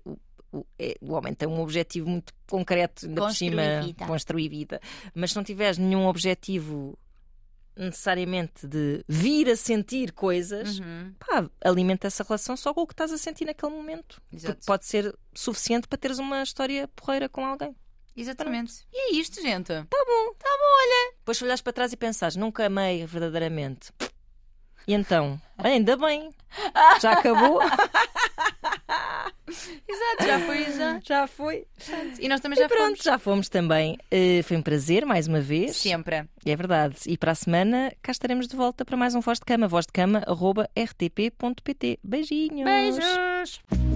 o, 0.55 0.65
é- 0.79 0.95
o 1.01 1.13
homem 1.13 1.33
tem 1.33 1.47
um 1.47 1.59
objetivo 1.61 2.07
muito 2.09 2.33
concreto, 2.47 3.05
ainda 3.05 3.21
por 3.21 3.27
Construir 3.27 3.49
cima, 3.51 3.81
vida. 3.81 4.05
construir 4.05 4.49
vida. 4.49 4.79
Mas 5.13 5.31
se 5.31 5.35
não 5.35 5.43
tiveres 5.43 5.77
nenhum 5.77 6.07
objetivo 6.07 6.97
necessariamente 7.77 8.65
de 8.67 9.03
vir 9.07 9.49
a 9.49 9.55
sentir 9.55 10.13
coisas, 10.13 10.79
Uhum. 10.79 11.13
pá, 11.19 11.49
alimenta 11.63 12.07
essa 12.07 12.23
relação 12.23 12.55
só 12.55 12.73
com 12.73 12.81
o 12.81 12.87
que 12.87 12.93
estás 12.93 13.11
a 13.11 13.17
sentir 13.17 13.43
naquele 13.45 13.73
momento. 13.73 14.21
Exato. 14.31 14.53
Porque 14.55 14.65
pode 14.65 14.85
ser 14.85 15.13
suficiente 15.33 15.87
para 15.87 15.97
teres 15.97 16.17
uma 16.17 16.41
história 16.41 16.87
porreira 16.95 17.27
com 17.27 17.45
alguém. 17.45 17.75
Exatamente. 18.15 18.85
E 18.93 19.11
é 19.11 19.15
isto, 19.19 19.41
gente. 19.41 19.73
Depois 21.19 21.37
se 21.37 21.43
olhares 21.43 21.61
para 21.61 21.73
trás 21.73 21.91
e 21.91 21.97
pensares, 21.97 22.37
nunca 22.37 22.65
amei 22.65 23.05
verdadeiramente. 23.05 23.91
E 24.87 24.93
então, 24.93 25.41
olha, 25.57 25.71
ainda 25.71 25.97
bem, 25.97 26.29
já 27.01 27.11
acabou, 27.13 27.59
Exato, 29.87 30.25
já 30.25 30.39
foi, 30.39 30.63
já. 30.73 30.99
já 31.03 31.27
foi. 31.27 31.65
E 32.19 32.27
nós 32.27 32.39
também 32.41 32.57
já 32.57 32.65
E 32.65 32.67
pronto, 32.67 32.83
fomos. 32.87 33.03
já 33.03 33.17
fomos 33.19 33.49
também. 33.49 33.97
Eh, 34.11 34.41
foi 34.43 34.57
um 34.57 34.61
prazer, 34.61 35.05
mais 35.05 35.27
uma 35.27 35.39
vez. 35.41 35.75
Sempre. 35.77 36.25
É 36.45 36.55
verdade. 36.55 36.97
E 37.07 37.17
para 37.17 37.31
a 37.31 37.35
semana 37.35 37.91
cá 38.01 38.11
estaremos 38.11 38.47
de 38.47 38.55
volta 38.55 38.83
para 38.85 38.97
mais 38.97 39.15
um 39.15 39.21
Voz 39.21 39.39
de 39.39 39.45
Cama. 39.45 39.67
Voz 39.67 39.85
de 39.85 39.91
Cama, 39.93 40.23
arroba 40.27 40.69
rtp.pt. 40.77 41.99
Beijinhos. 42.03 42.63
Beijos. 42.65 43.94